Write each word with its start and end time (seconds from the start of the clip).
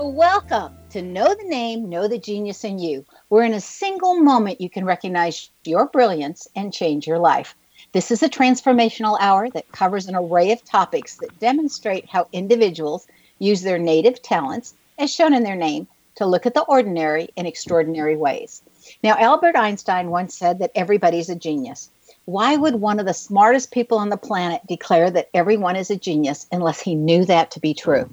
Welcome 0.00 0.76
to 0.90 1.02
Know 1.02 1.34
the 1.34 1.48
Name, 1.48 1.88
Know 1.88 2.06
the 2.06 2.18
Genius 2.18 2.62
in 2.62 2.78
You, 2.78 3.04
where 3.26 3.42
in 3.42 3.52
a 3.52 3.60
single 3.60 4.14
moment 4.14 4.60
you 4.60 4.70
can 4.70 4.84
recognize 4.84 5.50
your 5.64 5.86
brilliance 5.86 6.46
and 6.54 6.72
change 6.72 7.04
your 7.04 7.18
life. 7.18 7.56
This 7.90 8.12
is 8.12 8.22
a 8.22 8.28
transformational 8.28 9.16
hour 9.18 9.50
that 9.50 9.72
covers 9.72 10.06
an 10.06 10.14
array 10.14 10.52
of 10.52 10.64
topics 10.64 11.16
that 11.16 11.40
demonstrate 11.40 12.08
how 12.08 12.28
individuals 12.32 13.08
use 13.40 13.62
their 13.62 13.80
native 13.80 14.22
talents, 14.22 14.72
as 15.00 15.12
shown 15.12 15.34
in 15.34 15.42
their 15.42 15.56
name, 15.56 15.88
to 16.14 16.26
look 16.26 16.46
at 16.46 16.54
the 16.54 16.62
ordinary 16.62 17.30
in 17.34 17.46
extraordinary 17.46 18.16
ways. 18.16 18.62
Now, 19.02 19.16
Albert 19.18 19.56
Einstein 19.56 20.10
once 20.10 20.32
said 20.32 20.60
that 20.60 20.70
everybody's 20.76 21.28
a 21.28 21.34
genius. 21.34 21.90
Why 22.24 22.54
would 22.54 22.76
one 22.76 23.00
of 23.00 23.06
the 23.06 23.14
smartest 23.14 23.72
people 23.72 23.98
on 23.98 24.10
the 24.10 24.16
planet 24.16 24.64
declare 24.68 25.10
that 25.10 25.28
everyone 25.34 25.74
is 25.74 25.90
a 25.90 25.96
genius 25.96 26.46
unless 26.52 26.80
he 26.80 26.94
knew 26.94 27.24
that 27.24 27.50
to 27.50 27.60
be 27.60 27.74
true? 27.74 28.08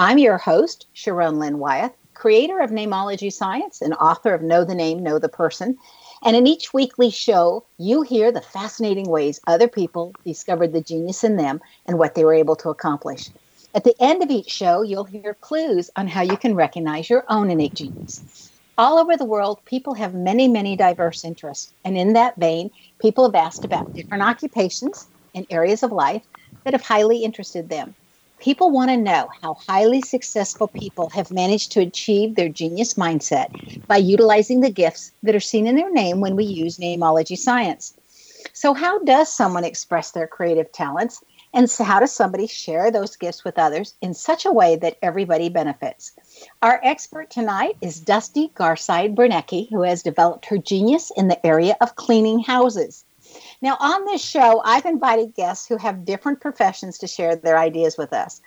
I'm 0.00 0.16
your 0.16 0.38
host, 0.38 0.86
Sharon 0.94 1.38
Lynn 1.38 1.58
Wyeth, 1.58 1.92
creator 2.14 2.60
of 2.60 2.70
Namology 2.70 3.30
Science 3.30 3.82
and 3.82 3.92
author 3.92 4.32
of 4.32 4.40
Know 4.40 4.64
the 4.64 4.74
Name, 4.74 5.02
Know 5.02 5.18
the 5.18 5.28
Person. 5.28 5.76
And 6.24 6.34
in 6.34 6.46
each 6.46 6.72
weekly 6.72 7.10
show, 7.10 7.66
you 7.76 8.00
hear 8.00 8.32
the 8.32 8.40
fascinating 8.40 9.10
ways 9.10 9.42
other 9.46 9.68
people 9.68 10.14
discovered 10.24 10.72
the 10.72 10.80
genius 10.80 11.22
in 11.22 11.36
them 11.36 11.60
and 11.84 11.98
what 11.98 12.14
they 12.14 12.24
were 12.24 12.32
able 12.32 12.56
to 12.56 12.70
accomplish. 12.70 13.28
At 13.74 13.84
the 13.84 13.94
end 14.00 14.22
of 14.22 14.30
each 14.30 14.48
show, 14.48 14.80
you'll 14.80 15.04
hear 15.04 15.36
clues 15.42 15.90
on 15.96 16.08
how 16.08 16.22
you 16.22 16.38
can 16.38 16.54
recognize 16.54 17.10
your 17.10 17.26
own 17.28 17.50
innate 17.50 17.76
genius. 17.76 18.24
All 18.78 18.96
over 18.96 19.18
the 19.18 19.26
world, 19.26 19.58
people 19.66 19.92
have 19.92 20.14
many, 20.14 20.48
many 20.48 20.76
diverse 20.76 21.26
interests. 21.26 21.74
And 21.84 21.98
in 21.98 22.14
that 22.14 22.40
vein, 22.40 22.70
people 23.02 23.24
have 23.24 23.34
asked 23.34 23.66
about 23.66 23.92
different 23.94 24.22
occupations 24.22 25.08
and 25.34 25.44
areas 25.50 25.82
of 25.82 25.92
life 25.92 26.22
that 26.64 26.72
have 26.72 26.84
highly 26.84 27.22
interested 27.22 27.68
them. 27.68 27.94
People 28.40 28.70
want 28.70 28.90
to 28.90 28.96
know 28.96 29.28
how 29.42 29.54
highly 29.54 30.00
successful 30.00 30.66
people 30.66 31.10
have 31.10 31.30
managed 31.30 31.72
to 31.72 31.80
achieve 31.80 32.34
their 32.34 32.48
genius 32.48 32.94
mindset 32.94 33.86
by 33.86 33.98
utilizing 33.98 34.60
the 34.60 34.70
gifts 34.70 35.12
that 35.22 35.34
are 35.34 35.40
seen 35.40 35.66
in 35.66 35.76
their 35.76 35.92
name 35.92 36.20
when 36.20 36.36
we 36.36 36.44
use 36.44 36.78
namology 36.78 37.36
science. 37.36 37.94
So, 38.54 38.72
how 38.72 38.98
does 39.00 39.30
someone 39.30 39.64
express 39.64 40.12
their 40.12 40.26
creative 40.26 40.72
talents? 40.72 41.22
And 41.52 41.68
so 41.68 41.82
how 41.82 41.98
does 41.98 42.12
somebody 42.12 42.46
share 42.46 42.90
those 42.90 43.16
gifts 43.16 43.44
with 43.44 43.58
others 43.58 43.94
in 44.00 44.14
such 44.14 44.46
a 44.46 44.52
way 44.52 44.76
that 44.76 44.98
everybody 45.02 45.48
benefits? 45.48 46.12
Our 46.62 46.80
expert 46.82 47.28
tonight 47.28 47.76
is 47.80 48.00
Dusti 48.00 48.52
Garside 48.54 49.16
Branecki, 49.16 49.68
who 49.68 49.82
has 49.82 50.04
developed 50.04 50.46
her 50.46 50.58
genius 50.58 51.10
in 51.16 51.28
the 51.28 51.44
area 51.44 51.76
of 51.80 51.96
cleaning 51.96 52.38
houses. 52.38 53.04
Now, 53.62 53.76
on 53.78 54.06
this 54.06 54.24
show, 54.24 54.62
I've 54.64 54.86
invited 54.86 55.34
guests 55.34 55.68
who 55.68 55.76
have 55.76 56.06
different 56.06 56.40
professions 56.40 56.96
to 56.98 57.06
share 57.06 57.36
their 57.36 57.58
ideas 57.58 57.98
with 57.98 58.14
us. 58.14 58.40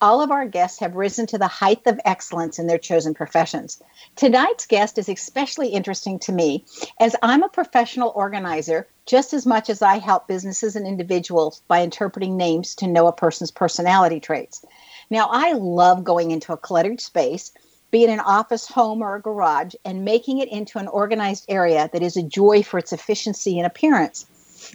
All 0.00 0.22
of 0.22 0.30
our 0.30 0.46
guests 0.46 0.80
have 0.80 0.96
risen 0.96 1.26
to 1.26 1.36
the 1.36 1.46
height 1.46 1.82
of 1.84 2.00
excellence 2.06 2.58
in 2.58 2.66
their 2.66 2.78
chosen 2.78 3.12
professions. 3.12 3.82
Tonight's 4.14 4.66
guest 4.66 4.96
is 4.96 5.10
especially 5.10 5.68
interesting 5.68 6.18
to 6.20 6.32
me 6.32 6.64
as 6.98 7.14
I'm 7.22 7.42
a 7.42 7.50
professional 7.50 8.12
organizer 8.14 8.88
just 9.04 9.34
as 9.34 9.44
much 9.44 9.68
as 9.68 9.82
I 9.82 9.98
help 9.98 10.26
businesses 10.26 10.74
and 10.74 10.86
individuals 10.86 11.60
by 11.68 11.82
interpreting 11.82 12.38
names 12.38 12.74
to 12.76 12.86
know 12.86 13.08
a 13.08 13.12
person's 13.12 13.50
personality 13.50 14.20
traits. 14.20 14.64
Now, 15.10 15.28
I 15.30 15.52
love 15.52 16.02
going 16.02 16.30
into 16.30 16.54
a 16.54 16.56
cluttered 16.56 17.02
space, 17.02 17.52
be 17.90 18.04
it 18.04 18.10
an 18.10 18.20
office, 18.20 18.66
home, 18.66 19.02
or 19.02 19.16
a 19.16 19.22
garage, 19.22 19.74
and 19.84 20.04
making 20.04 20.38
it 20.38 20.48
into 20.48 20.78
an 20.78 20.88
organized 20.88 21.44
area 21.48 21.90
that 21.92 22.02
is 22.02 22.16
a 22.16 22.22
joy 22.22 22.62
for 22.62 22.78
its 22.78 22.94
efficiency 22.94 23.58
and 23.58 23.66
appearance. 23.66 24.24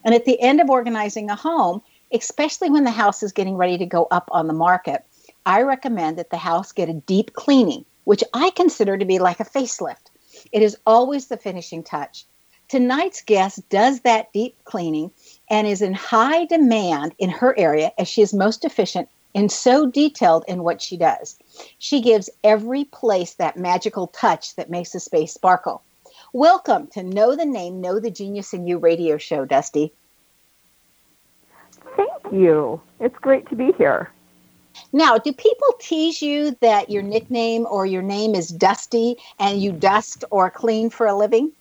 And 0.03 0.15
at 0.15 0.25
the 0.25 0.39
end 0.41 0.61
of 0.61 0.69
organizing 0.69 1.29
a 1.29 1.35
home, 1.35 1.81
especially 2.11 2.69
when 2.69 2.83
the 2.83 2.91
house 2.91 3.23
is 3.23 3.31
getting 3.31 3.55
ready 3.55 3.77
to 3.77 3.85
go 3.85 4.07
up 4.11 4.29
on 4.31 4.47
the 4.47 4.53
market, 4.53 5.05
I 5.45 5.61
recommend 5.61 6.17
that 6.17 6.29
the 6.29 6.37
house 6.37 6.71
get 6.71 6.89
a 6.89 6.93
deep 6.93 7.33
cleaning, 7.33 7.85
which 8.03 8.23
I 8.33 8.51
consider 8.51 8.97
to 8.97 9.05
be 9.05 9.19
like 9.19 9.39
a 9.39 9.45
facelift. 9.45 10.11
It 10.51 10.61
is 10.61 10.77
always 10.85 11.27
the 11.27 11.37
finishing 11.37 11.83
touch. 11.83 12.25
Tonight's 12.67 13.21
guest 13.21 13.67
does 13.69 13.99
that 14.01 14.31
deep 14.31 14.55
cleaning 14.63 15.11
and 15.49 15.67
is 15.67 15.81
in 15.81 15.93
high 15.93 16.45
demand 16.45 17.13
in 17.19 17.29
her 17.29 17.57
area 17.57 17.91
as 17.97 18.07
she 18.07 18.21
is 18.21 18.33
most 18.33 18.63
efficient 18.63 19.09
and 19.35 19.51
so 19.51 19.85
detailed 19.85 20.45
in 20.47 20.63
what 20.63 20.81
she 20.81 20.97
does. 20.97 21.37
She 21.79 22.01
gives 22.01 22.29
every 22.43 22.85
place 22.85 23.33
that 23.35 23.57
magical 23.57 24.07
touch 24.07 24.55
that 24.55 24.69
makes 24.69 24.91
the 24.91 24.99
space 24.99 25.33
sparkle. 25.33 25.83
Welcome 26.33 26.87
to 26.93 27.03
Know 27.03 27.35
the 27.35 27.45
Name, 27.45 27.81
Know 27.81 27.99
the 27.99 28.09
Genius 28.09 28.53
in 28.53 28.65
You 28.65 28.77
radio 28.77 29.17
show, 29.17 29.45
Dusti. 29.45 29.91
Thank 31.97 32.31
you. 32.31 32.79
It's 33.01 33.17
great 33.17 33.49
to 33.49 33.55
be 33.57 33.73
here. 33.77 34.09
Now, 34.93 35.17
do 35.17 35.33
people 35.33 35.67
tease 35.81 36.21
you 36.21 36.55
that 36.61 36.89
your 36.89 37.03
nickname 37.03 37.67
or 37.69 37.85
your 37.85 38.01
name 38.01 38.33
is 38.33 38.49
Dusti 38.49 39.17
and 39.39 39.61
you 39.61 39.73
dust 39.73 40.23
or 40.31 40.49
clean 40.49 40.89
for 40.89 41.05
a 41.05 41.13
living? 41.13 41.51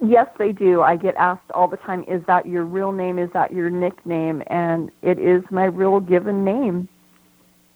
Yes, 0.00 0.28
they 0.38 0.52
do. 0.52 0.82
I 0.82 0.94
get 0.94 1.16
asked 1.16 1.50
all 1.50 1.66
the 1.66 1.78
time, 1.78 2.04
is 2.06 2.22
that 2.28 2.46
your 2.46 2.64
real 2.64 2.92
name? 2.92 3.18
Is 3.18 3.30
that 3.32 3.52
your 3.52 3.70
nickname? 3.70 4.40
And 4.46 4.92
it 5.02 5.18
is 5.18 5.42
my 5.50 5.64
real 5.64 5.98
given 5.98 6.44
name. 6.44 6.88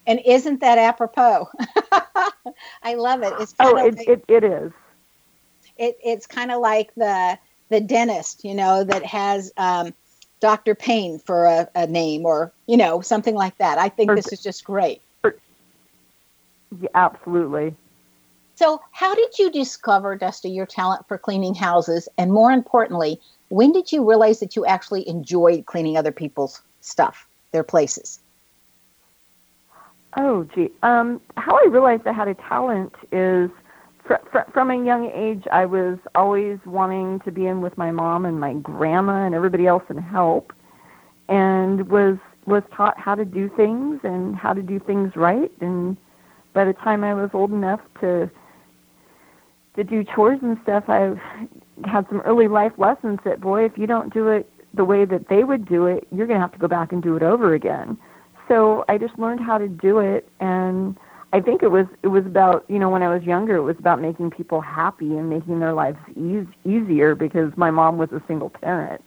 And 0.07 0.21
isn't 0.25 0.61
that 0.61 0.79
apropos? 0.79 1.49
I 2.83 2.95
love 2.95 3.23
it. 3.23 3.35
It's 3.41 3.55
oh, 3.59 3.77
it, 3.77 3.97
like, 3.97 4.09
it, 4.09 4.25
it 4.29 4.45
is. 4.45 4.73
It, 5.77 5.99
it's 6.03 6.27
kind 6.27 6.51
of 6.53 6.61
like 6.61 6.95
the 6.95 7.39
the 7.69 7.81
dentist, 7.81 8.45
you 8.45 8.55
know, 8.55 8.85
that 8.85 9.05
has 9.05 9.53
um, 9.57 9.93
Dr. 10.41 10.75
Payne 10.75 11.19
for 11.19 11.47
a, 11.47 11.69
a, 11.75 11.87
name 11.87 12.25
or, 12.25 12.53
you 12.67 12.77
know, 12.77 13.01
something 13.01 13.35
like 13.35 13.59
that. 13.59 13.79
I 13.79 13.89
think 13.89 14.15
this 14.15 14.33
is 14.33 14.43
just 14.43 14.65
great. 14.65 15.01
Yeah, 15.25 16.89
absolutely. 16.95 17.75
So, 18.55 18.81
how 18.93 19.15
did 19.15 19.39
you 19.39 19.51
discover, 19.51 20.19
Dusti, 20.19 20.55
your 20.55 20.67
talent 20.67 21.07
for 21.09 21.19
cleaning 21.19 21.55
houses? 21.55 22.09
And 22.17 22.33
more 22.33 22.53
importantly, 22.53 23.21
when 23.49 23.73
did 23.73 23.93
you 23.93 24.09
realize 24.09 24.41
that 24.41 24.57
you 24.57 24.65
actually 24.65 25.09
enjoyed 25.09 25.67
cleaning 25.67 25.97
other 25.97 26.13
people's 26.13 26.63
stuff, 26.81 27.27
their 27.53 27.65
places? 27.65 28.19
Oh, 30.17 30.49
gee. 30.55 30.71
Um, 30.83 31.21
how 31.37 31.57
I 31.57 31.69
realized 31.69 32.07
I 32.07 32.13
had 32.13 32.29
a 32.29 32.35
talent 32.35 32.95
is 33.13 33.51
fr- 34.07 34.15
fr- 34.31 34.51
from 34.53 34.71
a 34.71 34.85
young 34.85 35.11
age, 35.15 35.45
I 35.53 35.67
was 35.67 35.99
always 36.15 36.59
wanting 36.65 37.21
to 37.21 37.31
be 37.31 37.47
in 37.47 37.61
with 37.61 37.77
my 37.77 37.91
mom 37.91 38.25
and 38.25 38.41
my 38.41 38.55
grandma 38.55 39.27
and 39.27 39.35
everybody 39.35 39.67
else 39.67 39.83
and 39.89 40.01
help, 40.01 40.53
and 41.29 41.89
was 41.89 42.17
was 42.47 42.63
taught 42.75 42.99
how 42.99 43.15
to 43.15 43.25
do 43.25 43.51
things 43.57 44.01
and 44.05 44.37
how 44.37 44.53
to 44.53 44.63
do 44.63 44.79
things 44.79 45.17
right. 45.17 45.51
And 45.61 45.97
by 46.55 46.65
the 46.65 46.73
time 46.73 47.03
I 47.03 47.13
was 47.13 47.31
old 47.35 47.51
enough 47.51 47.81
to 48.01 48.31
to 49.75 49.85
do 49.85 50.03
chores 50.03 50.39
and 50.43 50.57
stuff, 50.63 50.85
I 50.89 51.15
had 51.85 52.09
some 52.09 52.21
early 52.21 52.49
life 52.49 52.73
lessons 52.79 53.19
that 53.25 53.41
boy, 53.41 53.65
if 53.65 53.77
you 53.77 53.87
don't 53.87 54.15
do 54.15 54.29
it 54.29 54.51
the 54.73 54.85
way 54.85 55.05
that 55.05 55.29
they 55.29 55.45
would 55.45 55.69
do 55.69 55.87
it, 55.87 56.07
you're 56.11 56.27
going 56.27 56.39
to 56.39 56.41
have 56.41 56.53
to 56.53 56.59
go 56.59 56.69
back 56.69 56.93
and 56.93 57.03
do 57.03 57.17
it 57.17 57.23
over 57.23 57.53
again. 57.53 57.99
So 58.49 58.85
I 58.89 58.99
just 58.99 59.19
learned 59.19 59.41
how 59.41 59.59
to 59.59 59.69
do 59.69 59.99
it, 59.99 60.29
and 60.41 60.97
I 61.33 61.41
think 61.41 61.63
it 61.63 61.69
was 61.71 61.87
it 62.03 62.09
was 62.09 62.25
about 62.27 62.65
you 62.69 62.79
know 62.79 62.89
when 62.89 63.03
I 63.03 63.13
was 63.13 63.23
younger 63.25 63.57
it 63.57 63.63
was 63.63 63.77
about 63.79 64.01
making 64.01 64.31
people 64.31 64.61
happy 64.61 65.17
and 65.17 65.29
making 65.29 65.59
their 65.61 65.73
lives 65.73 65.99
ease, 66.17 66.47
easier 66.65 67.15
because 67.15 67.57
my 67.57 67.71
mom 67.71 67.99
was 67.99 68.11
a 68.13 68.23
single 68.27 68.51
parent 68.51 69.03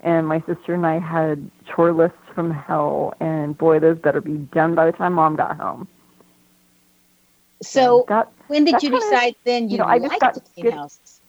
and 0.00 0.26
my 0.26 0.40
sister 0.46 0.74
and 0.74 0.86
I 0.86 0.98
had 0.98 1.50
chore 1.66 1.92
lists 1.92 2.18
from 2.34 2.50
hell 2.50 3.14
and 3.20 3.56
boy 3.56 3.78
those 3.80 3.98
better 3.98 4.20
be 4.20 4.38
done 4.54 4.74
by 4.74 4.86
the 4.86 4.92
time 4.92 5.14
mom 5.14 5.36
got 5.36 5.56
home. 5.56 5.88
So 7.62 8.04
that, 8.08 8.30
when 8.46 8.64
did 8.64 8.82
you 8.82 8.90
decide 8.90 9.34
of, 9.34 9.34
then 9.44 9.68
you, 9.68 9.76
you 9.76 9.78
know, 9.78 9.84
I 9.84 9.98
just 9.98 10.18
like 10.18 10.20
got 10.20 10.34
to 10.34 10.40
clean 10.40 10.66
good, 10.66 10.72
houses? 10.72 11.20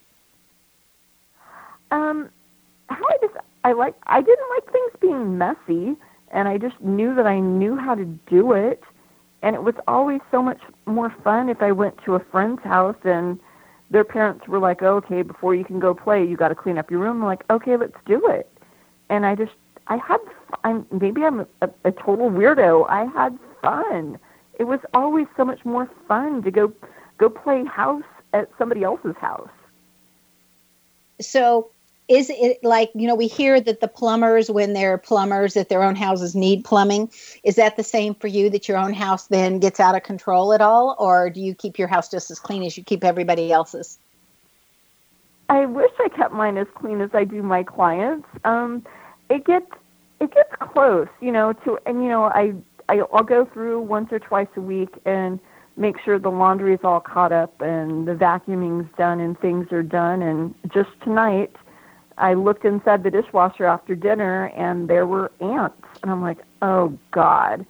Um, 1.92 2.30
how 2.90 3.06
I 3.06 3.18
just 3.22 3.34
I 3.64 3.74
like 3.74 3.96
I 4.06 4.22
didn't 4.22 4.50
like 4.50 4.72
things 4.72 4.92
being 5.00 5.38
messy 5.38 5.96
and 6.32 6.48
I 6.48 6.58
just 6.58 6.80
knew 6.82 7.14
that 7.16 7.28
I 7.28 7.40
knew 7.40 7.76
how 7.76 7.96
to 7.96 8.06
do 8.06 8.54
it 8.54 8.84
and 9.42 9.56
it 9.56 9.64
was 9.64 9.76
always 9.88 10.22
so 10.30 10.42
much 10.42 10.60
more 10.86 11.14
fun 11.24 11.50
if 11.50 11.62
I 11.62 11.72
went 11.72 11.98
to 12.06 12.16
a 12.16 12.20
friend's 12.20 12.62
house 12.64 12.98
and 13.04 13.40
their 13.90 14.04
parents 14.04 14.48
were 14.48 14.60
like, 14.60 14.82
oh, 14.82 14.96
"Okay, 14.98 15.22
before 15.22 15.54
you 15.54 15.66
can 15.66 15.80
go 15.80 15.94
play, 15.94 16.24
you 16.24 16.38
got 16.38 16.50
to 16.50 16.56
clean 16.56 16.78
up 16.78 16.90
your 16.90 17.02
room." 17.02 17.22
I'm 17.22 17.26
like, 17.26 17.44
"Okay, 17.50 17.76
let's 17.76 17.98
do 18.06 18.26
it." 18.28 18.50
And 19.10 19.26
I 19.26 19.36
just, 19.36 19.52
I 19.88 19.98
had, 19.98 20.20
I'm 20.64 20.86
maybe 20.92 21.24
I'm 21.24 21.42
a, 21.62 21.70
a 21.84 21.92
total 21.92 22.30
weirdo. 22.30 22.90
I 22.90 23.06
had 23.06 23.38
fun. 23.62 24.18
It 24.60 24.66
was 24.66 24.80
always 24.94 25.28
so 25.36 25.44
much 25.44 25.66
more 25.66 25.90
fun 26.08 26.44
to 26.44 26.52
go, 26.52 26.72
go 27.18 27.30
play 27.30 27.66
house 27.66 28.04
at 28.34 28.50
somebody 28.58 28.84
else's 28.84 29.16
house. 29.18 29.50
So 31.20 31.70
is 32.08 32.30
it 32.30 32.64
like 32.64 32.92
you 32.94 33.08
know 33.08 33.16
we 33.16 33.28
hear 33.28 33.60
that 33.62 33.80
the 33.80 33.88
plumbers 33.88 34.50
when 34.50 34.74
they're 34.74 34.98
plumbers 34.98 35.56
at 35.56 35.70
their 35.70 35.84
own 35.84 35.96
houses 35.96 36.36
need 36.36 36.64
plumbing. 36.64 37.12
Is 37.44 37.56
that 37.56 37.78
the 37.78 37.84
same 37.84 38.16
for 38.16 38.28
you 38.28 38.50
that 38.50 38.68
your 38.68 38.78
own 38.78 38.94
house 38.94 39.28
then 39.28 39.60
gets 39.60 39.80
out 39.80 39.96
of 39.96 40.04
control 40.04 40.54
at 40.54 40.62
all? 40.62 40.96
Or 41.00 41.30
do 41.30 41.40
you 41.40 41.56
keep 41.56 41.80
your 41.80 41.88
house 41.88 42.10
just 42.10 42.32
as 42.32 42.40
clean 42.40 42.64
as 42.64 42.78
you 42.78 42.84
keep 42.84 43.04
everybody 43.04 43.52
else's? 43.52 44.00
I 45.50 45.66
wish 45.66 45.92
i 46.00 46.10
kept 46.10 46.34
mine 46.34 46.58
as 46.58 46.68
clean 46.76 47.02
as 47.02 47.10
i 47.14 47.24
do 47.24 47.42
my 47.42 47.64
clients. 47.64 48.28
Um 48.44 48.86
it 49.30 49.46
gets 49.46 49.72
it 50.20 50.34
gets 50.34 50.50
close 50.60 51.08
you 51.20 51.32
know 51.32 51.54
to 51.54 51.80
and 51.86 52.04
you 52.04 52.10
know 52.10 52.26
i, 52.26 52.54
I 52.90 53.00
i'll 53.14 53.24
go 53.24 53.46
through 53.46 53.82
once 53.82 54.12
or 54.12 54.20
twice 54.20 54.50
a 54.56 54.62
week 54.62 54.90
and 55.06 55.40
make 55.78 56.00
sure 56.00 56.20
the 56.20 56.30
laundry 56.30 56.74
is 56.74 56.80
all 56.84 57.00
caught 57.00 57.32
up 57.32 57.62
and 57.62 58.08
the 58.08 58.14
vacuuming's 58.14 58.90
done 58.98 59.20
and 59.20 59.40
things 59.40 59.72
are 59.72 59.84
done. 59.84 60.22
And 60.22 60.54
just 60.74 60.90
tonight 61.04 61.56
I 62.22 62.36
looked 62.36 62.66
inside 62.66 63.04
the 63.04 63.12
dishwasher 63.12 63.66
after 63.66 63.96
dinner 63.96 64.46
and 64.56 64.88
there 64.88 65.08
were 65.08 65.32
ants. 65.42 65.76
And 66.04 66.12
I'm 66.12 66.22
like, 66.22 66.38
oh 66.62 66.98
God. 67.12 67.66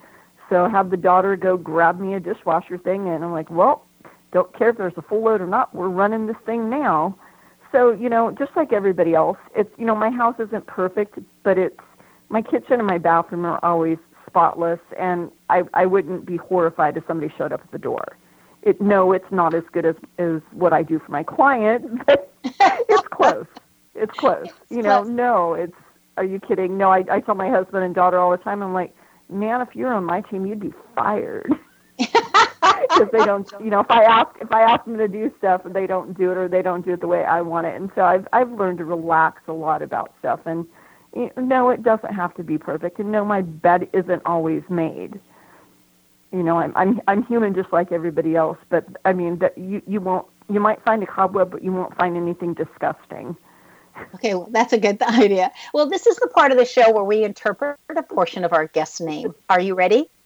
So 0.49 0.65
I 0.65 0.69
have 0.69 0.89
the 0.89 0.97
daughter 0.97 1.37
go 1.37 1.57
grab 1.57 1.99
me 1.99 2.13
a 2.15 2.19
dishwasher 2.19 2.77
thing 2.77 3.07
and 3.07 3.23
I'm 3.23 3.31
like, 3.31 3.49
well, 3.49 3.85
don't 4.33 4.53
care 4.57 4.69
if 4.69 4.77
there's 4.77 4.93
a 4.97 5.01
full 5.01 5.23
load 5.23 5.41
or 5.41 5.47
not, 5.47 5.73
we're 5.73 5.87
running 5.89 6.27
this 6.27 6.35
thing 6.45 6.69
now. 6.69 7.17
So, 7.71 7.91
you 7.91 8.09
know, 8.09 8.31
just 8.31 8.51
like 8.57 8.73
everybody 8.73 9.13
else, 9.15 9.37
it's 9.55 9.71
you 9.77 9.85
know, 9.85 9.95
my 9.95 10.09
house 10.09 10.35
isn't 10.39 10.67
perfect, 10.67 11.17
but 11.43 11.57
it's 11.57 11.79
my 12.29 12.41
kitchen 12.41 12.73
and 12.73 12.87
my 12.87 12.97
bathroom 12.97 13.45
are 13.45 13.59
always 13.63 13.97
spotless 14.27 14.79
and 14.99 15.31
I 15.49 15.63
I 15.73 15.85
wouldn't 15.85 16.25
be 16.25 16.35
horrified 16.37 16.97
if 16.97 17.05
somebody 17.07 17.33
showed 17.37 17.53
up 17.53 17.61
at 17.63 17.71
the 17.71 17.79
door. 17.79 18.17
It 18.63 18.81
no, 18.81 19.13
it's 19.13 19.31
not 19.31 19.53
as 19.53 19.63
good 19.71 19.85
as 19.85 19.95
as 20.17 20.41
what 20.51 20.73
I 20.73 20.83
do 20.83 20.99
for 20.99 21.11
my 21.11 21.23
client, 21.23 22.05
but 22.05 22.33
it's 22.43 23.07
close. 23.07 23.47
It's 23.95 24.13
close. 24.13 24.49
It's 24.69 24.71
you 24.71 24.81
know, 24.83 25.03
close. 25.03 25.05
no, 25.05 25.53
it's. 25.53 25.75
Are 26.17 26.23
you 26.25 26.39
kidding? 26.39 26.77
No, 26.77 26.91
I 26.91 27.03
I 27.11 27.19
tell 27.21 27.35
my 27.35 27.49
husband 27.49 27.83
and 27.83 27.95
daughter 27.95 28.19
all 28.19 28.31
the 28.31 28.37
time. 28.37 28.61
I'm 28.63 28.73
like, 28.73 28.95
man, 29.29 29.61
if 29.61 29.75
you're 29.75 29.93
on 29.93 30.05
my 30.05 30.21
team, 30.21 30.45
you'd 30.45 30.59
be 30.59 30.73
fired. 30.95 31.51
Because 32.93 33.11
they 33.11 33.23
don't, 33.23 33.49
you 33.59 33.69
know, 33.69 33.79
if 33.79 33.89
I 33.91 34.03
ask 34.03 34.29
if 34.41 34.51
I 34.51 34.61
ask 34.61 34.85
them 34.85 34.97
to 34.97 35.07
do 35.07 35.31
stuff 35.37 35.65
and 35.65 35.73
they 35.75 35.87
don't 35.87 36.17
do 36.17 36.31
it 36.31 36.37
or 36.37 36.47
they 36.47 36.61
don't 36.61 36.85
do 36.85 36.93
it 36.93 37.01
the 37.01 37.07
way 37.07 37.23
I 37.23 37.41
want 37.41 37.67
it, 37.67 37.75
and 37.75 37.91
so 37.95 38.03
I've 38.03 38.27
I've 38.33 38.51
learned 38.51 38.79
to 38.79 38.85
relax 38.85 39.41
a 39.47 39.53
lot 39.53 39.81
about 39.81 40.13
stuff. 40.19 40.41
And 40.45 40.65
you 41.15 41.31
know, 41.37 41.43
no, 41.43 41.69
it 41.69 41.83
doesn't 41.83 42.13
have 42.13 42.33
to 42.35 42.43
be 42.43 42.57
perfect, 42.57 42.99
and 42.99 43.11
no, 43.11 43.25
my 43.25 43.41
bed 43.41 43.89
isn't 43.93 44.21
always 44.25 44.63
made. 44.69 45.19
You 46.31 46.43
know, 46.43 46.57
I'm 46.59 46.73
I'm 46.75 47.01
I'm 47.07 47.23
human 47.25 47.53
just 47.55 47.71
like 47.73 47.91
everybody 47.91 48.35
else, 48.35 48.57
but 48.69 48.85
I 49.05 49.13
mean 49.13 49.39
that 49.39 49.57
you 49.57 49.81
you 49.87 50.01
won't 50.01 50.27
you 50.49 50.59
might 50.59 50.83
find 50.83 51.03
a 51.03 51.07
cobweb, 51.07 51.51
but 51.51 51.63
you 51.63 51.71
won't 51.73 51.95
find 51.97 52.17
anything 52.17 52.53
disgusting. 52.53 53.35
Okay, 54.15 54.33
well, 54.33 54.49
that's 54.51 54.73
a 54.73 54.77
good 54.77 55.01
idea. 55.01 55.51
Well, 55.73 55.89
this 55.89 56.07
is 56.07 56.17
the 56.17 56.27
part 56.27 56.51
of 56.51 56.57
the 56.57 56.65
show 56.65 56.91
where 56.91 57.03
we 57.03 57.23
interpret 57.23 57.77
a 57.95 58.03
portion 58.03 58.43
of 58.43 58.53
our 58.53 58.67
guest's 58.67 59.01
name. 59.01 59.33
Are 59.49 59.61
you 59.61 59.75
ready? 59.75 60.09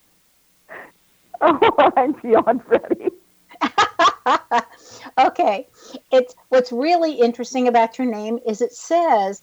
Oh, 1.42 1.92
I'm 1.98 2.14
beyond 2.14 2.62
ready. 2.66 3.12
okay. 5.20 5.68
It's 6.10 6.34
what's 6.48 6.72
really 6.72 7.14
interesting 7.14 7.68
about 7.68 7.98
your 7.98 8.08
name 8.10 8.40
is 8.48 8.62
it 8.62 8.72
says 8.72 9.42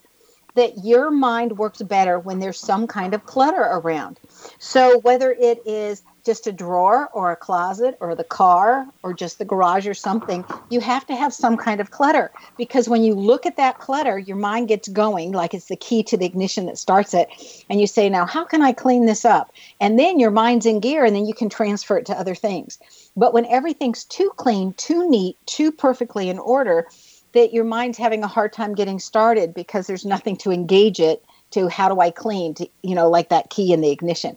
that 0.55 0.85
your 0.85 1.11
mind 1.11 1.59
works 1.59 1.83
better 1.83 2.19
when 2.19 2.39
there's 2.39 2.59
some 2.59 2.87
kind 2.87 3.13
of 3.13 3.27
clutter 3.27 3.61
around. 3.61 4.19
So 4.59 5.01
whether 5.01 5.31
it 5.31 5.67
is 5.67 6.03
just 6.25 6.47
a 6.47 6.53
drawer 6.53 7.09
or 7.13 7.33
a 7.33 7.37
closet 7.37 7.97
or 8.01 8.15
the 8.15 8.25
car 8.25 8.87
or 9.03 9.13
just 9.13 9.39
the 9.39 9.45
garage 9.45 9.87
or 9.87 9.95
something, 9.95 10.45
you 10.71 10.81
have 10.81 11.07
to 11.07 11.17
have 11.17 11.35
some 11.35 11.57
kind 11.57 11.81
of 11.81 11.91
clutter 11.91 12.31
because 12.57 12.89
when 12.89 13.03
you 13.03 13.15
look 13.15 13.45
at 13.45 13.57
that 13.57 13.79
clutter, 13.79 14.19
your 14.19 14.37
mind 14.37 14.69
gets 14.69 14.89
going 14.89 15.33
like 15.33 15.53
it's 15.53 15.67
the 15.67 15.77
key 15.77 16.03
to 16.05 16.17
the 16.17 16.27
ignition 16.27 16.67
that 16.67 16.79
starts 16.79 17.13
it. 17.13 17.29
And 17.69 17.81
you 17.81 17.87
say, 17.87 18.09
Now, 18.09 18.27
how 18.27 18.45
can 18.45 18.63
I 18.63 18.73
clean 18.73 19.07
this 19.07 19.25
up? 19.25 19.53
And 19.81 19.99
then 19.99 20.19
your 20.19 20.31
mind's 20.31 20.67
in 20.67 20.81
gear 20.81 21.05
and 21.05 21.15
then 21.15 21.27
you 21.27 21.35
can 21.35 21.49
transfer 21.49 21.97
it 21.99 22.07
to 22.07 22.19
other 22.19 22.35
things. 22.35 22.79
But 23.17 23.35
when 23.35 23.47
everything's 23.47 24.05
too 24.05 24.31
clean, 24.37 24.75
too 24.75 25.09
neat, 25.09 25.37
too 25.47 25.73
perfectly 25.73 26.29
in 26.29 26.39
order, 26.39 26.87
that 27.33 27.53
your 27.53 27.65
mind's 27.65 27.99
having 27.99 28.23
a 28.23 28.29
hard 28.29 28.53
time 28.53 28.75
getting 28.75 28.99
started 28.99 29.55
because 29.55 29.87
there's 29.87 30.05
nothing 30.05 30.37
to 30.37 30.53
engage 30.53 31.01
it 31.01 31.25
to 31.51 31.69
how 31.69 31.89
do 31.89 32.01
I 32.01 32.11
clean 32.11 32.55
to, 32.55 32.69
you 32.83 32.95
know, 32.95 33.09
like 33.09 33.29
that 33.31 33.51
key 33.51 33.73
in 33.73 33.81
the 33.81 33.91
ignition. 33.91 34.37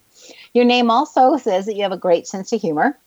Your 0.56 0.66
name 0.66 0.90
also 0.90 1.36
says 1.36 1.66
that 1.66 1.76
you 1.76 1.84
have 1.84 1.92
a 1.92 1.98
great 1.98 2.28
sense 2.28 2.54
of 2.54 2.62
humor, 2.62 2.98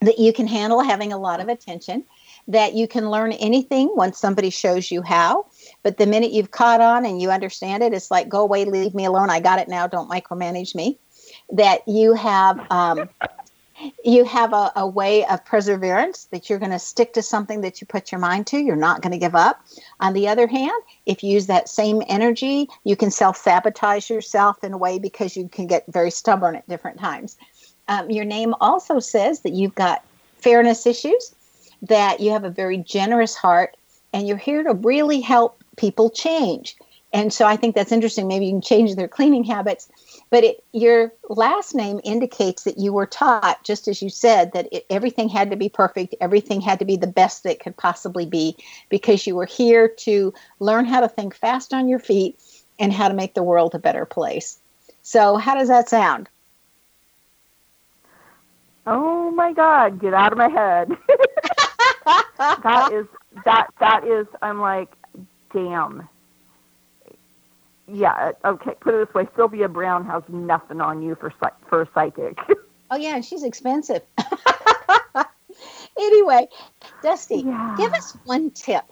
that 0.00 0.20
you 0.20 0.32
can 0.32 0.46
handle 0.46 0.80
having 0.80 1.12
a 1.12 1.18
lot 1.18 1.40
of 1.40 1.48
attention, 1.48 2.04
that 2.46 2.74
you 2.74 2.86
can 2.86 3.10
learn 3.10 3.32
anything 3.32 3.90
once 3.96 4.18
somebody 4.18 4.50
shows 4.50 4.92
you 4.92 5.02
how. 5.02 5.46
But 5.82 5.98
the 5.98 6.06
minute 6.06 6.30
you've 6.30 6.52
caught 6.52 6.80
on 6.80 7.04
and 7.04 7.20
you 7.20 7.32
understand 7.32 7.82
it, 7.82 7.92
it's 7.92 8.12
like, 8.12 8.28
go 8.28 8.40
away, 8.40 8.64
leave 8.64 8.94
me 8.94 9.04
alone. 9.04 9.30
I 9.30 9.40
got 9.40 9.58
it 9.58 9.68
now. 9.68 9.88
Don't 9.88 10.08
micromanage 10.08 10.76
me. 10.76 10.96
That 11.50 11.80
you 11.88 12.14
have. 12.14 12.64
Um, 12.70 13.08
you 14.04 14.24
have 14.24 14.52
a, 14.52 14.72
a, 14.76 14.86
way 14.86 15.24
of 15.26 15.44
perseverance 15.44 16.24
that 16.26 16.48
you're 16.48 16.58
going 16.58 16.70
to 16.70 16.78
stick 16.78 17.12
to 17.12 17.22
something 17.22 17.60
that 17.60 17.80
you 17.80 17.86
put 17.86 18.10
your 18.10 18.20
mind 18.20 18.46
to. 18.48 18.58
You're 18.58 18.76
not 18.76 19.02
going 19.02 19.12
to 19.12 19.18
give 19.18 19.34
up. 19.34 19.64
On 20.00 20.12
the 20.12 20.28
other 20.28 20.46
hand, 20.46 20.72
if 21.04 21.22
you 21.22 21.32
use 21.32 21.46
that 21.46 21.68
same 21.68 22.02
energy, 22.08 22.68
you 22.84 22.96
can 22.96 23.10
self 23.10 23.36
sabotage 23.36 24.08
yourself 24.08 24.64
in 24.64 24.72
a 24.72 24.78
way 24.78 24.98
because 24.98 25.36
you 25.36 25.48
can 25.48 25.66
get 25.66 25.84
very 25.88 26.10
stubborn 26.10 26.56
at 26.56 26.68
different 26.68 26.98
times. 26.98 27.36
Um, 27.88 28.10
your 28.10 28.24
name 28.24 28.54
also 28.60 28.98
says 28.98 29.40
that 29.40 29.52
you've 29.52 29.74
got 29.74 30.04
fairness 30.38 30.86
issues, 30.86 31.34
that 31.82 32.20
you 32.20 32.30
have 32.30 32.44
a 32.44 32.50
very 32.50 32.78
generous 32.78 33.34
heart, 33.34 33.76
and 34.12 34.26
you're 34.26 34.36
here 34.36 34.62
to 34.62 34.74
really 34.74 35.20
help 35.20 35.62
people 35.76 36.10
change. 36.10 36.76
And 37.12 37.32
so 37.32 37.46
I 37.46 37.56
think 37.56 37.74
that's 37.74 37.92
interesting. 37.92 38.26
Maybe 38.26 38.46
you 38.46 38.52
can 38.52 38.62
change 38.62 38.94
their 38.94 39.08
cleaning 39.08 39.44
habits 39.44 39.88
but 40.30 40.44
it, 40.44 40.64
your 40.72 41.12
last 41.28 41.74
name 41.74 42.00
indicates 42.04 42.64
that 42.64 42.78
you 42.78 42.92
were 42.92 43.06
taught, 43.06 43.62
just 43.62 43.86
as 43.88 44.02
you 44.02 44.10
said, 44.10 44.52
that 44.52 44.68
it, 44.72 44.86
everything 44.90 45.28
had 45.28 45.50
to 45.50 45.56
be 45.56 45.68
perfect, 45.68 46.14
everything 46.20 46.60
had 46.60 46.78
to 46.80 46.84
be 46.84 46.96
the 46.96 47.06
best 47.06 47.44
that 47.44 47.60
could 47.60 47.76
possibly 47.76 48.26
be, 48.26 48.56
because 48.88 49.26
you 49.26 49.36
were 49.36 49.46
here 49.46 49.88
to 49.88 50.34
learn 50.58 50.84
how 50.84 51.00
to 51.00 51.08
think 51.08 51.34
fast 51.34 51.72
on 51.72 51.88
your 51.88 51.98
feet 51.98 52.38
and 52.78 52.92
how 52.92 53.08
to 53.08 53.14
make 53.14 53.34
the 53.34 53.42
world 53.42 53.74
a 53.74 53.78
better 53.78 54.04
place. 54.04 54.58
So, 55.02 55.36
how 55.36 55.54
does 55.54 55.68
that 55.68 55.88
sound? 55.88 56.28
Oh 58.86 59.30
my 59.30 59.52
God! 59.52 60.00
Get 60.00 60.14
out 60.14 60.32
of 60.32 60.38
my 60.38 60.48
head. 60.48 60.90
that 62.36 62.90
is 62.92 63.06
that 63.44 63.68
that 63.80 64.04
is. 64.06 64.26
I'm 64.42 64.60
like, 64.60 64.92
damn 65.52 66.08
yeah, 67.92 68.32
okay. 68.44 68.72
Put 68.80 68.94
it 68.94 69.06
this 69.06 69.14
way: 69.14 69.28
Sylvia 69.36 69.68
Browne 69.68 70.04
has 70.06 70.22
nothing 70.28 70.80
on 70.80 71.02
you 71.02 71.14
for 71.14 71.32
for 71.68 71.82
a 71.82 71.88
psychic. 71.94 72.38
oh 72.90 72.96
yeah, 72.96 73.14
and 73.14 73.24
she's 73.24 73.44
expensive. 73.44 74.02
anyway, 75.98 76.48
Dusti, 77.02 77.44
yeah. 77.44 77.74
give 77.78 77.92
us 77.92 78.16
one 78.24 78.50
tip. 78.50 78.84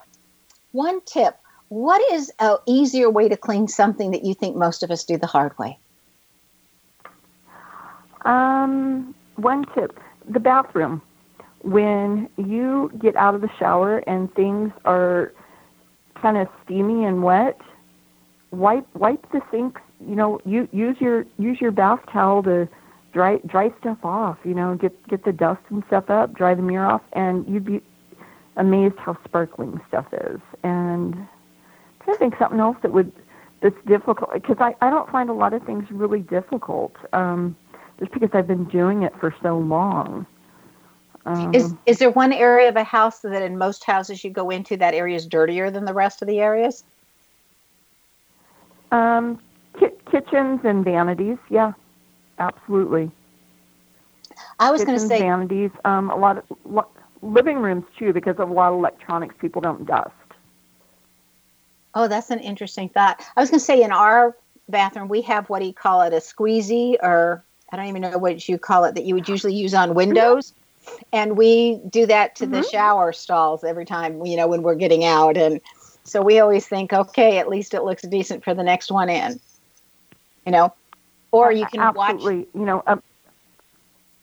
One 0.71 1.01
tip. 1.01 1.37
What 1.69 2.01
is 2.13 2.31
an 2.39 2.57
easier 2.65 3.09
way 3.09 3.27
to 3.27 3.35
clean 3.35 3.67
something 3.67 4.11
that 4.11 4.23
you 4.23 4.33
think 4.33 4.55
most 4.55 4.83
of 4.83 4.91
us 4.91 5.03
do 5.03 5.17
the 5.17 5.27
hard 5.27 5.57
way? 5.57 5.77
Um, 8.23 9.13
one 9.35 9.65
tip: 9.73 9.99
the 10.29 10.39
bathroom. 10.39 11.01
When 11.63 12.29
you 12.37 12.91
get 12.99 13.15
out 13.15 13.33
of 13.33 13.41
the 13.41 13.49
shower 13.57 13.97
and 14.07 14.33
things 14.35 14.71
are 14.85 15.33
kind 16.21 16.37
of 16.37 16.47
steamy 16.63 17.05
and 17.05 17.23
wet, 17.23 17.59
wipe 18.51 18.87
wipe 18.95 19.31
the 19.31 19.41
sinks. 19.51 19.81
You 20.05 20.15
know, 20.15 20.39
you 20.45 20.67
use 20.71 20.97
your 20.99 21.25
use 21.37 21.59
your 21.61 21.71
bath 21.71 21.99
towel 22.11 22.43
to 22.43 22.67
dry 23.13 23.37
dry 23.45 23.71
stuff 23.79 23.97
off. 24.03 24.37
You 24.43 24.53
know, 24.53 24.75
get 24.75 25.07
get 25.07 25.23
the 25.23 25.33
dust 25.33 25.61
and 25.69 25.83
stuff 25.87 26.09
up, 26.09 26.35
dry 26.35 26.53
the 26.53 26.61
mirror 26.61 26.85
off, 26.85 27.01
and 27.13 27.47
you'd 27.47 27.65
be 27.65 27.81
amazed 28.57 28.95
how 28.97 29.17
sparkling 29.25 29.79
stuff 29.87 30.05
is. 30.13 30.39
And 30.63 31.27
I 32.07 32.15
think 32.17 32.35
something 32.37 32.59
else 32.59 32.77
that 32.83 32.91
would 32.91 33.11
that's 33.61 33.75
difficult 33.87 34.31
because 34.33 34.57
I 34.59 34.75
I 34.81 34.89
don't 34.89 35.09
find 35.09 35.29
a 35.29 35.33
lot 35.33 35.53
of 35.53 35.63
things 35.63 35.89
really 35.91 36.21
difficult. 36.21 36.95
Um, 37.13 37.55
just 37.99 38.11
because 38.11 38.29
I've 38.33 38.47
been 38.47 38.65
doing 38.65 39.03
it 39.03 39.13
for 39.19 39.33
so 39.41 39.57
long. 39.57 40.25
Um, 41.25 41.55
is 41.55 41.73
is 41.85 41.97
there 41.99 42.11
one 42.11 42.33
area 42.33 42.69
of 42.69 42.75
a 42.75 42.83
house 42.83 43.19
that 43.21 43.41
in 43.41 43.57
most 43.57 43.83
houses 43.83 44.23
you 44.23 44.29
go 44.29 44.49
into 44.49 44.77
that 44.77 44.93
area 44.93 45.15
is 45.15 45.25
dirtier 45.25 45.71
than 45.71 45.85
the 45.85 45.93
rest 45.93 46.21
of 46.21 46.27
the 46.27 46.39
areas? 46.39 46.83
Um, 48.91 49.39
ki- 49.79 49.87
kitchens 50.09 50.61
and 50.63 50.83
vanities, 50.83 51.37
yeah, 51.49 51.73
absolutely. 52.39 53.11
I 54.59 54.71
was 54.71 54.83
going 54.83 54.97
to 54.97 55.05
say 55.05 55.19
vanities. 55.19 55.71
Um, 55.83 56.09
a 56.09 56.15
lot 56.15 56.37
of 56.37 56.43
lo- 56.65 56.87
living 57.21 57.57
rooms 57.59 57.85
too, 57.97 58.13
because 58.13 58.37
of 58.39 58.49
a 58.49 58.53
lot 58.53 58.71
of 58.71 58.79
electronics, 58.79 59.35
people 59.39 59.61
don't 59.61 59.85
dust. 59.85 60.11
Oh, 61.93 62.07
that's 62.07 62.29
an 62.29 62.39
interesting 62.39 62.89
thought. 62.89 63.21
I 63.35 63.41
was 63.41 63.49
going 63.49 63.59
to 63.59 63.65
say 63.65 63.81
in 63.81 63.91
our 63.91 64.35
bathroom 64.67 65.07
we 65.07 65.21
have 65.21 65.49
what 65.49 65.59
do 65.59 65.65
you 65.65 65.73
call 65.73 66.01
it, 66.01 66.13
a 66.13 66.17
squeezy, 66.17 66.97
or 67.01 67.43
I 67.71 67.77
don't 67.77 67.87
even 67.87 68.01
know 68.01 68.17
what 68.17 68.47
you 68.47 68.57
call 68.57 68.83
it 68.85 68.95
that 68.95 69.05
you 69.05 69.15
would 69.15 69.29
usually 69.29 69.55
use 69.55 69.73
on 69.73 69.93
windows. 69.93 70.53
And 71.11 71.35
we 71.35 71.79
do 71.89 72.05
that 72.05 72.35
to 72.35 72.43
mm-hmm. 72.43 72.53
the 72.55 72.63
shower 72.63 73.11
stalls 73.11 73.63
every 73.63 73.85
time, 73.85 74.23
you 74.25 74.37
know, 74.37 74.47
when 74.47 74.61
we're 74.61 74.75
getting 74.75 75.03
out. 75.03 75.35
And 75.35 75.59
so 76.05 76.21
we 76.21 76.39
always 76.39 76.67
think, 76.67 76.93
okay, 76.93 77.39
at 77.39 77.49
least 77.49 77.73
it 77.73 77.83
looks 77.83 78.03
decent 78.03 78.43
for 78.43 78.53
the 78.53 78.63
next 78.63 78.91
one 78.91 79.09
in, 79.09 79.39
you 80.45 80.51
know, 80.51 80.73
or 81.31 81.51
you 81.51 81.65
can 81.65 81.81
Absolutely. 81.81 82.37
watch, 82.37 82.47
you 82.53 82.65
know, 82.65 82.83
um, 82.87 83.01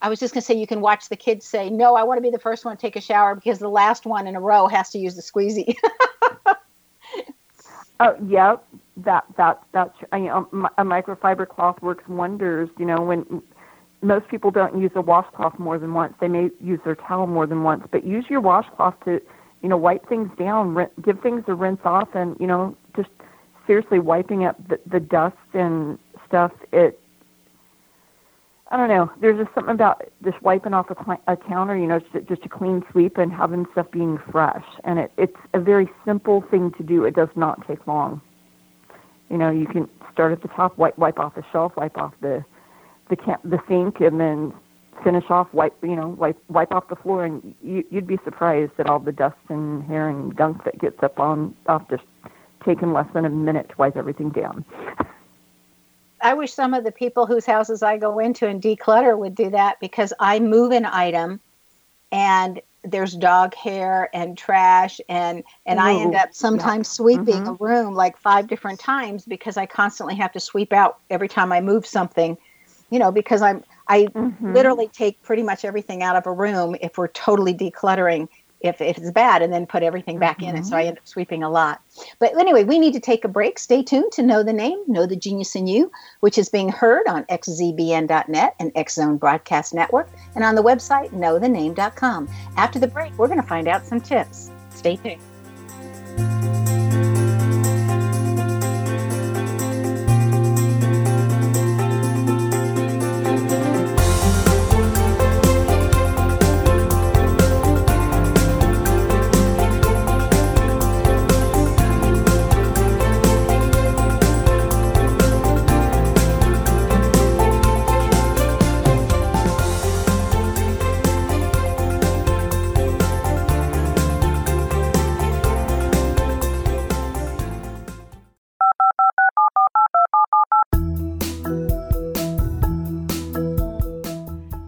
I 0.01 0.09
was 0.09 0.19
just 0.19 0.35
going 0.35 0.41
to 0.41 0.47
say 0.47 0.55
you 0.55 0.67
can 0.67 0.81
watch 0.81 1.09
the 1.09 1.17
kids 1.17 1.47
say, 1.47 1.71
"No, 1.71 1.95
I 1.95 2.03
want 2.03 2.19
to 2.19 2.23
be 2.23 2.31
the 2.31 2.39
first 2.39 2.65
one 2.65 2.77
to 2.77 2.81
take 2.81 2.97
a 2.97 3.01
shower 3.01 3.37
because 3.37 3.61
the 3.61 3.69
last 3.69 4.05
one 4.05 4.27
in 4.27 4.35
a 4.35 4.41
row 4.41 4.67
has 4.67 4.91
to 4.91 4.99
use 4.99 5.15
the 5.15 5.23
squeezy." 5.23 5.77
oh, 8.01 8.17
yeah, 8.27 8.57
that 8.97 9.25
that 9.37 9.63
that's 9.71 9.97
you 10.13 10.25
know, 10.25 10.49
a 10.77 10.85
microfiber 10.85 11.49
cloth 11.49 11.81
works 11.83 12.07
wonders. 12.09 12.69
You 12.79 12.87
know, 12.87 13.01
when 13.01 13.43
most 14.03 14.27
people 14.27 14.51
don't 14.51 14.81
use 14.81 14.91
a 14.97 15.01
washcloth 15.01 15.57
more 15.61 15.79
than 15.79 15.95
once, 15.95 16.15
they 16.21 16.29
may 16.29 16.51
use 16.61 16.81
their 16.85 16.97
towel 16.97 17.29
more 17.29 17.47
than 17.47 17.63
once, 17.63 17.87
but 17.93 18.05
use 18.05 18.25
your 18.29 18.41
washcloth 18.41 18.95
to, 19.05 19.23
you 19.63 19.69
know, 19.69 19.77
wipe 19.77 20.09
things 20.09 20.31
down, 20.39 20.87
give 21.03 21.21
things 21.21 21.45
a 21.47 21.55
rinse 21.55 21.81
off, 21.85 22.09
and 22.15 22.37
you 22.41 22.47
know, 22.47 22.77
just 22.97 23.11
seriously 23.67 23.99
wiping 23.99 24.45
up 24.45 24.57
the, 24.69 24.81
the 24.87 25.01
dust 25.01 25.37
and 25.55 25.99
stuff. 26.27 26.53
It 26.73 26.99
I 28.73 28.79
don't 28.79 28.89
know. 28.89 29.13
There's 29.21 29.39
just 29.39 29.55
something 29.55 29.75
about 29.75 30.03
just 30.25 30.41
wiping 30.41 30.73
off 30.73 30.87
a, 30.89 31.19
a 31.31 31.37
counter, 31.37 31.77
you 31.77 31.87
know, 31.87 32.01
just, 32.01 32.27
just 32.27 32.43
a 32.47 32.49
clean 32.49 32.83
sweep 32.91 33.19
and 33.19 33.31
having 33.31 33.67
stuff 33.73 33.91
being 33.91 34.19
fresh. 34.31 34.65
And 34.85 34.99
it, 34.99 35.13
it's 35.19 35.37
a 35.53 35.61
very 35.61 35.91
simple 36.07 36.41
thing 36.51 36.73
to 36.79 36.83
do. 36.83 37.05
It 37.05 37.15
does 37.15 37.29
not 37.37 37.67
take 37.69 37.87
long. 37.87 38.23
You 39.29 39.37
know, 39.37 39.51
you 39.51 39.67
can 39.67 39.91
start 40.11 40.33
at 40.33 40.41
the 40.41 40.49
top, 40.49 40.79
wipe 40.79 40.97
wipe 40.97 41.19
off 41.19 41.35
the 41.35 41.45
shelf, 41.53 41.77
wipe 41.77 41.99
off 41.99 42.15
the 42.23 42.45
the 43.11 43.17
can- 43.17 43.39
the 43.45 43.61
sink, 43.69 44.01
and 44.01 44.19
then 44.19 44.55
finish 45.03 45.25
off, 45.31 45.53
wipe 45.53 45.75
you 45.83 45.97
know, 45.97 46.09
wipe 46.09 46.39
wipe 46.49 46.73
off 46.73 46.89
the 46.89 46.97
floor, 46.97 47.25
and 47.25 47.55
you, 47.63 47.85
you'd 47.91 48.07
be 48.07 48.19
surprised 48.25 48.73
at 48.79 48.89
all 48.89 48.99
the 48.99 49.13
dust 49.13 49.37
and 49.49 49.83
hair 49.85 50.09
and 50.09 50.35
gunk 50.35 50.65
that 50.65 50.79
gets 50.79 51.03
up 51.03 51.19
on 51.19 51.55
off 51.67 51.89
just 51.91 52.05
taking 52.65 52.93
less 52.93 53.07
than 53.13 53.25
a 53.25 53.31
minute 53.31 53.69
to 53.69 53.75
wipe 53.77 53.97
everything 53.97 54.31
down. 54.31 54.65
I 56.23 56.35
wish 56.35 56.53
some 56.53 56.73
of 56.73 56.85
the 56.85 56.93
people 56.93 57.27
whose 57.27 57.45
houses 57.45 57.83
I 57.83 57.99
go 57.99 58.21
into 58.21 58.47
and 58.47 58.63
declutter 58.63 59.19
would 59.19 59.35
do 59.35 59.51
that 59.51 59.81
because 59.81 60.13
I 60.21 60.39
move 60.39 60.71
an 60.71 60.87
item 60.87 61.41
and 62.13 62.61
there's 62.85 63.15
dog 63.15 63.55
hair 63.55 64.09
and 64.13 64.37
trash 64.37 65.01
and 65.09 65.45
and 65.67 65.79
Ooh, 65.79 65.83
I 65.83 65.93
end 65.95 66.15
up 66.15 66.35
sometimes 66.35 66.89
yeah. 66.89 66.93
sweeping 66.93 67.43
mm-hmm. 67.45 67.49
a 67.49 67.53
room 67.55 67.95
like 67.95 68.17
five 68.17 68.47
different 68.49 68.81
times 68.81 69.25
because 69.25 69.57
I 69.57 69.67
constantly 69.67 70.15
have 70.17 70.33
to 70.33 70.41
sweep 70.41 70.73
out 70.73 70.99
every 71.11 71.29
time 71.29 71.53
I 71.53 71.61
move 71.61 71.87
something. 71.87 72.37
You 72.91 72.99
know, 72.99 73.11
because 73.11 73.41
I'm 73.41 73.65
I 73.93 74.07
mm-hmm. 74.07 74.55
literally 74.55 74.89
take 74.89 75.23
pretty 75.23 75.43
much 75.43 75.67
everything 75.67 76.03
out 76.03 76.17
of 76.17 76.27
a 76.27 76.33
room 76.33 76.75
if 76.81 76.97
we're 76.97 77.09
totally 77.09 77.53
decluttering 77.53 78.27
if, 78.61 78.81
if 78.81 78.97
it's 78.97 79.11
bad 79.11 79.43
and 79.43 79.53
then 79.53 79.67
put 79.67 79.83
everything 79.83 80.19
back 80.19 80.39
mm-hmm. 80.39 80.51
in 80.51 80.57
and 80.57 80.67
so 80.67 80.77
i 80.77 80.85
end 80.85 80.97
up 80.97 81.07
sweeping 81.07 81.43
a 81.43 81.51
lot. 81.51 81.83
But 82.19 82.39
anyway 82.39 82.65
we 82.65 82.79
need 82.79 82.95
to 82.95 83.01
take 83.01 83.25
a 83.25 83.29
break. 83.29 83.59
Stay 83.59 83.83
tuned 83.83 84.13
to 84.13 84.23
know 84.23 84.43
the 84.43 84.53
name 84.53 84.83
know 84.87 85.05
the 85.05 85.17
genius 85.17 85.55
in 85.55 85.67
you 85.67 85.93
which 86.21 86.39
is 86.39 86.49
being 86.49 86.71
heard 86.71 87.07
on 87.07 87.25
xzbn.net 87.25 88.55
and 88.59 88.73
xzone 88.75 89.19
broadcast 89.19 89.75
network 89.75 90.09
and 90.35 90.43
on 90.43 90.55
the 90.55 90.63
website 90.63 91.11
knowthename.com 91.11 92.29
after 92.57 92.79
the 92.79 92.89
break 92.89 93.13
we're 93.19 93.29
going 93.29 93.43
to 93.43 93.47
find 93.47 93.69
out 93.69 93.85
some 93.85 94.01
tips. 94.01 94.51
Stay 94.71 94.97
tuned 94.97 96.72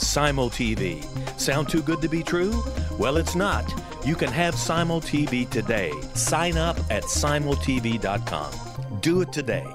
Simul 0.00 0.50
TV. 0.50 1.04
Sound 1.38 1.68
too 1.68 1.82
good 1.82 2.00
to 2.02 2.08
be 2.08 2.22
true? 2.22 2.62
Well, 2.98 3.16
it's 3.16 3.34
not. 3.34 3.72
You 4.04 4.14
can 4.14 4.30
have 4.30 4.54
Simul 4.54 5.00
TV 5.00 5.48
today. 5.48 5.92
Sign 6.14 6.56
up 6.56 6.78
at 6.90 7.04
simultv.com. 7.04 9.00
Do 9.00 9.20
it 9.20 9.32
today. 9.32 9.66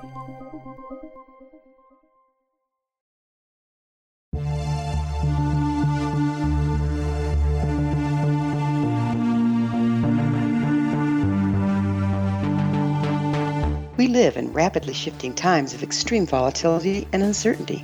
We 13.96 14.08
live 14.10 14.36
in 14.36 14.51
rapidly 14.51 14.94
shifting 14.94 15.34
times 15.34 15.74
of 15.74 15.84
extreme 15.84 16.25
volatility 16.25 17.08
and 17.13 17.24
uncertainty. 17.24 17.84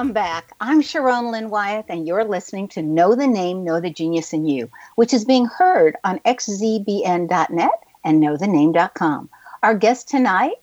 Welcome 0.00 0.14
back. 0.14 0.54
I'm 0.62 0.80
Sharon 0.80 1.30
Lynn 1.30 1.50
Wyeth, 1.50 1.90
and 1.90 2.06
you're 2.06 2.24
listening 2.24 2.68
to 2.68 2.80
Know 2.80 3.14
the 3.14 3.26
Name, 3.26 3.64
Know 3.64 3.82
the 3.82 3.90
Genius 3.90 4.32
in 4.32 4.46
You, 4.46 4.70
which 4.94 5.12
is 5.12 5.26
being 5.26 5.44
heard 5.44 5.94
on 6.04 6.20
xzbn.net 6.20 7.70
and 8.02 8.22
knowthename.com. 8.22 9.28
Our 9.62 9.74
guest 9.74 10.08
tonight 10.08 10.54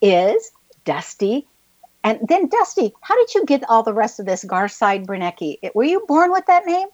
is 0.00 0.50
Dusti. 0.86 1.44
And 2.04 2.20
then, 2.26 2.48
Dusti, 2.48 2.92
how 3.02 3.16
did 3.16 3.34
you 3.34 3.44
get 3.44 3.68
all 3.68 3.82
the 3.82 3.92
rest 3.92 4.18
of 4.18 4.24
this 4.24 4.46
Garside 4.46 5.04
Branecki? 5.04 5.58
Were 5.74 5.84
you 5.84 6.02
born 6.08 6.32
with 6.32 6.46
that 6.46 6.64
name? 6.64 6.88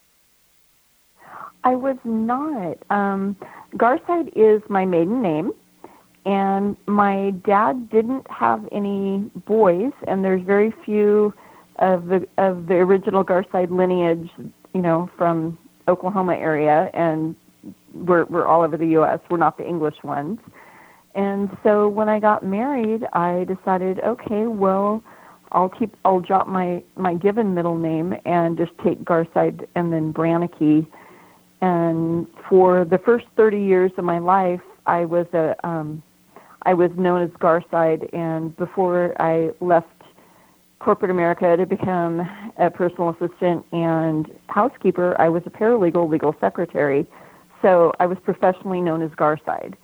I 1.63 1.77
was 1.77 1.99
not. 2.03 2.79
Um, 2.91 3.37
Garside 3.77 4.33
is 4.35 4.61
my 4.69 4.85
maiden 4.87 5.23
name 5.23 5.53
and 6.25 6.77
my 6.87 7.31
dad 7.45 7.89
didn't 7.91 8.29
have 8.29 8.69
any 8.73 9.19
boys 9.47 9.93
and 10.09 10.25
there's 10.25 10.43
very 10.43 10.73
few 10.85 11.33
of 11.79 12.07
the 12.07 12.27
of 12.39 12.67
the 12.67 12.75
original 12.75 13.25
Garside 13.25 13.71
lineage, 13.71 14.31
you 14.75 14.83
know, 14.83 15.11
from 15.17 15.59
Oklahoma 15.89 16.35
area 16.35 16.91
and 16.95 17.37
we're 17.95 18.25
we're 18.27 18.47
all 18.47 18.63
over 18.63 18.77
the 18.77 18.89
US. 18.99 19.21
We're 19.31 19.39
not 19.39 19.59
the 19.59 19.67
English 19.67 20.03
ones. 20.03 20.39
And 21.15 21.57
so 21.63 21.89
when 21.89 22.09
I 22.09 22.21
got 22.21 22.45
married, 22.45 23.07
I 23.15 23.45
decided, 23.45 24.01
okay, 24.01 24.47
well, 24.47 25.03
I'll 25.53 25.71
keep 25.71 25.95
I'll 26.05 26.21
drop 26.21 26.47
my 26.47 26.83
my 26.97 27.15
given 27.15 27.55
middle 27.55 27.79
name 27.79 28.15
and 28.27 28.59
just 28.59 28.73
take 28.85 29.03
Garside 29.05 29.67
and 29.75 29.93
then 29.93 30.13
Branecki. 30.13 30.87
And 31.63 32.27
for 32.49 32.85
the 32.85 32.99
first 32.99 33.25
30 33.37 33.59
years 33.59 33.93
of 33.97 34.05
my 34.05 34.19
life, 34.19 34.61
I 34.87 35.05
was 35.05 35.27
a 35.33 35.57
um 35.67 36.03
I 36.63 36.75
was 36.75 36.91
known 36.97 37.23
as 37.23 37.31
Garside, 37.31 38.13
and 38.13 38.55
before 38.57 39.15
I 39.23 39.53
left 39.61 39.96
corporate 40.79 41.11
America 41.11 41.57
to 41.57 41.67
become 41.67 42.29
a 42.59 42.71
personal 42.71 43.11
assistant 43.11 43.65
and 43.73 44.31
housekeeper, 44.49 45.17
I 45.21 45.29
was 45.29 45.43
a 45.47 45.51
paralegal 45.51 46.09
legal 46.09 46.35
secretary. 46.41 47.07
So 47.63 47.93
I 47.99 48.07
was 48.07 48.19
professionally 48.23 48.81
known 48.81 49.03
as 49.03 49.11
Garside. 49.13 49.75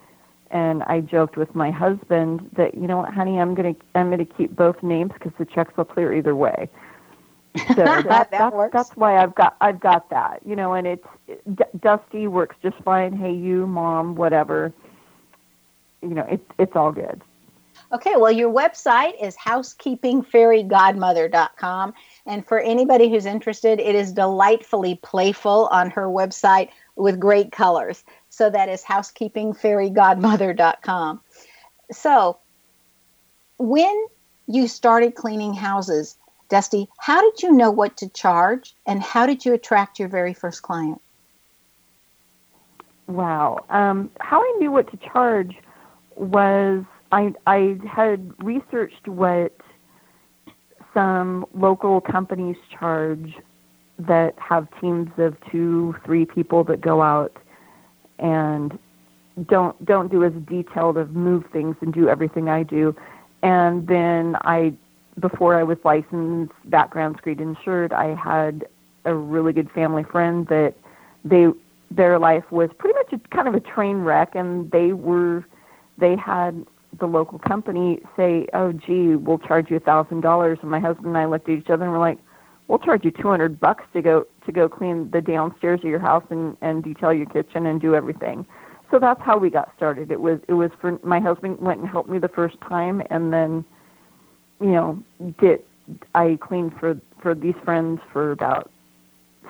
And 0.50 0.82
I 0.82 1.00
joked 1.00 1.36
with 1.38 1.54
my 1.54 1.70
husband 1.70 2.50
that, 2.56 2.74
you 2.74 2.86
know 2.86 2.98
what, 2.98 3.14
honey, 3.14 3.40
I'm 3.40 3.54
gonna 3.54 3.74
I'm 3.94 4.10
gonna 4.10 4.26
keep 4.26 4.54
both 4.54 4.82
names 4.82 5.12
because 5.14 5.32
the 5.38 5.46
checks 5.46 5.74
will 5.78 5.86
clear 5.86 6.12
either 6.12 6.36
way. 6.36 6.68
So 7.76 7.84
that, 7.84 8.04
that 8.06 8.30
that's, 8.30 8.54
works. 8.54 8.72
that's 8.72 8.96
why 8.96 9.16
I've 9.18 9.34
got 9.34 9.56
I've 9.60 9.80
got 9.80 10.10
that, 10.10 10.40
you 10.44 10.56
know. 10.56 10.74
And 10.74 10.86
it's 10.86 11.06
D- 11.28 11.64
Dusti 11.78 12.28
works 12.28 12.56
just 12.62 12.76
fine. 12.78 13.14
Hey, 13.14 13.32
you, 13.32 13.66
mom, 13.66 14.14
whatever 14.14 14.72
you 16.02 16.10
know, 16.10 16.26
it, 16.28 16.44
it's 16.58 16.72
all 16.74 16.92
good. 16.92 17.22
Okay, 17.92 18.14
well, 18.16 18.32
your 18.32 18.50
website 18.50 19.22
is 19.22 19.36
housekeepingfairygodmother.com. 19.36 21.92
And 22.24 22.46
for 22.46 22.58
anybody 22.58 23.10
who's 23.10 23.26
interested, 23.26 23.78
it 23.80 23.94
is 23.94 24.12
delightfully 24.12 24.94
playful 25.02 25.68
on 25.70 25.90
her 25.90 26.06
website 26.06 26.70
with 26.96 27.20
great 27.20 27.52
colors. 27.52 28.02
So 28.30 28.48
that 28.48 28.70
is 28.70 28.82
housekeepingfairygodmother.com. 28.82 31.20
So 31.90 32.38
when 33.58 34.06
you 34.46 34.68
started 34.68 35.14
cleaning 35.14 35.52
houses, 35.52 36.16
Dusti, 36.48 36.88
how 36.98 37.20
did 37.20 37.42
you 37.42 37.52
know 37.52 37.70
what 37.70 37.98
to 37.98 38.08
charge 38.08 38.74
and 38.86 39.02
how 39.02 39.26
did 39.26 39.44
you 39.44 39.52
attract 39.52 39.98
your 39.98 40.08
very 40.08 40.32
first 40.32 40.62
client? 40.62 40.98
Wow. 43.06 43.66
Um, 43.68 44.10
how 44.20 44.40
I 44.40 44.56
knew 44.58 44.72
what 44.72 44.90
to 44.90 44.96
charge 44.96 45.58
was 46.16 46.84
I 47.12 47.34
I 47.46 47.78
had 47.88 48.32
researched 48.42 49.06
what 49.06 49.54
some 50.94 51.46
local 51.54 52.00
companies 52.00 52.56
charge 52.78 53.34
that 53.98 54.34
have 54.38 54.66
teams 54.80 55.10
of 55.18 55.36
two, 55.50 55.94
three 56.04 56.24
people 56.24 56.64
that 56.64 56.80
go 56.80 57.02
out 57.02 57.36
and 58.18 58.78
don't 59.46 59.82
don't 59.84 60.10
do 60.10 60.24
as 60.24 60.32
detailed 60.46 60.96
of 60.96 61.14
move 61.14 61.44
things 61.52 61.76
and 61.80 61.92
do 61.92 62.08
everything 62.08 62.48
I 62.48 62.62
do. 62.62 62.96
And 63.42 63.86
then 63.86 64.36
I 64.42 64.74
before 65.20 65.58
I 65.58 65.62
was 65.62 65.78
licensed, 65.84 66.54
background 66.64 67.16
screened 67.18 67.40
insured, 67.40 67.92
I 67.92 68.14
had 68.14 68.66
a 69.04 69.14
really 69.14 69.52
good 69.52 69.70
family 69.70 70.04
friend 70.04 70.46
that 70.48 70.74
they 71.24 71.48
their 71.90 72.18
life 72.18 72.50
was 72.50 72.70
pretty 72.78 72.94
much 72.94 73.12
a, 73.12 73.34
kind 73.34 73.48
of 73.48 73.54
a 73.54 73.60
train 73.60 73.98
wreck 73.98 74.34
and 74.34 74.70
they 74.70 74.92
were 74.92 75.44
they 75.98 76.16
had 76.16 76.66
the 76.98 77.06
local 77.06 77.38
company 77.38 78.00
say, 78.16 78.46
"Oh, 78.52 78.72
gee, 78.72 79.16
we'll 79.16 79.38
charge 79.38 79.70
you 79.70 79.76
a 79.76 79.80
thousand 79.80 80.20
dollars." 80.20 80.58
And 80.62 80.70
my 80.70 80.80
husband 80.80 81.08
and 81.08 81.18
I 81.18 81.24
looked 81.26 81.48
at 81.48 81.58
each 81.58 81.70
other 81.70 81.84
and 81.84 81.92
we're 81.92 81.98
like, 81.98 82.18
"We'll 82.68 82.78
charge 82.78 83.04
you 83.04 83.10
two 83.10 83.28
hundred 83.28 83.58
bucks 83.60 83.84
to 83.94 84.02
go 84.02 84.26
to 84.44 84.52
go 84.52 84.68
clean 84.68 85.10
the 85.10 85.20
downstairs 85.20 85.80
of 85.80 85.90
your 85.90 85.98
house 85.98 86.24
and 86.30 86.56
and 86.60 86.82
detail 86.82 87.12
your 87.12 87.26
kitchen 87.26 87.66
and 87.66 87.80
do 87.80 87.94
everything." 87.94 88.46
So 88.90 88.98
that's 88.98 89.22
how 89.22 89.38
we 89.38 89.48
got 89.48 89.72
started. 89.74 90.10
It 90.10 90.20
was 90.20 90.38
it 90.48 90.52
was 90.52 90.70
for 90.80 90.98
my 91.02 91.18
husband 91.18 91.58
went 91.60 91.80
and 91.80 91.88
helped 91.88 92.10
me 92.10 92.18
the 92.18 92.28
first 92.28 92.60
time, 92.60 93.02
and 93.08 93.32
then, 93.32 93.64
you 94.60 94.72
know, 94.72 95.02
did 95.40 95.62
I 96.14 96.38
cleaned 96.40 96.74
for 96.78 97.00
for 97.20 97.34
these 97.34 97.54
friends 97.64 98.00
for 98.12 98.32
about 98.32 98.70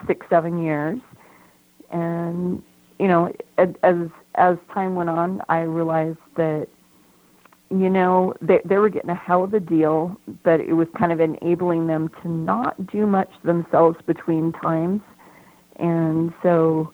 six 0.07 0.26
seven 0.31 0.62
years, 0.62 1.00
and 1.90 2.62
you 3.00 3.09
know, 3.09 3.35
as 3.59 3.96
as 4.37 4.57
time 4.72 4.94
went 4.94 5.11
on, 5.11 5.42
I 5.48 5.62
realized 5.62 6.18
that 6.37 6.68
you 7.72 7.88
know 7.88 8.35
they 8.40 8.61
they 8.64 8.76
were 8.76 8.88
getting 8.88 9.11
a 9.11 9.14
hell 9.14 9.44
of 9.44 9.54
a 9.54 9.61
deal, 9.61 10.16
but 10.42 10.61
it 10.61 10.74
was 10.74 10.88
kind 10.98 11.12
of 11.12 11.20
enabling 11.20 11.87
them 11.87 12.11
to 12.22 12.28
not 12.28 12.87
do 12.87 13.06
much 13.06 13.30
themselves 13.44 13.98
between 14.06 14.52
times, 14.52 15.00
and 15.76 16.32
so 16.42 16.92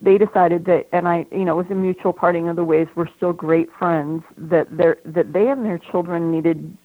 they 0.00 0.18
decided 0.18 0.64
that, 0.64 0.88
and 0.92 1.06
I, 1.06 1.26
you 1.30 1.44
know, 1.44 1.60
it 1.60 1.62
was 1.62 1.70
a 1.70 1.76
mutual 1.76 2.12
parting 2.12 2.48
of 2.48 2.56
the 2.56 2.64
ways. 2.64 2.88
We're 2.96 3.14
still 3.16 3.32
great 3.32 3.68
friends. 3.78 4.24
That 4.36 4.76
they 4.76 4.94
that 5.04 5.32
they 5.32 5.48
and 5.48 5.64
their 5.64 5.78
children 5.78 6.32
needed, 6.32 6.76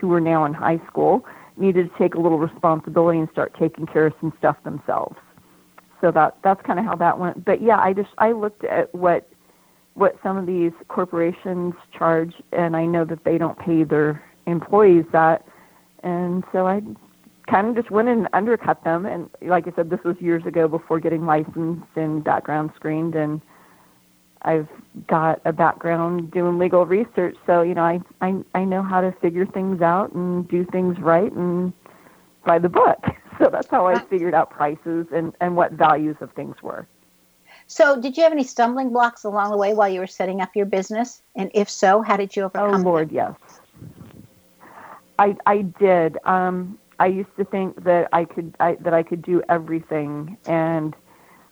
who 0.00 0.08
were 0.08 0.20
now 0.20 0.44
in 0.44 0.52
high 0.52 0.80
school, 0.86 1.24
needed 1.56 1.90
to 1.90 1.98
take 1.98 2.14
a 2.14 2.20
little 2.20 2.38
responsibility 2.38 3.18
and 3.18 3.28
start 3.30 3.54
taking 3.58 3.86
care 3.86 4.06
of 4.06 4.12
some 4.20 4.32
stuff 4.38 4.56
themselves 4.64 5.16
so 6.00 6.10
that 6.10 6.36
that's 6.42 6.60
kind 6.62 6.78
of 6.78 6.84
how 6.84 6.96
that 6.96 7.18
went. 7.18 7.44
But 7.44 7.62
yeah, 7.62 7.78
I 7.78 7.92
just 7.92 8.10
I 8.18 8.32
looked 8.32 8.64
at 8.64 8.94
what 8.94 9.28
what 10.00 10.16
some 10.22 10.38
of 10.38 10.46
these 10.46 10.72
corporations 10.88 11.74
charge, 11.96 12.32
and 12.52 12.74
I 12.74 12.86
know 12.86 13.04
that 13.04 13.24
they 13.24 13.36
don't 13.36 13.58
pay 13.58 13.84
their 13.84 14.24
employees 14.46 15.04
that, 15.12 15.46
and 16.02 16.42
so 16.52 16.66
I 16.66 16.80
kind 17.46 17.66
of 17.68 17.76
just 17.76 17.90
went 17.90 18.08
and 18.08 18.26
undercut 18.32 18.82
them. 18.82 19.04
And 19.04 19.28
like 19.42 19.68
I 19.68 19.72
said, 19.76 19.90
this 19.90 20.00
was 20.02 20.16
years 20.18 20.46
ago 20.46 20.68
before 20.68 21.00
getting 21.00 21.26
licensed 21.26 21.84
and 21.96 22.24
background 22.24 22.70
screened, 22.76 23.14
and 23.14 23.42
I've 24.40 24.68
got 25.06 25.42
a 25.44 25.52
background 25.52 26.30
doing 26.30 26.58
legal 26.58 26.86
research, 26.86 27.36
so 27.44 27.60
you 27.60 27.74
know 27.74 27.84
I 27.84 28.00
I 28.22 28.42
I 28.54 28.64
know 28.64 28.82
how 28.82 29.02
to 29.02 29.12
figure 29.20 29.44
things 29.44 29.82
out 29.82 30.12
and 30.14 30.48
do 30.48 30.64
things 30.72 30.98
right 30.98 31.30
and 31.30 31.74
by 32.46 32.58
the 32.58 32.70
book. 32.70 33.04
So 33.38 33.48
that's 33.48 33.70
how 33.70 33.86
I 33.86 33.98
figured 33.98 34.34
out 34.34 34.50
prices 34.50 35.06
and 35.14 35.32
and 35.40 35.56
what 35.56 35.72
values 35.72 36.16
of 36.20 36.30
things 36.32 36.56
were. 36.62 36.86
So, 37.70 38.00
did 38.00 38.16
you 38.16 38.24
have 38.24 38.32
any 38.32 38.42
stumbling 38.42 38.90
blocks 38.90 39.22
along 39.22 39.52
the 39.52 39.56
way 39.56 39.74
while 39.74 39.88
you 39.88 40.00
were 40.00 40.08
setting 40.08 40.40
up 40.40 40.56
your 40.56 40.66
business? 40.66 41.22
And 41.36 41.52
if 41.54 41.70
so, 41.70 42.02
how 42.02 42.16
did 42.16 42.34
you 42.34 42.42
overcome? 42.42 42.80
Oh 42.80 42.90
Lord, 42.90 43.12
yes. 43.12 43.32
I 45.20 45.36
I 45.46 45.62
did. 45.62 46.18
Um, 46.24 46.80
I 46.98 47.06
used 47.06 47.30
to 47.36 47.44
think 47.44 47.84
that 47.84 48.08
I 48.12 48.24
could 48.24 48.56
I, 48.58 48.74
that 48.80 48.92
I 48.92 49.04
could 49.04 49.22
do 49.22 49.40
everything, 49.48 50.36
and 50.46 50.96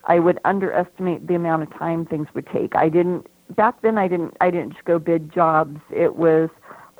I 0.03 0.19
would 0.19 0.39
underestimate 0.43 1.25
the 1.25 1.35
amount 1.35 1.63
of 1.63 1.73
time 1.79 2.05
things 2.05 2.27
would 2.33 2.47
take. 2.47 2.75
I 2.75 2.89
didn't 2.89 3.27
back 3.55 3.81
then. 3.81 3.97
I 3.97 4.09
didn't. 4.09 4.35
I 4.41 4.51
didn't 4.51 4.73
just 4.73 4.83
go 4.83 4.99
bid 4.99 5.31
jobs. 5.31 5.79
It 5.89 6.17
was, 6.17 6.49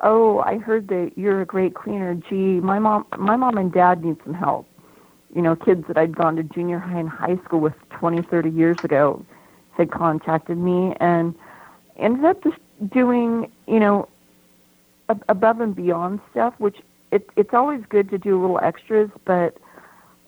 oh, 0.02 0.38
I 0.46 0.56
heard 0.56 0.88
that 0.88 1.12
you're 1.16 1.42
a 1.42 1.46
great 1.46 1.74
cleaner. 1.74 2.14
Gee, 2.14 2.58
my 2.60 2.78
mom, 2.78 3.04
my 3.18 3.36
mom 3.36 3.58
and 3.58 3.70
dad 3.70 4.02
need 4.02 4.16
some 4.24 4.32
help. 4.32 4.66
You 5.34 5.42
know, 5.42 5.54
kids 5.56 5.84
that 5.88 5.96
I'd 5.96 6.16
gone 6.16 6.36
to 6.36 6.42
junior 6.42 6.78
high 6.78 6.98
and 6.98 7.08
high 7.08 7.36
school 7.44 7.60
with 7.60 7.74
20, 7.90 8.22
30 8.22 8.50
years 8.50 8.76
ago 8.82 9.24
had 9.76 9.90
contacted 9.90 10.58
me, 10.58 10.94
and 11.00 11.34
ended 11.96 12.24
up 12.24 12.42
just 12.42 12.58
doing, 12.92 13.50
you 13.66 13.78
know, 13.78 14.08
above 15.28 15.60
and 15.60 15.74
beyond 15.74 16.20
stuff, 16.30 16.54
which 16.58 16.78
it, 17.12 17.28
it's 17.36 17.54
always 17.54 17.82
good 17.88 18.10
to 18.10 18.18
do 18.18 18.40
little 18.40 18.60
extras, 18.62 19.10
but 19.24 19.56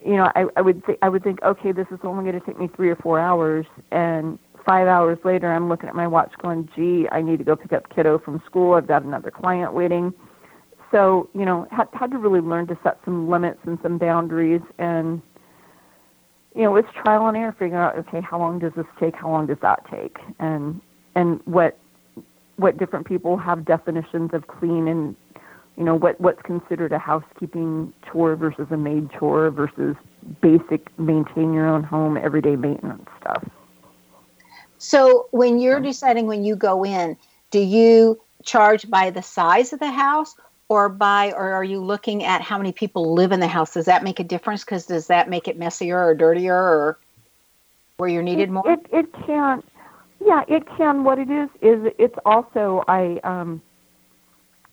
you 0.04 0.16
know, 0.16 0.30
I, 0.34 0.46
I 0.56 0.60
would 0.60 0.84
th- 0.84 0.98
I 1.02 1.08
would 1.08 1.22
think, 1.22 1.42
okay, 1.42 1.72
this 1.72 1.86
is 1.92 2.00
only 2.02 2.24
going 2.28 2.38
to 2.38 2.44
take 2.44 2.58
me 2.58 2.68
three 2.74 2.90
or 2.90 2.96
four 2.96 3.20
hours, 3.20 3.66
and 3.92 4.38
five 4.66 4.88
hours 4.88 5.18
later, 5.24 5.52
I'm 5.52 5.68
looking 5.68 5.88
at 5.88 5.94
my 5.94 6.06
watch, 6.06 6.32
going, 6.40 6.68
gee, 6.74 7.06
I 7.12 7.22
need 7.22 7.38
to 7.38 7.44
go 7.44 7.56
pick 7.56 7.72
up 7.72 7.88
kiddo 7.94 8.18
from 8.18 8.42
school. 8.46 8.74
I've 8.74 8.86
got 8.86 9.02
another 9.02 9.30
client 9.30 9.72
waiting. 9.74 10.12
So, 10.92 11.28
you 11.35 11.44
know, 11.44 11.66
had 11.70 11.88
had 11.92 12.11
to 12.12 12.18
really 12.18 12.40
learn 12.40 12.66
to 12.68 12.78
set 12.83 12.98
some 13.05 13.28
limits 13.28 13.59
and 13.64 13.78
some 13.83 13.98
boundaries, 13.98 14.61
and 14.78 15.22
you 16.55 16.62
know, 16.62 16.76
it's 16.76 16.88
trial 16.92 17.26
and 17.26 17.37
error, 17.37 17.52
figuring 17.52 17.74
out, 17.74 17.96
okay, 17.96 18.20
how 18.20 18.38
long 18.38 18.59
does 18.59 18.72
this 18.76 18.87
take? 19.00 19.16
How 19.16 19.31
long 19.31 19.46
does 19.46 19.57
that 19.62 19.85
take? 19.90 20.18
And 20.38 20.81
and 21.14 21.40
what 21.46 21.78
what 22.57 22.78
different 22.78 23.07
people 23.07 23.37
have 23.37 23.64
definitions 23.64 24.31
of 24.33 24.46
clean 24.46 24.87
and 24.88 25.16
you 25.76 25.85
know 25.85 25.94
what 25.94 26.20
what's 26.20 26.42
considered 26.42 26.92
a 26.92 26.98
housekeeping 26.98 27.92
chore 28.07 28.37
versus 28.37 28.66
a 28.70 28.76
maid 28.76 29.11
chore 29.18 29.50
versus 29.50 29.96
basic 30.40 30.96
maintain 30.98 31.52
your 31.52 31.66
own 31.66 31.83
home 31.83 32.16
everyday 32.16 32.57
maintenance 32.57 33.09
stuff 33.20 33.44
so 34.78 35.28
when 35.31 35.59
you're 35.59 35.81
deciding 35.81 36.26
when 36.26 36.44
you 36.44 36.55
go 36.55 36.85
in 36.85 37.16
do 37.50 37.59
you 37.59 38.20
charge 38.44 38.88
by 38.90 39.11
the 39.11 39.22
size 39.22 39.72
of 39.72 39.78
the 39.78 39.90
house 39.90 40.37
or 40.72 40.88
by 40.88 41.32
or 41.32 41.52
are 41.52 41.64
you 41.64 41.80
looking 41.80 42.24
at 42.24 42.40
how 42.40 42.56
many 42.56 42.72
people 42.72 43.12
live 43.12 43.32
in 43.32 43.40
the 43.40 43.46
house 43.46 43.74
does 43.74 43.85
that 43.85 44.02
make 44.02 44.18
a 44.20 44.24
difference 44.24 44.64
because 44.64 44.87
does 44.87 45.06
that 45.06 45.28
make 45.28 45.46
it 45.46 45.58
messier 45.58 46.02
or 46.02 46.14
dirtier 46.14 46.56
or 46.56 46.98
where 47.98 48.08
you're 48.08 48.22
needed 48.22 48.50
more 48.50 48.68
it, 48.70 48.87
it 48.90 49.12
can 49.26 49.62
yeah 50.24 50.42
it 50.48 50.66
can 50.76 51.04
what 51.04 51.18
it 51.18 51.30
is 51.30 51.48
is 51.61 51.92
it's 51.98 52.16
also 52.24 52.82
i 52.88 53.20
um 53.24 53.61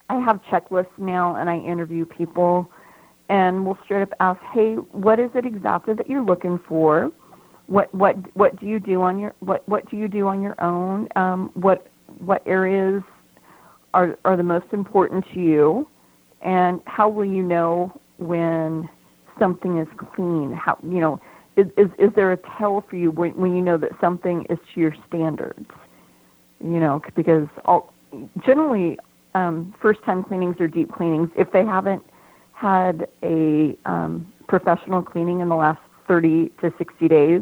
I 0.09 0.19
have 0.19 0.41
checklists 0.51 0.97
now, 0.97 1.35
and 1.35 1.49
I 1.49 1.57
interview 1.57 2.03
people, 2.03 2.69
and 3.29 3.65
we'll 3.65 3.77
straight 3.83 4.01
up 4.01 4.13
ask, 4.19 4.41
"Hey, 4.53 4.73
what 4.75 5.19
is 5.19 5.29
it 5.35 5.45
exactly 5.45 5.93
that 5.93 6.09
you're 6.09 6.23
looking 6.23 6.57
for? 6.57 7.11
What 7.67 7.93
what 7.93 8.15
what 8.35 8.59
do 8.59 8.65
you 8.65 8.79
do 8.79 9.03
on 9.03 9.19
your 9.19 9.35
what 9.39 9.67
what 9.69 9.87
do 9.89 9.97
you 9.97 10.07
do 10.07 10.27
on 10.27 10.41
your 10.41 10.59
own? 10.61 11.07
Um, 11.15 11.51
what 11.53 11.87
what 12.17 12.41
areas 12.47 13.03
are 13.93 14.17
are 14.25 14.37
the 14.37 14.43
most 14.43 14.67
important 14.71 15.25
to 15.33 15.39
you, 15.39 15.87
and 16.41 16.81
how 16.85 17.09
will 17.09 17.25
you 17.25 17.43
know 17.43 17.91
when 18.17 18.89
something 19.37 19.77
is 19.77 19.87
clean? 20.13 20.53
How 20.53 20.77
you 20.83 20.99
know 20.99 21.21
is 21.55 21.67
is, 21.77 21.89
is 21.97 22.09
there 22.15 22.31
a 22.31 22.37
tell 22.57 22.83
for 22.89 22.95
you 22.95 23.11
when 23.11 23.31
when 23.35 23.55
you 23.55 23.61
know 23.61 23.77
that 23.77 23.91
something 23.99 24.45
is 24.49 24.57
to 24.73 24.81
your 24.81 24.95
standards? 25.07 25.69
You 26.61 26.79
know, 26.79 27.01
because 27.15 27.47
all, 27.65 27.93
generally 28.45 28.97
um, 29.35 29.73
first 29.81 30.03
time 30.03 30.23
cleanings 30.23 30.57
or 30.59 30.67
deep 30.67 30.91
cleanings, 30.91 31.29
if 31.37 31.51
they 31.51 31.65
haven't 31.65 32.03
had 32.53 33.07
a 33.23 33.77
um, 33.85 34.31
professional 34.47 35.01
cleaning 35.01 35.39
in 35.39 35.47
the 35.47 35.55
last 35.55 35.79
30 36.07 36.49
to 36.61 36.73
60 36.77 37.07
days, 37.07 37.41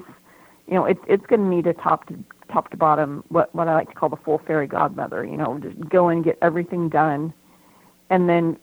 you 0.68 0.74
know, 0.76 0.86
it, 0.86 0.98
it's 1.08 1.26
going 1.26 1.42
to 1.42 1.48
need 1.48 1.66
a 1.66 1.74
top 1.74 2.06
to 2.08 2.14
top 2.52 2.70
to 2.72 2.78
bottom, 2.78 3.24
what 3.30 3.54
what 3.54 3.68
I 3.68 3.74
like 3.74 3.90
to 3.90 3.96
call 3.96 4.10
the 4.10 4.18
full 4.18 4.40
fairy 4.40 4.68
godmother. 4.68 5.26
You 5.26 5.38
know, 5.38 5.60
just 5.60 5.80
go 5.90 6.10
and 6.10 6.24
get 6.24 6.38
everything 6.42 6.90
done, 6.90 7.34
and 8.10 8.28
then, 8.30 8.58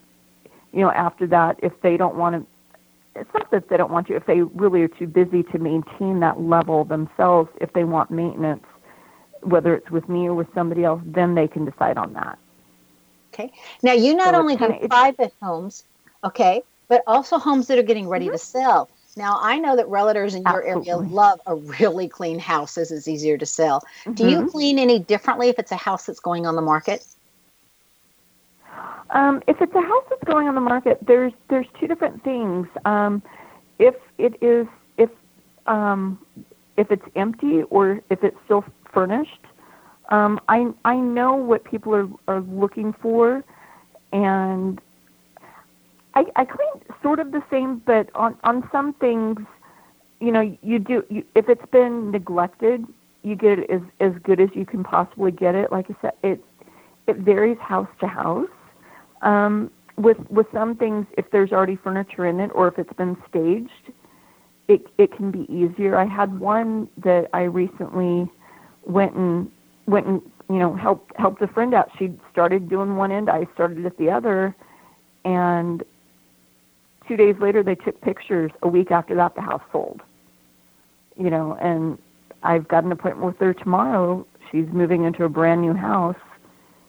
you 0.73 0.81
know, 0.81 0.91
after 0.91 1.27
that, 1.27 1.59
if 1.63 1.73
they 1.81 1.97
don't 1.97 2.15
want 2.15 2.35
to, 2.35 3.19
it's 3.19 3.33
not 3.33 3.51
that 3.51 3.69
they 3.69 3.77
don't 3.77 3.91
want 3.91 4.07
to. 4.07 4.15
If 4.15 4.25
they 4.25 4.41
really 4.41 4.81
are 4.81 4.87
too 4.87 5.07
busy 5.07 5.43
to 5.43 5.59
maintain 5.59 6.19
that 6.19 6.41
level 6.41 6.85
themselves, 6.85 7.49
if 7.61 7.73
they 7.73 7.83
want 7.83 8.11
maintenance, 8.11 8.65
whether 9.41 9.75
it's 9.75 9.89
with 9.91 10.09
me 10.09 10.27
or 10.27 10.33
with 10.33 10.47
somebody 10.53 10.83
else, 10.83 11.01
then 11.05 11.35
they 11.35 11.47
can 11.47 11.65
decide 11.65 11.97
on 11.97 12.13
that. 12.13 12.37
Okay. 13.33 13.51
Now 13.83 13.93
you 13.93 14.15
not 14.15 14.33
so 14.33 14.39
only 14.39 14.55
do 14.55 14.73
private 14.87 15.33
homes, 15.41 15.83
okay, 16.23 16.63
but 16.87 17.03
also 17.05 17.37
homes 17.37 17.67
that 17.67 17.77
are 17.77 17.83
getting 17.83 18.07
ready 18.07 18.25
mm-hmm. 18.25 18.33
to 18.33 18.39
sell. 18.39 18.89
Now 19.15 19.39
I 19.41 19.59
know 19.59 19.75
that 19.75 19.85
realtors 19.87 20.35
in 20.35 20.43
your 20.43 20.67
Absolutely. 20.67 20.91
area 20.91 20.97
love 20.97 21.39
a 21.45 21.55
really 21.55 22.07
clean 22.07 22.39
house 22.39 22.77
as 22.77 22.91
it's 22.91 23.07
easier 23.07 23.37
to 23.37 23.45
sell. 23.45 23.81
Mm-hmm. 23.81 24.13
Do 24.13 24.29
you 24.29 24.37
mm-hmm. 24.39 24.47
clean 24.47 24.79
any 24.79 24.99
differently 24.99 25.49
if 25.49 25.57
it's 25.59 25.71
a 25.71 25.77
house 25.77 26.05
that's 26.05 26.19
going 26.19 26.45
on 26.45 26.55
the 26.55 26.61
market? 26.61 27.05
Um, 29.11 29.41
if 29.47 29.61
it's 29.61 29.73
a 29.73 29.81
house 29.81 30.03
that's 30.09 30.23
going 30.23 30.47
on 30.47 30.55
the 30.55 30.61
market, 30.61 30.97
there's 31.01 31.33
there's 31.49 31.67
two 31.79 31.87
different 31.87 32.23
things. 32.23 32.67
Um, 32.83 33.21
if 33.79 33.95
it 34.17 34.41
is 34.41 34.67
if 34.97 35.09
um, 35.67 36.19
if 36.75 36.91
it's 36.91 37.05
empty 37.15 37.63
or 37.63 38.01
if 38.09 38.23
it's 38.23 38.37
still 38.45 38.65
furnished, 38.91 39.45
um, 40.09 40.39
I 40.49 40.67
I 40.83 40.95
know 40.97 41.35
what 41.35 41.63
people 41.63 41.95
are 41.95 42.09
are 42.27 42.41
looking 42.41 42.93
for, 42.93 43.43
and 44.11 44.81
I 46.15 46.25
I 46.35 46.45
clean 46.45 46.83
sort 47.01 47.19
of 47.19 47.31
the 47.31 47.43
same, 47.49 47.81
but 47.85 48.09
on 48.15 48.37
on 48.43 48.67
some 48.71 48.93
things, 48.93 49.39
you 50.19 50.31
know, 50.31 50.57
you 50.61 50.79
do 50.79 51.03
you, 51.09 51.23
if 51.35 51.49
it's 51.49 51.65
been 51.71 52.11
neglected, 52.11 52.85
you 53.23 53.35
get 53.35 53.59
it 53.59 53.69
as 53.69 53.81
as 53.99 54.13
good 54.23 54.39
as 54.39 54.49
you 54.53 54.65
can 54.65 54.83
possibly 54.83 55.31
get 55.31 55.55
it. 55.55 55.71
Like 55.71 55.87
I 55.89 55.95
said, 56.01 56.13
it 56.23 56.43
it 57.07 57.17
varies 57.17 57.57
house 57.59 57.89
to 57.99 58.07
house. 58.07 58.49
Um, 59.21 59.71
with 59.97 60.17
with 60.29 60.47
some 60.53 60.75
things, 60.75 61.05
if 61.17 61.29
there's 61.31 61.51
already 61.51 61.75
furniture 61.75 62.25
in 62.25 62.39
it, 62.39 62.51
or 62.53 62.67
if 62.67 62.77
it's 62.77 62.93
been 62.93 63.17
staged, 63.29 63.93
it 64.67 64.87
it 64.97 65.11
can 65.15 65.31
be 65.31 65.45
easier. 65.51 65.97
I 65.97 66.05
had 66.05 66.39
one 66.39 66.89
that 67.03 67.29
I 67.33 67.43
recently 67.43 68.29
went 68.83 69.15
and 69.15 69.49
went 69.85 70.07
and 70.07 70.21
you 70.49 70.59
know 70.59 70.75
helped 70.75 71.15
helped 71.17 71.41
a 71.41 71.47
friend 71.47 71.73
out. 71.73 71.89
She 71.97 72.13
started 72.31 72.69
doing 72.69 72.95
one 72.95 73.11
end, 73.11 73.29
I 73.29 73.47
started 73.53 73.85
at 73.85 73.97
the 73.97 74.09
other, 74.09 74.55
and 75.23 75.83
two 77.07 77.17
days 77.17 77.35
later 77.39 77.63
they 77.63 77.75
took 77.75 77.99
pictures. 78.01 78.51
A 78.61 78.67
week 78.67 78.91
after 78.91 79.15
that, 79.15 79.35
the 79.35 79.41
house 79.41 79.61
sold. 79.71 80.01
You 81.17 81.29
know, 81.29 81.57
and 81.61 81.97
I've 82.43 82.67
got 82.67 82.83
an 82.83 82.91
appointment 82.91 83.25
with 83.25 83.39
her 83.39 83.53
tomorrow. 83.53 84.25
She's 84.51 84.67
moving 84.67 85.05
into 85.05 85.23
a 85.23 85.29
brand 85.29 85.61
new 85.61 85.73
house, 85.73 86.15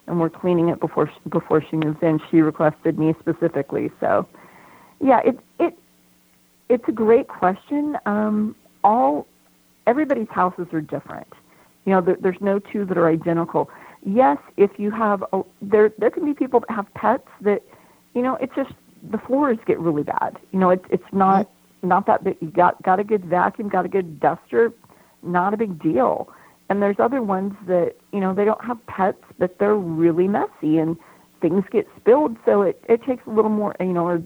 and 0.06 0.20
we're 0.20 0.30
cleaning 0.30 0.68
it 0.68 0.80
before 0.80 1.08
she, 1.08 1.28
before 1.28 1.62
she 1.62 1.76
moves 1.76 1.98
in. 2.02 2.20
She 2.30 2.40
requested 2.40 2.98
me 2.98 3.14
specifically, 3.20 3.90
so 4.00 4.28
yeah, 5.00 5.20
it 5.24 5.38
it 5.60 5.78
it's 6.68 6.84
a 6.88 6.92
great 6.92 7.28
question. 7.28 7.96
Um, 8.06 8.56
all 8.82 9.26
everybody's 9.86 10.28
houses 10.28 10.66
are 10.72 10.80
different 10.80 11.32
you 11.86 11.92
know, 11.92 12.00
there, 12.02 12.16
there's 12.20 12.40
no 12.40 12.58
two 12.58 12.84
that 12.84 12.98
are 12.98 13.08
identical. 13.08 13.70
Yes, 14.04 14.38
if 14.56 14.78
you 14.78 14.90
have 14.90 15.24
a, 15.32 15.42
there, 15.62 15.92
there 15.98 16.10
can 16.10 16.24
be 16.26 16.34
people 16.34 16.60
that 16.60 16.70
have 16.70 16.92
pets 16.94 17.28
that, 17.40 17.62
you 18.14 18.22
know, 18.22 18.34
it's 18.36 18.54
just 18.54 18.72
the 19.10 19.18
floors 19.18 19.58
get 19.66 19.78
really 19.78 20.02
bad. 20.02 20.36
You 20.52 20.58
know, 20.58 20.70
it's 20.70 20.84
it's 20.90 21.12
not 21.12 21.46
mm-hmm. 21.46 21.88
not 21.88 22.06
that 22.06 22.24
big. 22.24 22.36
You 22.40 22.48
got 22.48 22.82
got 22.82 23.00
a 23.00 23.04
good 23.04 23.24
vacuum, 23.24 23.68
got 23.68 23.84
a 23.84 23.88
good 23.88 24.20
duster, 24.20 24.72
not 25.22 25.54
a 25.54 25.56
big 25.56 25.80
deal. 25.80 26.28
And 26.68 26.82
there's 26.82 26.96
other 26.98 27.22
ones 27.22 27.54
that 27.66 27.96
you 28.12 28.20
know 28.20 28.34
they 28.34 28.44
don't 28.44 28.64
have 28.64 28.84
pets, 28.86 29.22
but 29.38 29.58
they're 29.58 29.76
really 29.76 30.28
messy 30.28 30.78
and 30.78 30.96
things 31.40 31.64
get 31.70 31.86
spilled. 32.00 32.36
So 32.44 32.62
it 32.62 32.82
it 32.88 33.02
takes 33.04 33.26
a 33.26 33.30
little 33.30 33.50
more. 33.50 33.74
You 33.80 33.86
know, 33.86 34.06
or 34.06 34.22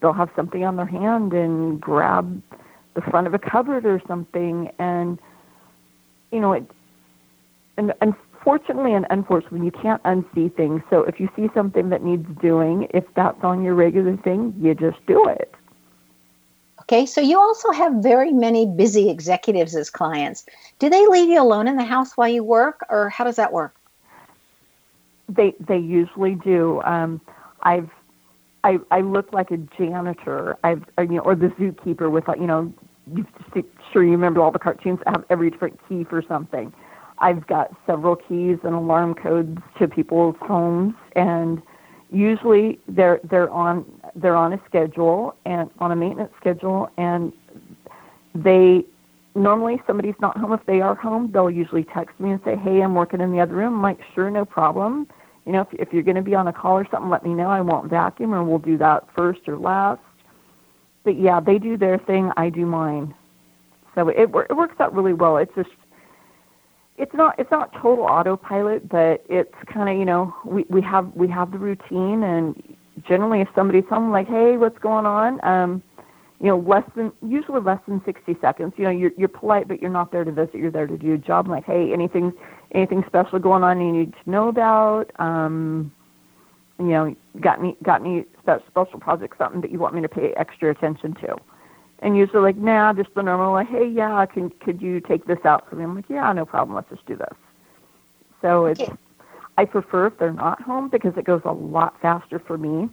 they'll 0.00 0.12
have 0.12 0.30
something 0.36 0.64
on 0.64 0.76
their 0.76 0.86
hand 0.86 1.32
and 1.32 1.80
grab 1.80 2.42
the 2.94 3.00
front 3.00 3.26
of 3.26 3.34
a 3.34 3.38
cupboard 3.38 3.84
or 3.84 4.00
something 4.06 4.70
and 4.78 5.18
you 6.34 6.40
know, 6.40 6.52
it, 6.52 6.68
and 7.76 7.94
and 8.00 8.12
unfortunately 8.44 8.92
and 8.92 9.06
unfortunately, 9.08 9.64
you 9.64 9.70
can't 9.70 10.02
unsee 10.02 10.54
things. 10.54 10.82
So 10.90 11.04
if 11.04 11.18
you 11.18 11.30
see 11.34 11.48
something 11.54 11.88
that 11.88 12.02
needs 12.02 12.26
doing, 12.42 12.86
if 12.92 13.04
that's 13.14 13.42
on 13.42 13.62
your 13.62 13.74
regular 13.74 14.16
thing, 14.18 14.54
you 14.60 14.74
just 14.74 14.98
do 15.06 15.26
it. 15.28 15.54
Okay, 16.82 17.06
so 17.06 17.22
you 17.22 17.38
also 17.38 17.72
have 17.72 17.94
very 17.94 18.32
many 18.32 18.66
busy 18.66 19.08
executives 19.08 19.74
as 19.74 19.88
clients. 19.88 20.44
Do 20.78 20.90
they 20.90 21.06
leave 21.06 21.30
you 21.30 21.40
alone 21.40 21.68
in 21.68 21.76
the 21.76 21.84
house 21.84 22.16
while 22.16 22.28
you 22.28 22.44
work, 22.44 22.84
or 22.90 23.08
how 23.08 23.24
does 23.24 23.36
that 23.36 23.52
work? 23.52 23.74
They 25.30 25.54
they 25.58 25.78
usually 25.78 26.34
do. 26.34 26.82
Um, 26.82 27.22
I've 27.62 27.88
I 28.62 28.78
I 28.90 29.00
look 29.00 29.32
like 29.32 29.50
a 29.52 29.56
janitor. 29.78 30.58
I've 30.62 30.84
you 30.98 31.06
know, 31.06 31.20
or 31.20 31.34
the 31.34 31.48
zookeeper 31.48 32.10
with 32.10 32.28
like 32.28 32.38
you 32.38 32.46
know, 32.46 32.70
you 33.14 33.24
sure 33.90 34.04
you 34.04 34.10
remember 34.10 34.42
all 34.42 34.50
the 34.50 34.58
cartoons 34.58 35.00
I 35.06 35.12
have 35.12 35.24
every 35.30 35.50
different 35.50 35.80
key 35.88 36.04
for 36.04 36.20
something. 36.28 36.74
I've 37.24 37.46
got 37.46 37.74
several 37.86 38.16
keys 38.16 38.58
and 38.64 38.74
alarm 38.74 39.14
codes 39.14 39.58
to 39.78 39.88
people's 39.88 40.36
homes, 40.42 40.92
and 41.16 41.62
usually 42.10 42.78
they're 42.86 43.18
they're 43.24 43.48
on 43.48 43.86
they're 44.14 44.36
on 44.36 44.52
a 44.52 44.60
schedule 44.68 45.34
and 45.46 45.70
on 45.78 45.90
a 45.90 45.96
maintenance 45.96 46.32
schedule, 46.38 46.90
and 46.98 47.32
they 48.34 48.84
normally 49.34 49.80
somebody's 49.86 50.20
not 50.20 50.36
home. 50.36 50.52
If 50.52 50.66
they 50.66 50.82
are 50.82 50.94
home, 50.94 51.30
they'll 51.32 51.50
usually 51.50 51.84
text 51.84 52.20
me 52.20 52.30
and 52.32 52.40
say, 52.44 52.56
"Hey, 52.56 52.82
I'm 52.82 52.94
working 52.94 53.22
in 53.22 53.32
the 53.32 53.40
other 53.40 53.54
room." 53.54 53.76
I'm 53.76 53.82
like, 53.82 54.00
"Sure, 54.14 54.30
no 54.30 54.44
problem." 54.44 55.06
You 55.46 55.52
know, 55.52 55.62
if 55.62 55.68
if 55.72 55.94
you're 55.94 56.02
going 56.02 56.16
to 56.16 56.22
be 56.22 56.34
on 56.34 56.46
a 56.46 56.52
call 56.52 56.76
or 56.76 56.86
something, 56.90 57.08
let 57.08 57.24
me 57.24 57.32
know. 57.32 57.48
I 57.48 57.62
won't 57.62 57.88
vacuum, 57.88 58.34
or 58.34 58.44
we'll 58.44 58.58
do 58.58 58.76
that 58.76 59.08
first 59.16 59.48
or 59.48 59.56
last. 59.56 60.02
But 61.04 61.16
yeah, 61.18 61.40
they 61.40 61.58
do 61.58 61.78
their 61.78 61.96
thing. 61.96 62.30
I 62.36 62.50
do 62.50 62.66
mine. 62.66 63.14
So 63.94 64.08
it 64.08 64.28
it 64.50 64.56
works 64.56 64.78
out 64.78 64.94
really 64.94 65.14
well. 65.14 65.38
It's 65.38 65.54
just 65.54 65.70
it's 66.96 67.14
not 67.14 67.38
it's 67.38 67.50
not 67.50 67.72
total 67.80 68.04
autopilot, 68.04 68.88
but 68.88 69.24
it's 69.28 69.54
kind 69.72 69.88
of 69.88 69.96
you 69.96 70.04
know 70.04 70.34
we 70.44 70.64
we 70.68 70.80
have 70.82 71.10
we 71.14 71.28
have 71.28 71.50
the 71.50 71.58
routine, 71.58 72.22
and 72.22 72.76
generally 73.06 73.40
if 73.40 73.48
somebody's 73.54 73.84
home 73.88 74.12
like 74.12 74.28
hey 74.28 74.56
what's 74.56 74.78
going 74.78 75.06
on, 75.06 75.44
um, 75.44 75.82
you 76.40 76.46
know 76.46 76.58
less 76.58 76.84
than 76.94 77.12
usually 77.26 77.60
less 77.60 77.80
than 77.88 78.00
sixty 78.04 78.36
seconds. 78.40 78.74
You 78.76 78.84
know 78.84 78.90
you're 78.90 79.12
you're 79.18 79.28
polite, 79.28 79.66
but 79.66 79.80
you're 79.80 79.90
not 79.90 80.12
there 80.12 80.24
to 80.24 80.32
visit. 80.32 80.54
You're 80.54 80.70
there 80.70 80.86
to 80.86 80.96
do 80.96 81.14
a 81.14 81.18
job. 81.18 81.46
I'm 81.46 81.50
like 81.50 81.64
hey 81.64 81.92
anything 81.92 82.32
anything 82.72 83.02
special 83.06 83.38
going 83.38 83.64
on 83.64 83.80
you 83.80 83.92
need 83.92 84.14
to 84.24 84.30
know 84.30 84.48
about. 84.48 85.10
Um, 85.18 85.92
you 86.78 86.86
know 86.86 87.16
got 87.40 87.58
any 87.58 87.76
got 87.82 88.00
any 88.00 88.24
special 88.40 89.00
project 89.00 89.36
something 89.38 89.60
that 89.60 89.70
you 89.70 89.78
want 89.78 89.94
me 89.94 90.02
to 90.02 90.08
pay 90.08 90.32
extra 90.36 90.70
attention 90.70 91.14
to 91.14 91.36
and 92.00 92.16
usually 92.16 92.42
like, 92.42 92.56
nah, 92.56 92.92
just 92.92 93.14
the 93.14 93.22
normal, 93.22 93.52
like, 93.52 93.68
hey, 93.68 93.86
yeah, 93.86 94.26
can 94.26 94.50
could 94.50 94.82
you 94.82 95.00
take 95.00 95.26
this 95.26 95.38
out 95.44 95.68
for 95.68 95.76
me? 95.76 95.84
I'm 95.84 95.94
like, 95.94 96.08
yeah, 96.08 96.32
no 96.32 96.44
problem. 96.44 96.74
Let's 96.74 96.90
just 96.90 97.06
do 97.06 97.16
this. 97.16 97.34
So 98.42 98.66
it's, 98.66 98.80
okay. 98.80 98.92
I 99.56 99.64
prefer 99.64 100.08
if 100.08 100.18
they're 100.18 100.32
not 100.32 100.60
home 100.60 100.88
because 100.88 101.16
it 101.16 101.24
goes 101.24 101.42
a 101.44 101.52
lot 101.52 102.00
faster 102.00 102.38
for 102.38 102.58
me. 102.58 102.88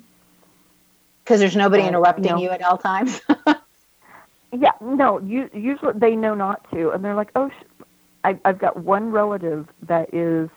Because 1.23 1.39
there's 1.39 1.55
nobody 1.55 1.83
interrupting 1.83 2.25
you, 2.25 2.31
know, 2.31 2.41
you 2.41 2.49
at 2.49 2.61
all 2.61 2.77
times. 2.77 3.21
yeah, 4.53 4.71
no. 4.79 5.19
You, 5.19 5.49
usually 5.53 5.93
they 5.95 6.15
know 6.15 6.35
not 6.35 6.69
to, 6.71 6.91
and 6.91 7.03
they're 7.03 7.15
like, 7.15 7.31
oh, 7.35 7.49
sh-. 7.49 7.83
I, 8.23 8.39
I've 8.45 8.59
got 8.59 8.77
one 8.77 9.11
relative 9.11 9.67
that 9.83 10.13
is 10.13 10.49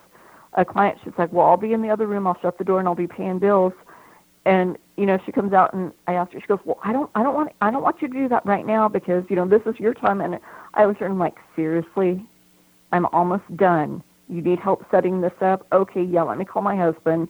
a 0.55 0.65
client. 0.65 0.99
She's 1.03 1.15
like, 1.17 1.33
well, 1.33 1.47
I'll 1.47 1.57
be 1.57 1.73
in 1.73 1.83
the 1.83 1.91
other 1.91 2.07
room. 2.07 2.27
I'll 2.27 2.39
shut 2.41 2.59
the 2.59 2.65
door 2.65 2.79
and 2.79 2.87
I'll 2.87 2.95
be 2.95 3.07
paying 3.07 3.39
bills. 3.39 3.73
And 4.47 4.77
you 4.97 5.07
know, 5.07 5.19
she 5.27 5.33
comes 5.33 5.53
out 5.53 5.73
and 5.75 5.93
I 6.07 6.15
asked 6.15 6.33
her. 6.35 6.41
She 6.41 6.47
goes, 6.47 6.61
"Well, 6.65 6.79
I 6.85 6.93
don't, 6.93 7.11
I 7.15 7.23
don't 7.23 7.35
want, 7.35 7.53
I 7.61 7.71
don't 7.71 7.83
want 7.83 8.01
you 8.03 8.09
to 8.09 8.15
do 8.15 8.29
that 8.29 8.45
right 8.47 8.67
now 8.67 8.89
because 8.89 9.25
you 9.29 9.37
know 9.37 9.47
this 9.49 9.63
is 9.67 9.79
your 9.81 9.95
time." 9.95 10.21
And 10.21 10.39
I 10.75 10.87
was 10.87 10.97
I'm 11.01 11.19
like, 11.19 11.37
"Seriously, 11.57 12.25
I'm 12.93 13.07
almost 13.07 13.45
done. 13.57 14.03
You 14.29 14.41
need 14.43 14.59
help 14.61 14.85
setting 14.91 15.21
this 15.21 15.33
up? 15.41 15.67
Okay, 15.73 16.03
yeah. 16.03 16.23
Let 16.23 16.39
me 16.39 16.45
call 16.45 16.63
my 16.63 16.77
husband, 16.77 17.29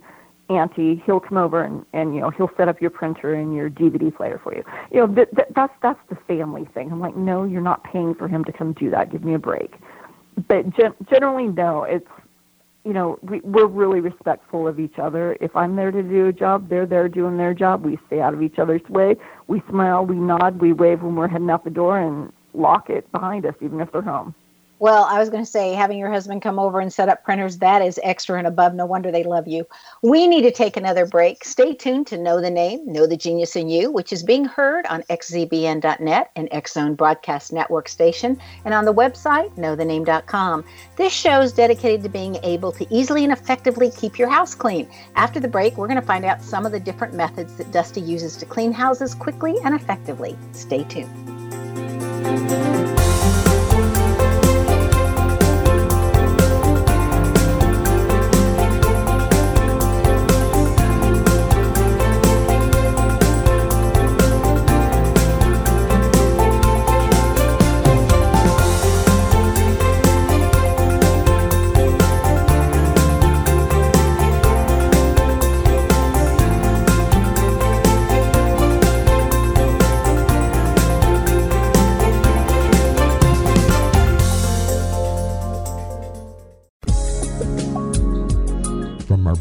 Auntie. 0.50 1.03
He'll 1.07 1.20
come 1.20 1.38
over 1.38 1.62
and 1.64 1.87
and 1.92 2.14
you 2.14 2.20
know 2.20 2.31
he'll 2.31 2.50
set 2.57 2.68
up 2.68 2.81
your 2.81 2.90
printer 2.90 3.35
and 3.35 3.55
your 3.55 3.70
DVD 3.70 4.14
player 4.14 4.40
for 4.42 4.55
you. 4.55 4.62
You 4.92 5.00
know, 5.00 5.14
th- 5.14 5.31
th- 5.35 5.48
that's 5.55 5.72
that's 5.83 6.00
the 6.11 6.16
family 6.29 6.66
thing. 6.74 6.92
I'm 6.92 7.00
like, 7.00 7.16
no, 7.16 7.44
you're 7.44 7.62
not 7.62 7.85
paying 7.85 8.14
for 8.14 8.29
him 8.29 8.44
to 8.44 8.53
come 8.53 8.72
do 8.74 8.90
that. 8.90 9.11
Give 9.11 9.24
me 9.24 9.35
a 9.35 9.38
break. 9.38 9.74
But 10.48 10.70
gen- 10.77 10.94
generally, 11.09 11.46
no. 11.48 11.85
It's 11.85 12.09
you 12.84 12.92
know, 12.92 13.18
we, 13.22 13.40
we're 13.40 13.66
really 13.66 14.00
respectful 14.00 14.68
of 14.68 14.78
each 14.78 14.98
other. 14.98 15.36
If 15.40 15.56
I'm 15.56 15.74
there 15.74 15.90
to 15.90 16.02
do 16.02 16.26
a 16.26 16.32
job, 16.32 16.68
they're 16.68 16.86
there 16.86 17.08
doing 17.08 17.38
their 17.38 17.54
job. 17.54 17.82
We 17.84 17.98
stay 18.06 18.20
out 18.20 18.34
of 18.34 18.42
each 18.42 18.58
other's 18.58 18.82
way. 18.88 19.16
We 19.46 19.62
smile, 19.70 20.04
we 20.04 20.16
nod, 20.16 20.60
we 20.60 20.72
wave 20.72 21.02
when 21.02 21.16
we're 21.16 21.28
heading 21.28 21.50
out 21.50 21.64
the 21.64 21.70
door, 21.70 21.98
and 21.98 22.32
lock 22.52 22.90
it 22.90 23.10
behind 23.10 23.46
us, 23.46 23.54
even 23.62 23.80
if 23.80 23.90
they're 23.90 24.02
home. 24.02 24.34
Well, 24.84 25.04
I 25.04 25.18
was 25.18 25.30
going 25.30 25.42
to 25.42 25.50
say, 25.50 25.72
having 25.72 25.96
your 25.96 26.12
husband 26.12 26.42
come 26.42 26.58
over 26.58 26.78
and 26.78 26.92
set 26.92 27.08
up 27.08 27.24
printers, 27.24 27.56
that 27.60 27.80
is 27.80 27.98
extra 28.02 28.36
and 28.36 28.46
above. 28.46 28.74
No 28.74 28.84
wonder 28.84 29.10
they 29.10 29.24
love 29.24 29.48
you. 29.48 29.66
We 30.02 30.26
need 30.26 30.42
to 30.42 30.50
take 30.50 30.76
another 30.76 31.06
break. 31.06 31.42
Stay 31.42 31.72
tuned 31.72 32.06
to 32.08 32.18
Know 32.18 32.38
the 32.42 32.50
Name, 32.50 32.84
Know 32.84 33.06
the 33.06 33.16
Genius 33.16 33.56
in 33.56 33.70
You, 33.70 33.90
which 33.90 34.12
is 34.12 34.22
being 34.22 34.44
heard 34.44 34.84
on 34.88 35.00
xzbn.net 35.04 36.30
and 36.36 36.48
X-Zone 36.50 36.96
Broadcast 36.96 37.50
Network 37.50 37.88
station, 37.88 38.38
and 38.66 38.74
on 38.74 38.84
the 38.84 38.92
website, 38.92 39.56
knowthename.com. 39.56 40.62
This 40.96 41.14
show 41.14 41.40
is 41.40 41.54
dedicated 41.54 42.02
to 42.02 42.10
being 42.10 42.36
able 42.42 42.70
to 42.72 42.86
easily 42.94 43.24
and 43.24 43.32
effectively 43.32 43.90
keep 43.90 44.18
your 44.18 44.28
house 44.28 44.54
clean. 44.54 44.86
After 45.16 45.40
the 45.40 45.48
break, 45.48 45.78
we're 45.78 45.88
going 45.88 45.98
to 45.98 46.06
find 46.06 46.26
out 46.26 46.42
some 46.42 46.66
of 46.66 46.72
the 46.72 46.80
different 46.80 47.14
methods 47.14 47.56
that 47.56 47.68
Dusti 47.68 48.06
uses 48.06 48.36
to 48.36 48.44
clean 48.44 48.70
houses 48.70 49.14
quickly 49.14 49.56
and 49.64 49.74
effectively. 49.74 50.36
Stay 50.52 50.84
tuned. 50.84 51.08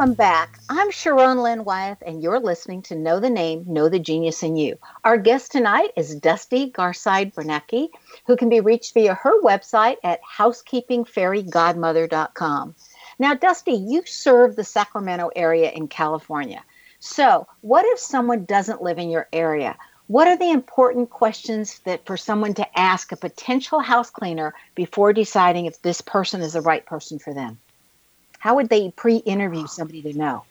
Welcome 0.00 0.14
back. 0.14 0.58
I'm 0.70 0.90
Sharon 0.90 1.42
Lynn 1.42 1.62
Wyeth, 1.62 1.98
and 2.00 2.22
you're 2.22 2.40
listening 2.40 2.80
to 2.84 2.94
Know 2.94 3.20
the 3.20 3.28
Name, 3.28 3.64
Know 3.66 3.90
the 3.90 3.98
Genius 3.98 4.42
in 4.42 4.56
You. 4.56 4.78
Our 5.04 5.18
guest 5.18 5.52
tonight 5.52 5.90
is 5.94 6.18
Dusti 6.18 6.72
Garside 6.72 7.34
Branecki, 7.34 7.90
who 8.26 8.34
can 8.34 8.48
be 8.48 8.60
reached 8.60 8.94
via 8.94 9.12
her 9.12 9.42
website 9.42 9.98
at 10.02 10.22
housekeepingfairygodmother.com. 10.22 12.74
Now, 13.18 13.34
Dusti, 13.34 13.90
you 13.90 14.02
serve 14.06 14.56
the 14.56 14.64
Sacramento 14.64 15.28
area 15.36 15.70
in 15.70 15.86
California. 15.86 16.64
So, 16.98 17.46
what 17.60 17.84
if 17.84 17.98
someone 17.98 18.46
doesn't 18.46 18.80
live 18.80 18.96
in 18.96 19.10
your 19.10 19.28
area? 19.34 19.76
What 20.06 20.28
are 20.28 20.38
the 20.38 20.50
important 20.50 21.10
questions 21.10 21.78
that 21.80 22.06
for 22.06 22.16
someone 22.16 22.54
to 22.54 22.78
ask 22.78 23.12
a 23.12 23.16
potential 23.16 23.80
house 23.80 24.08
cleaner 24.08 24.54
before 24.74 25.12
deciding 25.12 25.66
if 25.66 25.82
this 25.82 26.00
person 26.00 26.40
is 26.40 26.54
the 26.54 26.62
right 26.62 26.86
person 26.86 27.18
for 27.18 27.34
them? 27.34 27.58
How 28.40 28.54
would 28.54 28.70
they 28.70 28.90
pre-interview 28.96 29.66
somebody 29.66 30.00
to 30.02 30.14
know? 30.14 30.44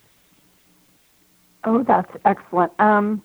Oh, 1.63 1.84
that's 1.84 2.12
excellent. 2.23 2.71
Um, 2.80 3.23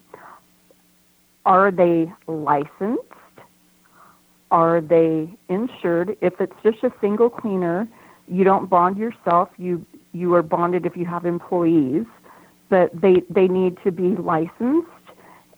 are 1.45 1.71
they 1.71 2.11
licensed? 2.27 3.03
Are 4.51 4.81
they 4.81 5.29
insured? 5.51 6.17
If 6.23 6.41
it's 6.41 6.55
just 6.63 6.83
a 6.83 6.91
single 7.03 7.29
cleaner, 7.29 7.87
you 8.27 8.43
don't 8.43 8.71
bond 8.71 8.97
yourself. 8.97 9.51
You 9.59 9.85
you 10.13 10.33
are 10.35 10.43
bonded 10.43 10.87
if 10.87 10.97
you 10.97 11.05
have 11.05 11.27
employees, 11.27 12.07
but 12.71 12.91
they 12.99 13.23
they 13.29 13.49
need 13.49 13.77
to 13.85 13.93
be 13.93 14.17
licensed 14.17 14.89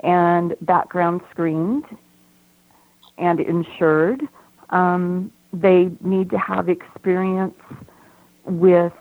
and 0.01 0.57
background 0.63 1.21
screened 1.31 1.85
and 3.19 3.39
insured. 3.39 4.23
Um, 4.71 5.31
they 5.53 5.91
need 6.01 6.31
to 6.31 6.39
have 6.39 6.69
experience 6.69 7.55
with 8.47 8.93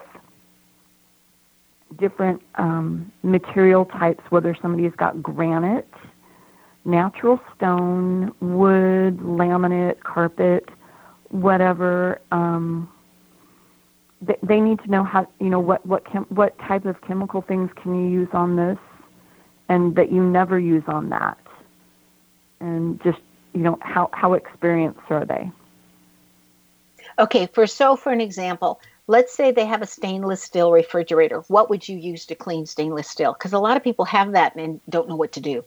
different 1.97 2.41
um, 2.55 3.11
material 3.23 3.85
types, 3.85 4.23
whether 4.29 4.55
somebody's 4.61 4.95
got 4.95 5.21
granite, 5.21 5.87
natural 6.83 7.39
stone, 7.55 8.33
wood, 8.39 9.17
laminate, 9.19 9.99
carpet, 10.01 10.67
whatever. 11.29 12.21
Um, 12.31 12.89
they, 14.21 14.37
they 14.43 14.59
need 14.59 14.79
to 14.79 14.91
know 14.91 15.03
how 15.03 15.27
you 15.39 15.49
know 15.49 15.59
what 15.59 15.85
what 15.85 16.05
chem- 16.05 16.27
what 16.29 16.57
type 16.59 16.85
of 16.85 17.01
chemical 17.01 17.41
things 17.41 17.69
can 17.81 17.95
you 17.95 18.09
use 18.09 18.29
on 18.33 18.55
this, 18.55 18.77
and 19.69 19.95
that 19.95 20.11
you 20.11 20.23
never 20.23 20.59
use 20.59 20.83
on 20.87 21.09
that, 21.09 21.37
and 22.59 23.01
just 23.03 23.19
you 23.53 23.61
know 23.61 23.77
how 23.81 24.09
how 24.13 24.33
experienced 24.33 24.99
are 25.09 25.25
they? 25.25 25.51
Okay, 27.17 27.47
for 27.47 27.67
so 27.67 27.95
for 27.95 28.11
an 28.11 28.21
example, 28.21 28.79
let's 29.07 29.33
say 29.33 29.51
they 29.51 29.65
have 29.65 29.81
a 29.81 29.87
stainless 29.87 30.41
steel 30.41 30.71
refrigerator. 30.71 31.41
What 31.47 31.69
would 31.69 31.87
you 31.87 31.97
use 31.97 32.25
to 32.27 32.35
clean 32.35 32.65
stainless 32.65 33.09
steel? 33.09 33.33
Because 33.33 33.53
a 33.53 33.59
lot 33.59 33.77
of 33.77 33.83
people 33.83 34.05
have 34.05 34.31
that 34.33 34.55
and 34.55 34.81
don't 34.89 35.07
know 35.07 35.15
what 35.15 35.33
to 35.33 35.41
do. 35.41 35.63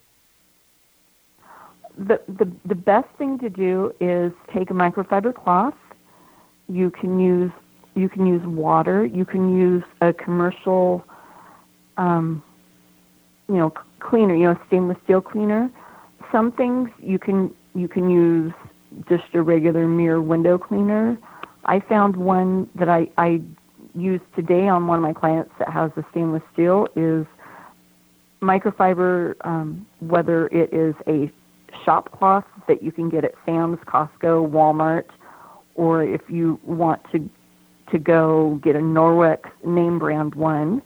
The, 1.97 2.21
the, 2.29 2.51
the 2.65 2.75
best 2.75 3.09
thing 3.19 3.39
to 3.41 3.51
do 3.51 3.93
is 4.01 4.33
take 4.53 4.71
a 4.71 4.75
microfiber 4.75 5.35
cloth. 5.35 5.75
You 6.69 6.91
can 6.91 7.19
use 7.19 7.53
you 7.95 8.09
can 8.09 8.27
use 8.27 8.45
water. 8.47 9.05
You 9.05 9.25
can 9.25 9.57
use 9.57 9.83
a 10.01 10.13
commercial, 10.13 11.05
um, 11.97 12.45
you 13.49 13.57
know, 13.57 13.73
cleaner. 13.99 14.37
You 14.37 14.53
know, 14.53 14.61
stainless 14.69 14.99
steel 15.03 15.21
cleaner. 15.21 15.69
Some 16.31 16.53
things 16.53 16.91
you 17.01 17.19
can 17.19 17.53
you 17.75 17.89
can 17.89 18.09
use 18.09 18.53
just 19.09 19.25
a 19.35 19.43
regular 19.43 19.89
mirror 19.89 20.23
window 20.23 20.59
cleaner 20.59 21.19
I 21.65 21.81
found 21.81 22.17
one 22.17 22.69
that 22.75 22.89
I, 22.89 23.09
I 23.19 23.41
used 23.95 24.25
today 24.35 24.69
on 24.69 24.87
one 24.87 24.99
of 24.99 25.03
my 25.03 25.13
clients 25.13 25.51
that 25.59 25.69
has 25.71 25.91
the 25.97 26.05
stainless 26.11 26.43
steel 26.53 26.89
is 26.97 27.27
microfiber, 28.41 29.35
um, 29.45 29.87
whether 30.01 30.47
it 30.49 30.73
is 30.73 30.95
a 31.07 31.31
shop 31.85 32.13
cloth 32.13 32.45
that 32.67 32.83
you 32.83 32.93
can 32.93 33.09
get 33.09 33.25
at 33.25 33.35
Sam's, 33.45 33.79
Costco, 33.81 34.51
Walmart, 34.51 35.07
or 35.75 36.03
if 36.03 36.23
you 36.29 36.61
want 36.65 37.01
to 37.13 37.29
to 37.91 37.99
go 37.99 38.61
get 38.63 38.77
a 38.77 38.81
Norwex 38.81 39.51
name 39.65 39.99
brand 39.99 40.35
one, 40.35 40.83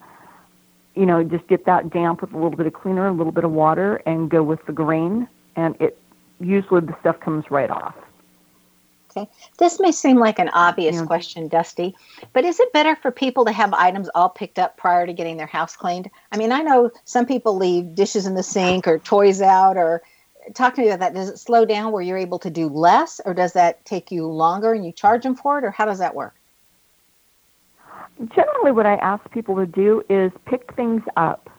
you 0.94 1.04
know, 1.04 1.24
just 1.24 1.44
get 1.48 1.66
that 1.66 1.90
damp 1.90 2.20
with 2.20 2.32
a 2.32 2.36
little 2.36 2.56
bit 2.56 2.66
of 2.66 2.74
cleaner, 2.74 3.08
a 3.08 3.12
little 3.12 3.32
bit 3.32 3.42
of 3.42 3.50
water, 3.50 3.96
and 4.06 4.30
go 4.30 4.42
with 4.42 4.64
the 4.66 4.72
grain, 4.72 5.26
and 5.56 5.74
it 5.80 5.98
usually 6.38 6.80
the 6.80 6.94
stuff 7.00 7.18
comes 7.18 7.50
right 7.50 7.70
off. 7.70 7.96
Okay. 9.14 9.28
This 9.58 9.78
may 9.78 9.92
seem 9.92 10.18
like 10.18 10.38
an 10.38 10.48
obvious 10.50 10.96
yeah. 10.96 11.04
question, 11.04 11.50
Dusti, 11.50 11.92
but 12.32 12.44
is 12.44 12.58
it 12.58 12.72
better 12.72 12.96
for 12.96 13.10
people 13.10 13.44
to 13.44 13.52
have 13.52 13.74
items 13.74 14.08
all 14.14 14.30
picked 14.30 14.58
up 14.58 14.78
prior 14.78 15.06
to 15.06 15.12
getting 15.12 15.36
their 15.36 15.46
house 15.46 15.76
cleaned? 15.76 16.10
I 16.30 16.38
mean, 16.38 16.50
I 16.50 16.62
know 16.62 16.90
some 17.04 17.26
people 17.26 17.56
leave 17.56 17.94
dishes 17.94 18.26
in 18.26 18.34
the 18.34 18.42
sink 18.42 18.86
or 18.88 18.98
toys 18.98 19.42
out 19.42 19.76
or 19.76 20.02
talk 20.54 20.74
to 20.74 20.80
me 20.80 20.88
about 20.88 21.00
that. 21.00 21.14
Does 21.14 21.28
it 21.28 21.38
slow 21.38 21.66
down 21.66 21.92
where 21.92 22.02
you're 22.02 22.16
able 22.16 22.38
to 22.38 22.50
do 22.50 22.68
less 22.68 23.20
or 23.24 23.34
does 23.34 23.52
that 23.52 23.84
take 23.84 24.10
you 24.10 24.26
longer 24.26 24.72
and 24.72 24.84
you 24.84 24.92
charge 24.92 25.24
them 25.24 25.34
for 25.34 25.58
it 25.58 25.64
or 25.64 25.70
how 25.70 25.84
does 25.84 25.98
that 25.98 26.14
work? 26.14 26.34
Generally 28.34 28.72
what 28.72 28.86
I 28.86 28.94
ask 28.96 29.30
people 29.30 29.56
to 29.56 29.66
do 29.66 30.02
is 30.08 30.32
pick 30.46 30.74
things 30.74 31.02
up. 31.18 31.50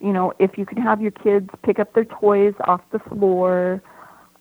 You 0.00 0.12
know, 0.12 0.32
if 0.40 0.58
you 0.58 0.66
can 0.66 0.78
have 0.78 1.00
your 1.00 1.12
kids 1.12 1.50
pick 1.62 1.78
up 1.78 1.94
their 1.94 2.04
toys 2.04 2.54
off 2.64 2.80
the 2.90 2.98
floor, 2.98 3.80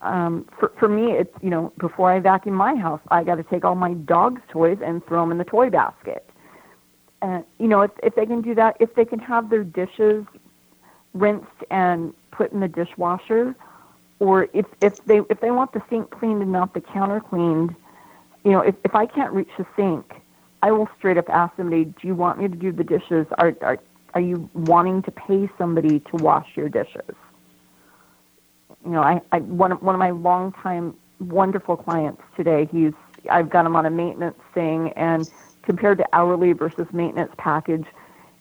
um, 0.05 0.47
for 0.59 0.71
for 0.79 0.87
me, 0.87 1.13
it's 1.13 1.35
you 1.41 1.49
know 1.49 1.73
before 1.79 2.11
I 2.11 2.19
vacuum 2.19 2.55
my 2.55 2.75
house, 2.75 3.01
I 3.09 3.23
got 3.23 3.35
to 3.35 3.43
take 3.43 3.65
all 3.65 3.75
my 3.75 3.93
dog's 3.93 4.41
toys 4.49 4.77
and 4.85 5.05
throw 5.05 5.21
them 5.23 5.31
in 5.31 5.37
the 5.39 5.43
toy 5.43 5.69
basket. 5.69 6.29
And 7.21 7.43
you 7.59 7.67
know 7.67 7.81
if 7.81 7.91
if 8.03 8.15
they 8.15 8.25
can 8.25 8.41
do 8.41 8.55
that, 8.55 8.77
if 8.79 8.93
they 8.95 9.05
can 9.05 9.19
have 9.19 9.49
their 9.49 9.63
dishes 9.63 10.25
rinsed 11.13 11.47
and 11.71 12.13
put 12.31 12.51
in 12.53 12.59
the 12.59 12.67
dishwasher, 12.67 13.55
or 14.19 14.47
if 14.53 14.67
if 14.81 15.03
they 15.05 15.21
if 15.29 15.41
they 15.41 15.51
want 15.51 15.73
the 15.73 15.81
sink 15.89 16.11
cleaned 16.11 16.41
and 16.43 16.51
not 16.51 16.73
the 16.75 16.81
counter 16.81 17.19
cleaned, 17.19 17.75
you 18.43 18.51
know, 18.51 18.61
if 18.61 18.75
if 18.85 18.95
I 18.95 19.07
can't 19.07 19.33
reach 19.33 19.49
the 19.57 19.65
sink, 19.75 20.21
I 20.61 20.71
will 20.71 20.89
straight 20.97 21.17
up 21.17 21.29
ask 21.29 21.55
somebody, 21.57 21.85
"Do 21.85 22.07
you 22.07 22.15
want 22.15 22.39
me 22.39 22.47
to 22.47 22.55
do 22.55 22.71
the 22.71 22.83
dishes? 22.83 23.25
Are 23.39 23.55
are 23.61 23.79
are 24.13 24.21
you 24.21 24.49
wanting 24.53 25.01
to 25.03 25.11
pay 25.11 25.49
somebody 25.57 25.99
to 26.01 26.17
wash 26.17 26.49
your 26.55 26.69
dishes?" 26.69 27.15
You 28.85 28.91
know, 28.91 29.01
I, 29.01 29.21
I 29.31 29.39
one 29.39 29.71
of 29.71 29.81
one 29.81 29.95
of 29.95 29.99
my 29.99 30.11
longtime 30.11 30.95
wonderful 31.19 31.75
clients 31.75 32.21
today. 32.35 32.69
He's 32.71 32.93
I've 33.29 33.49
got 33.49 33.65
him 33.65 33.75
on 33.75 33.85
a 33.85 33.89
maintenance 33.89 34.39
thing, 34.53 34.91
and 34.93 35.29
compared 35.63 35.97
to 35.97 36.05
hourly 36.13 36.53
versus 36.53 36.87
maintenance 36.93 37.33
package, 37.37 37.85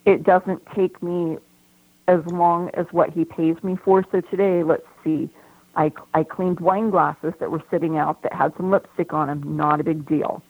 it 0.04 0.22
doesn't 0.22 0.64
take 0.74 1.02
me 1.02 1.38
as 2.06 2.24
long 2.26 2.70
as 2.74 2.86
what 2.90 3.10
he 3.10 3.24
pays 3.24 3.56
me 3.62 3.76
for. 3.76 4.04
So 4.12 4.20
today, 4.20 4.62
let's 4.62 4.86
see, 5.02 5.30
I, 5.76 5.92
I 6.12 6.22
cleaned 6.24 6.60
wine 6.60 6.90
glasses 6.90 7.32
that 7.40 7.50
were 7.50 7.62
sitting 7.70 7.96
out 7.96 8.22
that 8.22 8.32
had 8.32 8.54
some 8.56 8.70
lipstick 8.70 9.12
on 9.12 9.28
them, 9.28 9.56
not 9.56 9.80
a 9.80 9.84
big 9.84 10.06
deal, 10.06 10.42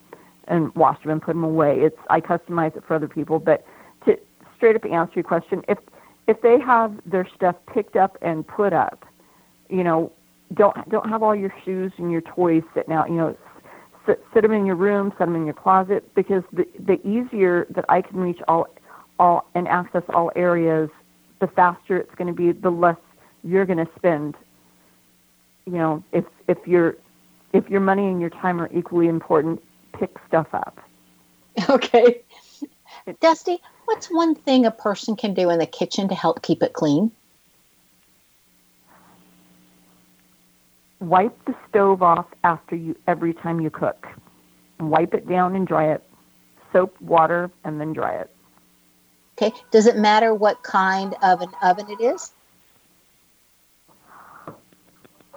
and 0.49 0.74
washed 0.74 1.03
them 1.03 1.12
and 1.12 1.22
put 1.22 1.34
them 1.34 1.45
away. 1.45 1.80
It's 1.80 1.99
I 2.11 2.20
customize 2.20 2.76
it 2.76 2.84
for 2.86 2.95
other 2.95 3.09
people, 3.09 3.38
but 3.38 3.64
to 4.07 4.18
straight 4.57 4.76
up 4.76 4.84
answer 4.84 5.12
your 5.14 5.24
question, 5.24 5.64
if 5.68 5.78
if 6.26 6.40
they 6.40 6.59
have 6.59 6.99
their 7.07 7.28
stuff 7.34 7.57
picked 7.72 7.97
up 7.97 8.16
and 8.22 8.47
put 8.47 8.72
up, 8.72 9.05
you 9.76 9.84
know, 9.84 10.12
don't 10.54 10.88
don't 10.88 11.08
have 11.08 11.22
all 11.22 11.34
your 11.34 11.54
shoes 11.64 11.92
and 11.98 12.12
your 12.12 12.22
toys 12.22 12.62
sitting 12.74 12.94
out. 12.94 13.08
You 13.08 13.16
know, 13.16 13.36
sit, 14.06 14.24
sit 14.32 14.42
them 14.42 14.52
in 14.52 14.66
your 14.66 14.76
room, 14.76 15.10
set 15.18 15.26
them 15.26 15.36
in 15.36 15.44
your 15.44 15.54
closet, 15.54 16.14
because 16.14 16.42
the 16.52 16.66
the 16.78 17.06
easier 17.06 17.66
that 17.70 17.84
I 17.88 18.02
can 18.02 18.18
reach 18.18 18.40
all 18.48 18.68
all 19.18 19.48
and 19.54 19.68
access 19.68 20.02
all 20.10 20.30
areas, 20.36 20.90
the 21.40 21.48
faster 21.48 21.96
it's 21.96 22.14
going 22.14 22.28
to 22.28 22.34
be. 22.34 22.52
The 22.52 22.70
less 22.70 22.98
you're 23.42 23.66
going 23.66 23.84
to 23.84 23.88
spend 23.96 24.36
you 25.66 25.72
know, 25.72 26.02
if 26.12 26.24
if 26.48 26.58
your 26.66 26.96
if 27.52 27.68
your 27.70 27.80
money 27.80 28.06
and 28.08 28.20
your 28.20 28.30
time 28.30 28.60
are 28.60 28.70
equally 28.72 29.08
important, 29.08 29.62
pick 29.92 30.16
stuff 30.28 30.48
up. 30.52 30.80
Okay. 31.70 32.22
Dusti, 33.20 33.58
what's 33.84 34.08
one 34.10 34.34
thing 34.34 34.66
a 34.66 34.72
person 34.72 35.14
can 35.14 35.34
do 35.34 35.50
in 35.50 35.60
the 35.60 35.66
kitchen 35.66 36.08
to 36.08 36.14
help 36.14 36.42
keep 36.42 36.64
it 36.64 36.72
clean? 36.72 37.12
Wipe 41.01 41.45
the 41.45 41.55
stove 41.68 42.03
off 42.03 42.26
after 42.45 42.76
you 42.76 42.97
every 43.07 43.34
time 43.34 43.61
you 43.61 43.70
cook. 43.70 44.07
Wipe 44.80 45.14
it 45.14 45.28
down 45.28 45.57
and 45.57 45.66
dry 45.66 45.92
it. 45.92 46.03
Soap, 46.72 47.01
water, 47.01 47.51
and 47.64 47.80
then 47.80 47.92
dry 47.92 48.14
it. 48.16 48.30
Okay. 49.36 49.53
Does 49.70 49.86
it 49.86 49.97
matter 49.97 50.34
what 50.34 50.62
kind 50.62 51.14
of 51.22 51.40
an 51.40 51.51
oven 51.62 51.90
it 51.90 52.01
is? 52.01 52.32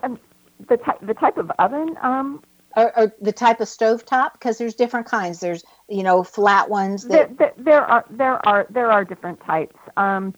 Um, 0.03 0.19
the 0.67 0.77
type 0.77 0.99
the 1.01 1.13
type 1.13 1.37
of 1.37 1.51
oven 1.59 1.95
um 2.01 2.41
or, 2.75 2.97
or 2.97 3.13
the 3.21 3.31
type 3.31 3.61
of 3.61 3.67
stove 3.67 4.05
top 4.05 4.33
because 4.33 4.57
there's 4.57 4.75
different 4.75 5.07
kinds 5.07 5.39
there's 5.39 5.63
you 5.87 6.03
know 6.03 6.23
flat 6.23 6.69
ones 6.69 7.03
that... 7.05 7.37
there, 7.37 7.53
there, 7.55 7.63
there 7.63 7.85
are 7.85 8.05
there 8.09 8.47
are 8.47 8.67
there 8.69 8.91
are 8.91 9.03
different 9.05 9.39
types 9.41 9.75
um 9.97 10.33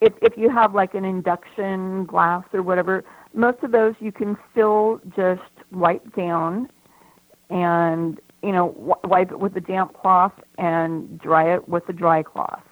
if 0.00 0.12
if 0.22 0.36
you 0.36 0.50
have 0.50 0.74
like 0.74 0.94
an 0.94 1.04
induction 1.04 2.04
glass 2.04 2.44
or 2.52 2.62
whatever 2.62 3.04
most 3.34 3.62
of 3.62 3.72
those 3.72 3.94
you 4.00 4.12
can 4.12 4.36
still 4.50 5.00
just 5.16 5.42
wipe 5.72 6.14
down 6.14 6.68
and 7.50 8.20
you 8.42 8.52
know 8.52 8.72
w- 8.72 8.94
wipe 9.04 9.30
it 9.30 9.38
with 9.38 9.56
a 9.56 9.60
damp 9.60 9.92
cloth 9.94 10.32
and 10.58 11.18
dry 11.20 11.54
it 11.54 11.68
with 11.68 11.88
a 11.88 11.92
dry 11.92 12.22
cloth. 12.22 12.62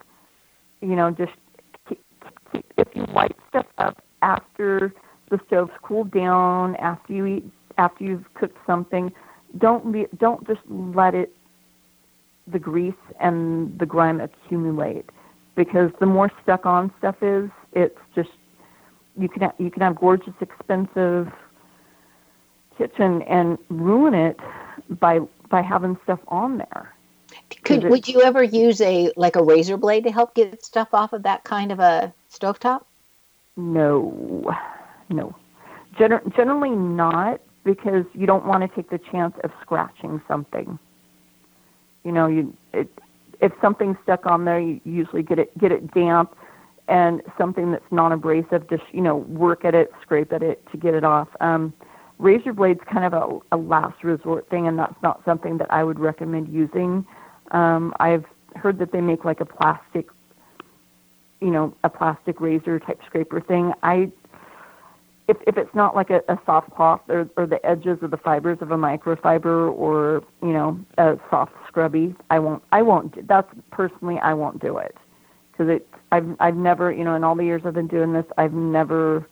You 0.80 0.96
know 0.96 1.10
just 1.10 1.32
keep, 1.88 2.02
keep, 2.52 2.72
if 2.76 2.88
you 2.94 3.04
wipe 3.12 3.36
stuff 3.48 3.66
up 3.78 4.02
after 4.22 4.94
the 5.30 5.40
stove's 5.46 5.72
cooled 5.82 6.10
down 6.10 6.76
after 6.76 7.12
you 7.12 7.26
eat 7.26 7.44
after 7.78 8.04
you've 8.04 8.32
cooked 8.34 8.58
something 8.66 9.12
don't 9.58 9.86
le- 9.92 10.08
don't 10.18 10.46
just 10.46 10.60
let 10.68 11.14
it 11.14 11.34
the 12.46 12.58
grease 12.58 12.94
and 13.20 13.78
the 13.78 13.86
grime 13.86 14.20
accumulate 14.20 15.08
because 15.54 15.90
the 16.00 16.06
more 16.06 16.30
stuck 16.42 16.66
on 16.66 16.92
stuff 16.98 17.16
is 17.22 17.50
it's 17.72 17.98
just 18.14 18.30
you 19.18 19.28
can 19.28 19.42
ha- 19.42 19.54
you 19.58 19.70
can 19.70 19.82
have 19.82 19.96
gorgeous 19.96 20.34
expensive 20.40 21.32
kitchen 22.78 23.22
and 23.22 23.58
ruin 23.68 24.14
it 24.14 24.38
by 24.88 25.20
by 25.48 25.62
having 25.62 25.96
stuff 26.04 26.20
on 26.28 26.58
there 26.58 26.94
could 27.64 27.84
would 27.84 28.08
you 28.08 28.22
ever 28.22 28.42
use 28.42 28.80
a 28.80 29.10
like 29.16 29.36
a 29.36 29.42
razor 29.42 29.76
blade 29.76 30.04
to 30.04 30.10
help 30.10 30.34
get 30.34 30.64
stuff 30.64 30.88
off 30.92 31.12
of 31.12 31.22
that 31.22 31.44
kind 31.44 31.70
of 31.70 31.78
a 31.78 32.12
stovetop 32.30 32.84
no 33.56 34.54
no. 35.12 35.34
Gen- 35.98 36.32
generally 36.34 36.70
not 36.70 37.40
because 37.64 38.04
you 38.14 38.26
don't 38.26 38.46
want 38.46 38.62
to 38.62 38.74
take 38.74 38.90
the 38.90 38.98
chance 38.98 39.34
of 39.44 39.50
scratching 39.60 40.20
something. 40.26 40.78
You 42.04 42.12
know, 42.12 42.26
you 42.26 42.56
it, 42.72 42.88
if 43.40 43.52
something's 43.60 43.96
stuck 44.02 44.26
on 44.26 44.44
there, 44.44 44.58
you 44.58 44.80
usually 44.84 45.22
get 45.22 45.38
it 45.38 45.56
get 45.58 45.70
it 45.70 45.92
damp 45.92 46.36
and 46.88 47.22
something 47.38 47.72
that's 47.72 47.84
non-abrasive. 47.90 48.68
Just 48.68 48.84
you 48.92 49.00
know, 49.00 49.16
work 49.16 49.64
at 49.64 49.74
it, 49.74 49.92
scrape 50.02 50.32
at 50.32 50.42
it 50.42 50.62
to 50.72 50.76
get 50.76 50.94
it 50.94 51.04
off. 51.04 51.28
Um, 51.40 51.72
razor 52.18 52.52
blades 52.52 52.80
kind 52.90 53.04
of 53.04 53.12
a, 53.12 53.56
a 53.56 53.58
last 53.58 54.04
resort 54.04 54.48
thing, 54.48 54.66
and 54.66 54.78
that's 54.78 55.00
not 55.02 55.22
something 55.24 55.58
that 55.58 55.72
I 55.72 55.84
would 55.84 55.98
recommend 55.98 56.48
using. 56.48 57.06
Um, 57.50 57.92
I've 58.00 58.24
heard 58.56 58.78
that 58.78 58.92
they 58.92 59.00
make 59.00 59.24
like 59.24 59.40
a 59.40 59.44
plastic, 59.46 60.08
you 61.40 61.50
know, 61.50 61.74
a 61.84 61.88
plastic 61.88 62.40
razor 62.40 62.78
type 62.78 63.00
scraper 63.06 63.40
thing. 63.40 63.72
I 63.82 64.12
if, 65.28 65.36
if 65.46 65.56
it's 65.56 65.74
not 65.74 65.94
like 65.94 66.10
a, 66.10 66.20
a 66.28 66.38
soft 66.44 66.70
cloth 66.74 67.00
or, 67.08 67.28
or 67.36 67.46
the 67.46 67.64
edges 67.64 67.98
of 68.02 68.10
the 68.10 68.16
fibers 68.16 68.58
of 68.60 68.72
a 68.72 68.76
microfiber 68.76 69.72
or 69.72 70.22
you 70.42 70.52
know 70.52 70.78
a 70.98 71.16
soft 71.30 71.52
scrubby, 71.68 72.14
I 72.30 72.38
won't. 72.38 72.62
I 72.72 72.82
won't. 72.82 73.26
That's 73.28 73.48
personally, 73.70 74.18
I 74.18 74.34
won't 74.34 74.60
do 74.60 74.78
it 74.78 74.96
because 75.52 75.68
it. 75.68 75.88
I've 76.10 76.36
I've 76.40 76.56
never 76.56 76.92
you 76.92 77.04
know 77.04 77.14
in 77.14 77.24
all 77.24 77.34
the 77.34 77.44
years 77.44 77.62
I've 77.64 77.74
been 77.74 77.86
doing 77.86 78.12
this, 78.12 78.26
I've 78.36 78.52
never 78.52 79.26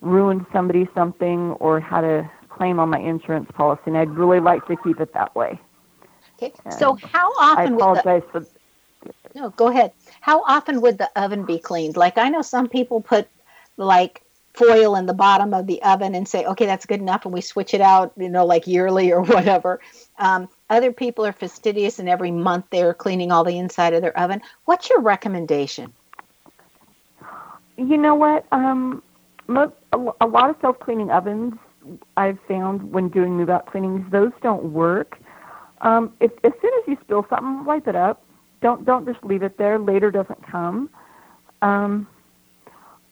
ruined 0.00 0.46
somebody 0.52 0.88
something 0.94 1.52
or 1.52 1.78
had 1.80 2.04
a 2.04 2.30
claim 2.48 2.78
on 2.78 2.88
my 2.88 2.98
insurance 2.98 3.50
policy, 3.52 3.82
and 3.86 3.96
I'd 3.96 4.10
really 4.10 4.40
like 4.40 4.66
to 4.66 4.76
keep 4.76 5.00
it 5.00 5.12
that 5.14 5.34
way. 5.34 5.60
Okay. 6.36 6.52
And 6.64 6.74
so 6.74 6.94
how 6.94 7.32
often? 7.38 7.76
Would 7.76 7.82
I 7.82 7.84
apologize 7.84 8.22
the, 8.32 8.40
for. 8.40 8.46
No, 9.34 9.50
go 9.50 9.68
ahead. 9.68 9.92
How 10.20 10.42
often 10.42 10.80
would 10.80 10.98
the 10.98 11.10
oven 11.16 11.44
be 11.44 11.58
cleaned? 11.58 11.96
Like 11.96 12.18
I 12.18 12.28
know 12.28 12.42
some 12.42 12.68
people 12.68 13.00
put 13.00 13.28
like 13.76 14.22
foil 14.54 14.96
in 14.96 15.06
the 15.06 15.14
bottom 15.14 15.54
of 15.54 15.66
the 15.66 15.82
oven 15.82 16.14
and 16.14 16.26
say, 16.26 16.44
okay, 16.44 16.66
that's 16.66 16.86
good 16.86 17.00
enough, 17.00 17.24
and 17.24 17.32
we 17.32 17.40
switch 17.40 17.72
it 17.72 17.80
out, 17.80 18.12
you 18.16 18.28
know, 18.28 18.44
like 18.44 18.66
yearly 18.66 19.12
or 19.12 19.22
whatever. 19.34 19.80
Um, 20.18 20.48
other 20.70 20.92
people 20.92 21.26
are 21.26 21.32
fastidious, 21.32 21.98
and 21.98 22.08
every 22.08 22.30
month 22.30 22.66
they're 22.70 22.94
cleaning 22.94 23.30
all 23.32 23.44
the 23.44 23.58
inside 23.58 23.92
of 23.92 24.02
their 24.02 24.16
oven. 24.18 24.40
What's 24.64 24.88
your 24.88 25.00
recommendation? 25.00 25.92
You 27.76 27.98
know 27.98 28.14
what? 28.14 28.46
Um, 28.52 29.02
a 29.48 30.26
lot 30.26 30.50
of 30.50 30.56
self 30.60 30.78
cleaning 30.78 31.10
ovens 31.10 31.54
I've 32.16 32.38
found 32.46 32.92
when 32.92 33.08
doing 33.08 33.36
move 33.36 33.50
out 33.50 33.66
cleanings, 33.66 34.10
those 34.10 34.32
don't 34.42 34.64
work. 34.72 35.18
Um, 35.80 36.12
if, 36.20 36.30
as 36.44 36.52
soon 36.60 36.72
as 36.82 36.88
you 36.88 36.98
spill 37.00 37.26
something, 37.30 37.64
wipe 37.64 37.88
it 37.88 37.96
up. 37.96 38.22
Don't 38.60 38.84
don't 38.84 39.06
just 39.06 39.24
leave 39.24 39.42
it 39.42 39.56
there. 39.56 39.78
Later 39.78 40.10
doesn't 40.10 40.46
come. 40.46 40.90
Um, 41.62 42.06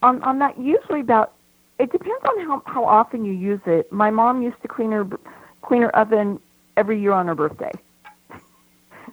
on 0.03 0.23
on 0.23 0.39
that 0.41 0.59
usually 0.59 1.01
about 1.01 1.33
it 1.79 1.91
depends 1.91 2.23
on 2.25 2.47
how 2.47 2.63
how 2.67 2.85
often 2.85 3.25
you 3.25 3.33
use 3.33 3.61
it. 3.67 3.91
My 3.91 4.11
mom 4.11 4.43
used 4.43 4.61
to 4.63 4.69
clean 4.69 4.93
her 4.93 5.09
clean 5.63 5.83
her 5.83 5.97
oven 5.97 6.39
every 6.79 7.01
year 7.01 7.13
on 7.13 7.27
her 7.27 7.35
birthday. 7.35 7.73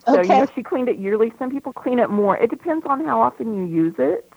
So 0.06 0.20
okay. 0.20 0.24
you 0.24 0.42
know 0.42 0.48
she 0.54 0.62
cleaned 0.62 0.90
it 0.90 1.00
yearly. 1.00 1.34
Some 1.40 1.50
people 1.50 1.74
clean 1.74 2.00
it 2.00 2.10
more. 2.10 2.38
It 2.38 2.50
depends 2.52 2.86
on 2.86 3.04
how 3.06 3.22
often 3.22 3.56
you 3.56 3.66
use 3.66 3.96
it. 3.98 4.32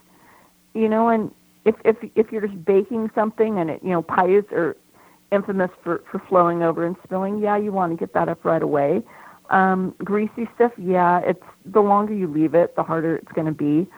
You 0.73 0.89
know, 0.89 1.09
and 1.09 1.31
if 1.67 1.75
if 1.85 1.97
if 2.15 2.33
you're 2.33 2.47
just 2.47 2.65
baking 2.65 3.11
something 3.15 3.59
and 3.59 3.69
it 3.69 3.83
you 3.83 3.91
know 3.91 4.01
pies 4.01 4.45
are 4.53 4.77
infamous 5.31 5.71
for 5.83 6.03
for 6.11 6.21
flowing 6.21 6.63
over 6.63 6.87
and 6.87 6.97
spilling, 7.05 7.41
yeah, 7.41 7.57
you 7.59 7.71
want 7.73 7.93
to 7.93 7.99
get 7.99 8.15
that 8.15 8.29
up 8.29 8.45
right 8.45 8.63
away. 8.63 9.03
Um, 9.51 9.95
greasy 10.05 10.49
stuff, 10.55 10.73
yeah, 10.77 11.21
it's 11.21 11.45
the 11.65 11.81
longer 11.81 12.13
you 12.15 12.27
leave 12.27 12.55
it, 12.55 12.77
the 12.77 12.83
harder 12.83 13.17
it's 13.17 13.33
going 13.33 13.47
to 13.47 13.53
be. 13.53 13.89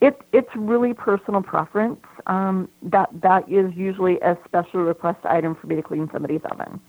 It, 0.00 0.20
it's 0.32 0.48
really 0.56 0.94
personal 0.94 1.42
preference. 1.42 2.00
Um, 2.26 2.68
that 2.82 3.08
that 3.20 3.48
is 3.48 3.72
usually 3.74 4.20
a 4.20 4.36
special 4.44 4.80
request 4.80 5.24
item 5.24 5.54
for 5.54 5.66
me 5.66 5.76
to 5.76 5.82
clean 5.82 6.08
somebody's 6.12 6.40
oven. 6.50 6.80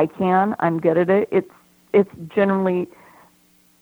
I 0.00 0.06
can. 0.06 0.56
I'm 0.60 0.80
good 0.80 0.96
at 0.96 1.10
it. 1.10 1.28
It's 1.30 1.50
it's 1.92 2.10
generally 2.34 2.88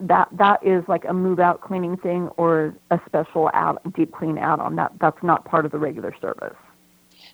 that 0.00 0.28
that 0.32 0.64
is 0.66 0.82
like 0.88 1.04
a 1.04 1.12
move 1.12 1.38
out 1.38 1.60
cleaning 1.60 1.96
thing 1.96 2.28
or 2.36 2.74
a 2.90 3.00
special 3.06 3.50
out 3.54 3.80
deep 3.92 4.12
clean 4.12 4.36
add 4.36 4.58
on. 4.58 4.74
That 4.74 4.92
that's 4.98 5.22
not 5.22 5.44
part 5.44 5.64
of 5.64 5.70
the 5.70 5.78
regular 5.78 6.12
service. 6.20 6.56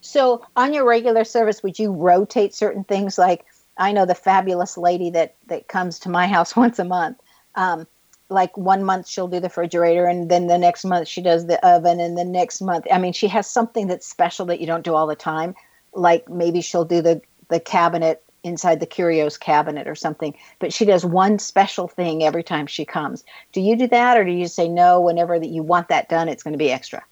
So 0.03 0.45
on 0.55 0.74
your 0.74 0.85
regular 0.85 1.24
service, 1.24 1.62
would 1.62 1.78
you 1.78 1.93
rotate 1.93 2.55
certain 2.55 2.85
things? 2.85 3.16
Like 3.16 3.47
I 3.78 3.93
know 3.93 4.05
the 4.05 4.14
fabulous 4.14 4.76
lady 4.76 5.09
that 5.11 5.37
that 5.47 5.68
comes 5.68 5.99
to 6.01 6.11
my 6.11 6.26
house 6.26 6.55
once 6.64 6.78
a 6.78 6.85
month. 6.85 7.16
Um, 7.55 7.87
like 8.28 8.55
one 8.59 8.85
month 8.85 9.09
she'll 9.09 9.28
do 9.28 9.41
the 9.41 9.49
refrigerator 9.49 10.07
and 10.07 10.30
then 10.30 10.47
the 10.47 10.59
next 10.59 10.85
month 10.85 11.09
she 11.09 11.22
does 11.22 11.47
the 11.47 11.64
oven 11.66 12.01
and 12.01 12.16
the 12.16 12.24
next 12.24 12.62
month 12.62 12.87
i 12.91 12.97
mean 12.97 13.12
she 13.12 13.28
has 13.28 13.47
something 13.47 13.87
that's 13.87 14.07
special 14.07 14.47
that 14.47 14.61
you 14.61 14.66
don't 14.66 14.82
do 14.82 14.95
all 14.95 15.07
the 15.07 15.14
time 15.14 15.55
like 15.93 16.26
maybe 16.30 16.62
she'll 16.62 16.87
do 16.87 17.03
the 17.03 17.20
the 17.49 17.61
cabinet 17.61 18.24
inside 18.45 18.80
the 18.80 18.86
curios 18.86 19.36
cabinet 19.36 19.88
or 19.88 19.95
something 19.95 20.34
but 20.61 20.72
she 20.72 20.84
does 20.84 21.05
one 21.05 21.38
special 21.38 21.88
thing 21.88 22.22
every 22.22 22.42
time 22.42 22.66
she 22.66 22.84
comes 22.84 23.24
do 23.53 23.61
you 23.61 23.76
do 23.76 23.88
that 23.88 24.16
or 24.16 24.24
do 24.24 24.30
you 24.32 24.47
say 24.47 24.68
no 24.68 25.01
whenever 25.01 25.38
that 25.38 25.49
you 25.49 25.62
want 25.62 25.88
that 25.88 26.09
done 26.09 26.28
it's 26.28 26.42
going 26.42 26.53
to 26.53 26.59
be 26.59 26.70
extra 26.70 27.05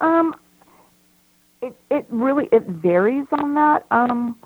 um 0.00 0.34
it 1.62 1.74
it 1.90 2.06
really 2.10 2.48
it 2.52 2.64
varies 2.66 3.26
on 3.32 3.54
that 3.54 3.86
um 3.90 4.36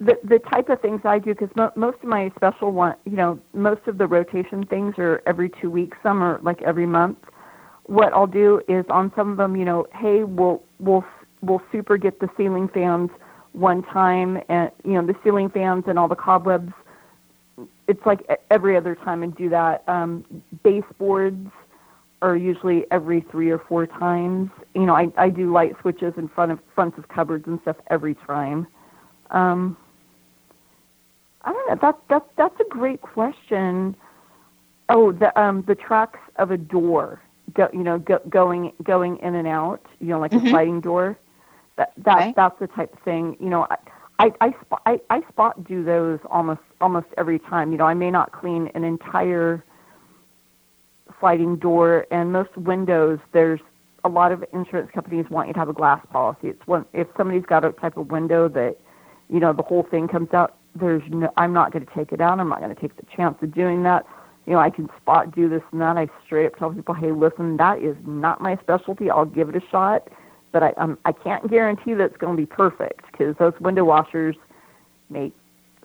the 0.00 0.18
the 0.24 0.38
type 0.38 0.68
of 0.68 0.80
things 0.80 1.00
I 1.04 1.18
do 1.18 1.34
because 1.34 1.54
mo- 1.56 1.72
most 1.74 1.98
of 2.02 2.08
my 2.08 2.30
special 2.36 2.70
one, 2.72 2.96
you 3.04 3.16
know, 3.16 3.38
most 3.54 3.86
of 3.86 3.98
the 3.98 4.06
rotation 4.06 4.66
things 4.66 4.94
are 4.98 5.22
every 5.26 5.50
two 5.60 5.70
weeks. 5.70 5.96
Some 6.02 6.22
are 6.22 6.38
like 6.42 6.62
every 6.62 6.86
month. 6.86 7.18
What 7.84 8.12
I'll 8.12 8.26
do 8.26 8.60
is 8.68 8.84
on 8.90 9.12
some 9.16 9.30
of 9.30 9.36
them, 9.38 9.56
you 9.56 9.64
know, 9.64 9.86
hey, 9.94 10.24
we'll 10.24 10.62
we'll 10.80 11.04
we'll 11.40 11.62
super 11.72 11.96
get 11.96 12.20
the 12.20 12.28
ceiling 12.36 12.68
fans 12.68 13.10
one 13.56 13.82
time, 13.82 14.40
and 14.48 14.70
you 14.84 14.92
know, 14.92 15.06
the 15.06 15.16
ceiling 15.24 15.48
fans 15.48 15.84
and 15.86 15.98
all 15.98 16.08
the 16.08 16.14
cobwebs. 16.14 16.72
It's 17.88 18.04
like 18.04 18.20
every 18.50 18.76
other 18.76 18.94
time, 18.94 19.22
and 19.22 19.34
do 19.34 19.48
that. 19.48 19.82
Um, 19.88 20.24
baseboards 20.62 21.50
are 22.20 22.36
usually 22.36 22.84
every 22.90 23.22
three 23.30 23.50
or 23.50 23.58
four 23.58 23.86
times. 23.86 24.50
You 24.74 24.84
know, 24.86 24.94
I 24.94 25.08
I 25.16 25.30
do 25.30 25.50
light 25.52 25.74
switches 25.80 26.14
in 26.16 26.28
front 26.28 26.52
of 26.52 26.58
fronts 26.74 26.98
of 26.98 27.08
cupboards 27.08 27.46
and 27.46 27.60
stuff 27.62 27.76
every 27.88 28.14
time. 28.14 28.66
Um, 29.30 29.76
I 31.42 31.52
don't 31.52 31.68
know. 31.68 31.78
That 31.80 31.98
that 32.08 32.26
that's 32.36 32.60
a 32.60 32.68
great 32.68 33.00
question. 33.00 33.96
Oh, 34.90 35.12
the 35.12 35.38
um 35.40 35.62
the 35.66 35.74
tracks 35.74 36.20
of 36.36 36.50
a 36.50 36.58
door, 36.58 37.22
go, 37.54 37.70
you 37.72 37.84
know, 37.84 37.98
go, 37.98 38.20
going 38.28 38.72
going 38.82 39.16
in 39.18 39.34
and 39.34 39.48
out, 39.48 39.84
you 40.00 40.08
know, 40.08 40.20
like 40.20 40.32
mm-hmm. 40.32 40.46
a 40.46 40.50
sliding 40.50 40.80
door. 40.82 41.18
That 41.76 41.92
that 41.98 42.18
okay. 42.18 42.32
that's 42.36 42.58
the 42.58 42.66
type 42.66 42.92
of 42.92 43.00
thing. 43.00 43.36
You 43.40 43.48
know, 43.48 43.66
I 43.70 43.76
I 44.18 44.32
I, 44.40 44.50
spot, 44.62 44.82
I 44.86 45.00
I 45.10 45.20
spot 45.28 45.64
do 45.64 45.84
those 45.84 46.18
almost 46.30 46.62
almost 46.80 47.06
every 47.16 47.38
time. 47.38 47.72
You 47.72 47.78
know, 47.78 47.86
I 47.86 47.94
may 47.94 48.10
not 48.10 48.32
clean 48.32 48.70
an 48.74 48.84
entire 48.84 49.64
sliding 51.20 51.56
door, 51.56 52.06
and 52.10 52.32
most 52.32 52.56
windows 52.56 53.18
there's 53.32 53.60
a 54.04 54.08
lot 54.08 54.32
of 54.32 54.44
insurance 54.52 54.90
companies 54.92 55.28
want 55.30 55.48
you 55.48 55.54
to 55.54 55.58
have 55.58 55.68
a 55.68 55.72
glass 55.72 56.04
policy. 56.12 56.48
It's 56.48 56.66
one 56.66 56.86
if 56.92 57.08
somebody's 57.16 57.44
got 57.44 57.64
a 57.64 57.72
type 57.72 57.96
of 57.96 58.10
window 58.10 58.48
that 58.48 58.76
you 59.28 59.40
know 59.40 59.52
the 59.52 59.62
whole 59.62 59.82
thing 59.82 60.08
comes 60.08 60.32
out 60.32 60.56
there's 60.78 61.02
no, 61.08 61.32
I'm 61.36 61.52
not 61.52 61.72
going 61.72 61.84
to 61.86 61.94
take 61.94 62.12
it 62.12 62.20
out. 62.20 62.38
I'm 62.38 62.48
not 62.48 62.60
going 62.60 62.74
to 62.74 62.80
take 62.80 62.96
the 62.96 63.06
chance 63.14 63.36
of 63.42 63.54
doing 63.54 63.82
that. 63.84 64.06
You 64.46 64.52
know, 64.52 64.58
I 64.60 64.70
can 64.70 64.88
spot 65.00 65.34
do 65.34 65.48
this 65.48 65.62
and 65.72 65.80
that. 65.80 65.96
I 65.96 66.08
straight 66.24 66.46
up 66.46 66.56
tell 66.56 66.72
people, 66.72 66.94
hey, 66.94 67.12
listen, 67.12 67.56
that 67.56 67.80
is 67.80 67.96
not 68.06 68.40
my 68.40 68.56
specialty. 68.58 69.10
I'll 69.10 69.24
give 69.24 69.48
it 69.48 69.56
a 69.56 69.62
shot, 69.70 70.08
but 70.52 70.62
I 70.62 70.72
um, 70.76 70.98
I 71.04 71.12
can't 71.12 71.48
guarantee 71.50 71.94
that 71.94 72.04
it's 72.04 72.16
going 72.16 72.36
to 72.36 72.40
be 72.42 72.46
perfect 72.46 73.10
because 73.10 73.36
those 73.38 73.52
window 73.60 73.84
washers 73.84 74.36
make 75.10 75.34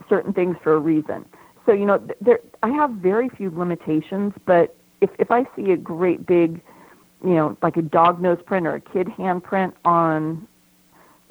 certain 0.10 0.34
things 0.34 0.58
for 0.64 0.74
a 0.74 0.80
reason. 0.80 1.26
So 1.66 1.74
you 1.74 1.86
know, 1.86 2.06
there 2.20 2.40
I 2.64 2.70
have 2.70 2.92
very 2.92 3.30
few 3.30 3.52
limitations, 3.52 4.34
but 4.46 4.76
if 5.02 5.10
if 5.20 5.32
I 5.32 5.46
see 5.56 5.72
a 5.72 5.78
great 5.78 6.26
big, 6.26 6.62
you 7.24 7.36
know, 7.36 7.58
like 7.62 7.78
a 7.78 7.82
dog 7.82 8.22
nose 8.22 8.40
print 8.46 8.66
or 8.68 8.76
a 8.76 8.82
kid 8.82 9.08
handprint 9.08 9.74
on 9.86 10.48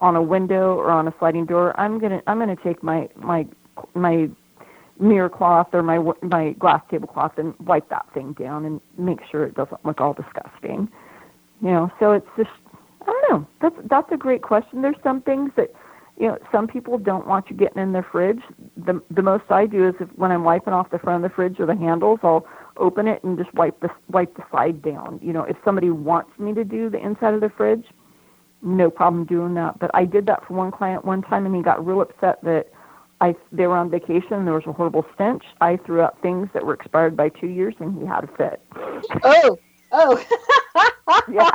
on 0.01 0.17
a 0.17 0.23
window 0.23 0.75
or 0.77 0.91
on 0.91 1.09
a 1.09 1.15
sliding 1.19 1.47
door, 1.47 1.79
I'm 1.79 1.99
gonna 1.99 2.23
I'm 2.27 2.39
gonna 2.39 2.57
take 2.57 2.83
my 2.83 3.09
my 3.17 3.47
my 3.95 4.29
mirror 4.99 5.29
cloth 5.31 5.69
or 5.73 5.83
my 5.83 5.99
my 6.23 6.53
glass 6.53 6.83
tablecloth 6.91 7.39
and 7.39 7.55
wipe 7.61 7.89
that 7.89 8.07
thing 8.13 8.33
down 8.35 8.65
and 8.65 8.81
make 8.99 9.21
sure 9.31 9.45
it 9.45 9.55
doesn't 9.55 9.85
look 9.85 10.01
all 10.01 10.13
disgusting. 10.13 10.89
You 11.61 11.71
know, 11.71 11.91
so 11.99 12.13
it's 12.13 12.29
just 12.37 12.51
I 13.03 13.07
don't 13.07 13.31
know. 13.31 13.47
That's 13.61 13.77
that's 13.89 14.13
a 14.13 14.17
great 14.17 14.43
question. 14.43 14.83
There's 14.83 14.97
some 15.03 15.23
things 15.23 15.51
that 15.57 15.73
you 16.19 16.29
know 16.29 16.39
some 16.53 16.67
people 16.67 16.99
don't 16.99 17.27
want 17.27 17.51
you 17.51 17.57
getting 17.57 17.83
in 17.83 17.93
their 17.93 18.07
fridge. 18.11 18.43
The 18.77 19.03
the 19.11 19.23
most 19.23 19.45
I 19.51 19.67
do 19.67 19.89
is 19.89 19.95
if 20.01 20.09
when 20.17 20.31
I'm 20.31 20.45
wiping 20.45 20.73
off 20.73 20.91
the 20.91 20.99
front 20.99 21.25
of 21.25 21.31
the 21.31 21.35
fridge 21.35 21.61
or 21.61 21.67
the 21.67 21.77
handles, 21.77 22.21
I'll 22.23 22.47
open 22.77 23.09
it 23.09 23.23
and 23.25 23.39
just 23.39 23.53
wipe 23.55 23.81
the 23.81 23.91
wipe 24.11 24.37
the 24.37 24.45
side 24.53 24.83
down. 24.83 25.19
You 25.23 25.33
know, 25.33 25.45
if 25.45 25.57
somebody 25.65 25.91
wants 25.91 26.31
me 26.39 26.55
to 26.55 26.65
do 26.65 26.91
the 26.91 26.99
inside 26.99 27.35
of 27.35 27.41
the 27.41 27.51
fridge, 27.51 27.87
no 28.63 28.91
problem 28.91 29.25
doing 29.25 29.55
that. 29.55 29.79
But 29.79 29.91
I 29.95 30.05
did 30.05 30.27
that 30.27 30.47
for 30.47 30.55
one 30.55 30.71
client 30.71 31.05
one 31.05 31.23
time, 31.23 31.47
and 31.47 31.55
he 31.55 31.63
got 31.63 31.85
real 31.85 32.01
upset 32.01 32.43
that 32.45 32.69
I 33.21 33.35
they 33.53 33.67
were 33.67 33.77
on 33.77 33.91
vacation. 33.91 34.33
And 34.35 34.47
there 34.47 34.55
was 34.55 34.67
a 34.67 34.73
horrible 34.73 35.07
stench. 35.15 35.45
I 35.61 35.77
threw 35.79 36.01
out 36.03 36.21
things 36.23 36.49
that 36.55 36.65
were 36.65 36.75
expired 36.75 37.17
by 37.17 37.31
two 37.31 37.49
years, 37.49 37.75
and 37.81 37.99
he 37.99 38.07
had 38.07 38.25
a 38.25 38.29
fit. 38.37 38.63
Oh, 39.25 39.59
oh, 39.93 40.25
yeah. 41.33 41.51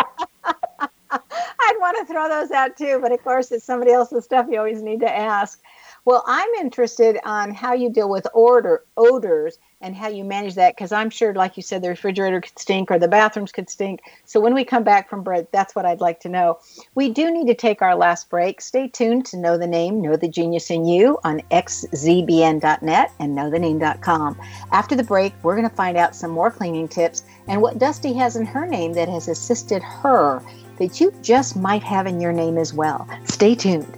Want 1.85 1.99
to 1.99 2.11
throw 2.11 2.27
those 2.27 2.49
out 2.49 2.75
too, 2.75 2.97
but 2.99 3.11
of 3.11 3.23
course, 3.23 3.51
it's 3.51 3.63
somebody 3.63 3.91
else's 3.91 4.23
stuff. 4.23 4.47
You 4.49 4.57
always 4.57 4.81
need 4.81 5.01
to 5.01 5.17
ask. 5.17 5.61
Well, 6.03 6.23
I'm 6.25 6.49
interested 6.55 7.19
on 7.23 7.53
how 7.53 7.73
you 7.73 7.91
deal 7.91 8.09
with 8.09 8.25
order 8.33 8.83
odors 8.97 9.59
and 9.81 9.95
how 9.95 10.07
you 10.07 10.23
manage 10.23 10.55
that 10.55 10.75
because 10.75 10.91
I'm 10.91 11.11
sure, 11.11 11.35
like 11.35 11.57
you 11.57 11.61
said, 11.61 11.83
the 11.83 11.89
refrigerator 11.89 12.41
could 12.41 12.57
stink 12.57 12.89
or 12.89 12.97
the 12.97 13.07
bathrooms 13.07 13.51
could 13.51 13.69
stink. 13.69 14.01
So 14.23 14.39
when 14.39 14.55
we 14.55 14.65
come 14.65 14.83
back 14.83 15.11
from 15.11 15.21
break, 15.21 15.51
that's 15.51 15.75
what 15.75 15.85
I'd 15.85 16.01
like 16.01 16.19
to 16.21 16.29
know. 16.29 16.57
We 16.95 17.09
do 17.09 17.29
need 17.29 17.45
to 17.47 17.53
take 17.53 17.83
our 17.83 17.95
last 17.95 18.31
break. 18.31 18.61
Stay 18.61 18.87
tuned 18.87 19.27
to 19.27 19.37
Know 19.37 19.55
the 19.55 19.67
Name, 19.67 20.01
Know 20.01 20.15
the 20.15 20.27
Genius 20.27 20.71
in 20.71 20.85
You 20.85 21.19
on 21.23 21.41
xzbn.net 21.51 23.11
and 23.19 23.37
knowthename.com. 23.37 24.41
After 24.71 24.95
the 24.95 25.03
break, 25.03 25.33
we're 25.43 25.55
going 25.55 25.69
to 25.69 25.75
find 25.75 25.97
out 25.97 26.15
some 26.15 26.31
more 26.31 26.49
cleaning 26.49 26.87
tips 26.87 27.21
and 27.47 27.61
what 27.61 27.77
Dusti 27.77 28.15
has 28.15 28.35
in 28.35 28.47
her 28.47 28.65
name 28.65 28.93
that 28.93 29.07
has 29.07 29.27
assisted 29.27 29.83
her 29.83 30.41
that 30.77 30.99
you 30.99 31.13
just 31.21 31.55
might 31.55 31.83
have 31.83 32.07
in 32.07 32.19
your 32.19 32.33
name 32.33 32.57
as 32.57 32.73
well. 32.73 33.07
Stay 33.25 33.55
tuned. 33.55 33.97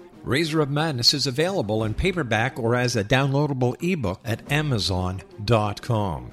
Razor 0.23 0.61
of 0.61 0.69
Madness 0.69 1.15
is 1.15 1.25
available 1.25 1.83
in 1.83 1.95
paperback 1.95 2.59
or 2.59 2.75
as 2.75 2.95
a 2.95 3.03
downloadable 3.03 3.75
ebook 3.81 4.21
at 4.23 4.51
Amazon.com. 4.51 6.31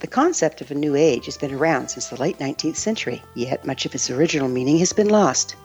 The 0.00 0.10
concept 0.10 0.60
of 0.60 0.70
a 0.70 0.74
new 0.74 0.94
age 0.94 1.24
has 1.24 1.38
been 1.38 1.54
around 1.54 1.88
since 1.88 2.08
the 2.08 2.20
late 2.20 2.38
19th 2.38 2.76
century, 2.76 3.22
yet 3.34 3.64
much 3.64 3.86
of 3.86 3.94
its 3.94 4.10
original 4.10 4.48
meaning 4.48 4.78
has 4.78 4.92
been 4.92 5.08
lost. 5.08 5.56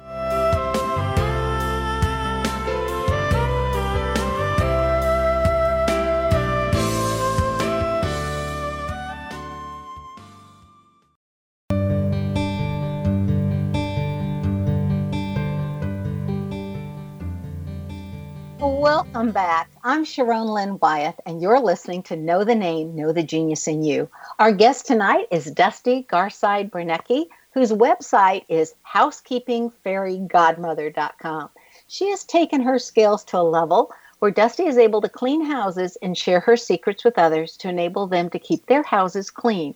Welcome 19.25 19.41
back. 19.41 19.71
I'm 19.83 20.05
Sharon 20.05 20.45
Lynn 20.45 20.77
Wyeth, 20.79 21.19
and 21.25 21.41
you're 21.41 21.59
listening 21.59 22.03
to 22.03 22.15
Know 22.15 22.43
the 22.43 22.53
Name, 22.53 22.95
Know 22.95 23.11
the 23.11 23.23
Genius 23.23 23.67
in 23.67 23.81
You. 23.81 24.07
Our 24.37 24.51
guest 24.51 24.85
tonight 24.85 25.25
is 25.31 25.51
Dusti 25.51 26.05
Garside 26.05 26.69
Branecki, 26.69 27.25
whose 27.51 27.71
website 27.71 28.45
is 28.49 28.75
housekeepingfairygodmother.com. 28.87 31.49
She 31.87 32.11
has 32.11 32.23
taken 32.23 32.61
her 32.61 32.77
skills 32.77 33.23
to 33.23 33.39
a 33.39 33.41
level 33.41 33.91
where 34.19 34.31
Dusti 34.31 34.67
is 34.67 34.77
able 34.77 35.01
to 35.01 35.09
clean 35.09 35.43
houses 35.43 35.97
and 36.03 36.15
share 36.15 36.41
her 36.41 36.55
secrets 36.55 37.03
with 37.03 37.17
others 37.17 37.57
to 37.57 37.69
enable 37.69 38.05
them 38.05 38.29
to 38.29 38.37
keep 38.37 38.67
their 38.67 38.83
houses 38.83 39.31
clean. 39.31 39.73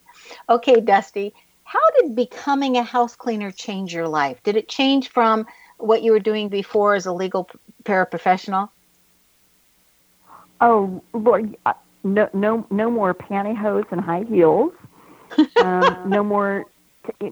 Okay, 0.47 0.75
Dusti, 0.75 1.33
how 1.63 1.79
did 1.99 2.15
becoming 2.15 2.77
a 2.77 2.83
house 2.83 3.15
cleaner 3.15 3.49
change 3.49 3.95
your 3.95 4.07
life? 4.07 4.43
Did 4.43 4.57
it 4.57 4.69
change 4.69 5.09
from 5.09 5.47
what 5.79 6.03
you 6.03 6.11
were 6.11 6.19
doing 6.19 6.49
before 6.49 6.93
as 6.93 7.07
a 7.07 7.11
legal 7.11 7.49
paraprofessional? 7.83 8.69
Oh 10.61 11.01
Lord, 11.13 11.55
no, 12.03 12.29
no, 12.33 12.65
no 12.69 12.91
more 12.91 13.13
pantyhose 13.13 13.89
and 13.91 14.01
high 14.01 14.23
heels. 14.23 14.73
Um, 15.57 15.99
no 16.05 16.23
more, 16.23 16.65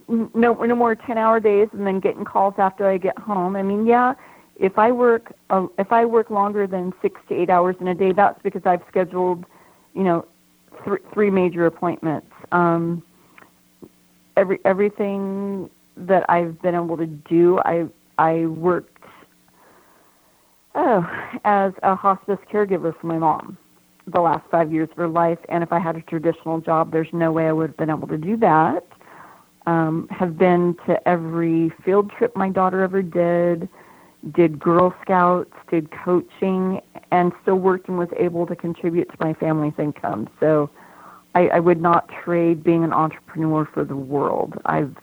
no, 0.07 0.53
no 0.53 0.75
more 0.75 0.95
ten-hour 0.95 1.39
days, 1.39 1.67
and 1.71 1.85
then 1.85 1.99
getting 1.99 2.23
calls 2.23 2.53
after 2.57 2.87
I 2.87 2.97
get 2.97 3.17
home. 3.17 3.55
I 3.55 3.63
mean, 3.63 3.87
yeah, 3.87 4.13
if 4.55 4.77
I 4.77 4.91
work, 4.91 5.33
uh, 5.49 5.67
if 5.79 5.91
I 5.91 6.05
work 6.05 6.29
longer 6.29 6.67
than 6.67 6.93
six 7.01 7.19
to 7.29 7.35
eight 7.35 7.49
hours 7.49 7.75
in 7.79 7.87
a 7.87 7.95
day, 7.95 8.11
that's 8.11 8.39
because 8.43 8.61
I've 8.65 8.81
scheduled, 8.87 9.45
you 9.93 10.03
know, 10.03 10.25
th- 10.85 11.01
three 11.13 11.29
major 11.29 11.65
appointments. 11.65 12.31
Um, 12.51 13.01
every 14.35 14.59
everything 14.65 15.69
that 15.97 16.25
I've 16.29 16.61
been 16.61 16.75
able 16.75 16.97
to 16.97 17.07
do, 17.07 17.59
I 17.59 17.87
I 18.17 18.45
worked 18.45 18.96
oh, 20.77 21.05
as 21.43 21.73
a 21.83 21.95
hospice 21.95 22.39
caregiver 22.51 22.97
for 22.99 23.07
my 23.07 23.17
mom 23.17 23.57
the 24.07 24.21
last 24.21 24.49
five 24.49 24.71
years 24.71 24.89
of 24.91 24.97
her 24.97 25.07
life. 25.07 25.39
And 25.49 25.63
if 25.63 25.73
I 25.73 25.79
had 25.79 25.97
a 25.97 26.01
traditional 26.01 26.61
job, 26.61 26.91
there's 26.91 27.11
no 27.11 27.31
way 27.31 27.47
I 27.47 27.51
would 27.51 27.71
have 27.71 27.77
been 27.77 27.89
able 27.89 28.07
to 28.07 28.17
do 28.17 28.37
that. 28.37 28.85
Um, 29.65 30.07
have 30.09 30.37
been 30.37 30.77
to 30.85 31.05
every 31.05 31.73
field 31.83 32.09
trip 32.17 32.33
my 32.37 32.49
daughter 32.49 32.81
ever 32.83 33.01
did, 33.01 33.67
did 34.33 34.59
Girl 34.59 34.95
Scouts, 35.01 35.51
did 35.69 35.89
coaching, 35.91 36.81
and 37.11 37.33
still 37.41 37.57
worked 37.57 37.89
and 37.89 37.97
was 37.97 38.07
able 38.17 38.47
to 38.47 38.55
contribute 38.55 39.09
to 39.09 39.17
my 39.19 39.33
family's 39.33 39.73
income. 39.77 40.29
So 40.39 40.69
I, 41.35 41.49
I 41.49 41.59
would 41.59 41.81
not 41.81 42.09
trade 42.23 42.63
being 42.63 42.85
an 42.85 42.93
entrepreneur 42.93 43.67
for 43.73 43.83
the 43.83 43.95
world. 43.95 44.53
I've 44.65 44.95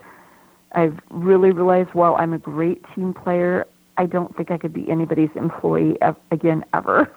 I've 0.72 0.98
really 1.10 1.52
realized 1.52 1.90
while 1.92 2.16
I'm 2.16 2.32
a 2.32 2.38
great 2.38 2.82
team 2.94 3.14
player, 3.14 3.66
I 3.96 4.06
don't 4.06 4.34
think 4.36 4.50
I 4.50 4.58
could 4.58 4.72
be 4.72 4.88
anybody's 4.90 5.30
employee 5.34 5.96
ev- 6.02 6.16
again 6.30 6.64
ever. 6.74 7.10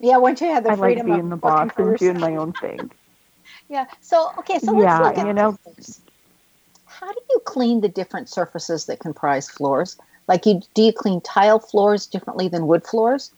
Yeah, 0.00 0.16
once 0.16 0.40
you 0.40 0.48
have 0.48 0.64
the 0.64 0.70
I 0.72 0.76
freedom 0.76 1.06
like 1.08 1.18
of 1.18 1.22
being 1.22 1.30
the 1.30 1.36
boss 1.36 1.70
and 1.76 1.96
doing 1.98 2.20
my 2.20 2.36
own 2.36 2.52
thing. 2.52 2.90
Yeah. 3.68 3.86
So 4.00 4.30
okay, 4.38 4.58
so 4.58 4.72
let's 4.72 5.00
look 5.00 5.18
at 5.18 5.26
you 5.26 5.32
know- 5.32 5.56
this. 5.76 6.00
How 6.86 7.10
do 7.12 7.20
you 7.30 7.40
clean 7.44 7.80
the 7.80 7.88
different 7.88 8.28
surfaces 8.28 8.86
that 8.86 9.00
comprise 9.00 9.48
floors? 9.48 9.96
Like 10.28 10.46
you 10.46 10.60
do 10.74 10.82
you 10.82 10.92
clean 10.92 11.20
tile 11.20 11.58
floors 11.58 12.06
differently 12.06 12.48
than 12.48 12.66
wood 12.66 12.86
floors? 12.86 13.32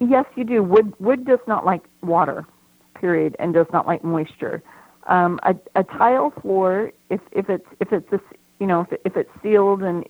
Yes, 0.00 0.26
you 0.36 0.44
do. 0.44 0.62
Wood 0.62 0.92
wood 0.98 1.24
does 1.24 1.38
not 1.46 1.64
like 1.64 1.82
water, 2.02 2.44
period, 2.94 3.36
and 3.38 3.54
does 3.54 3.66
not 3.72 3.86
like 3.86 4.02
moisture. 4.04 4.62
Um, 5.06 5.38
a, 5.42 5.54
a 5.74 5.84
tile 5.84 6.30
floor, 6.30 6.92
if 7.10 7.20
if 7.32 7.48
it's 7.48 7.66
if 7.80 7.92
it's 7.92 8.10
you 8.58 8.66
know 8.66 8.80
if, 8.82 8.92
it, 8.92 9.02
if 9.04 9.16
it's 9.16 9.30
sealed 9.42 9.82
and 9.82 10.04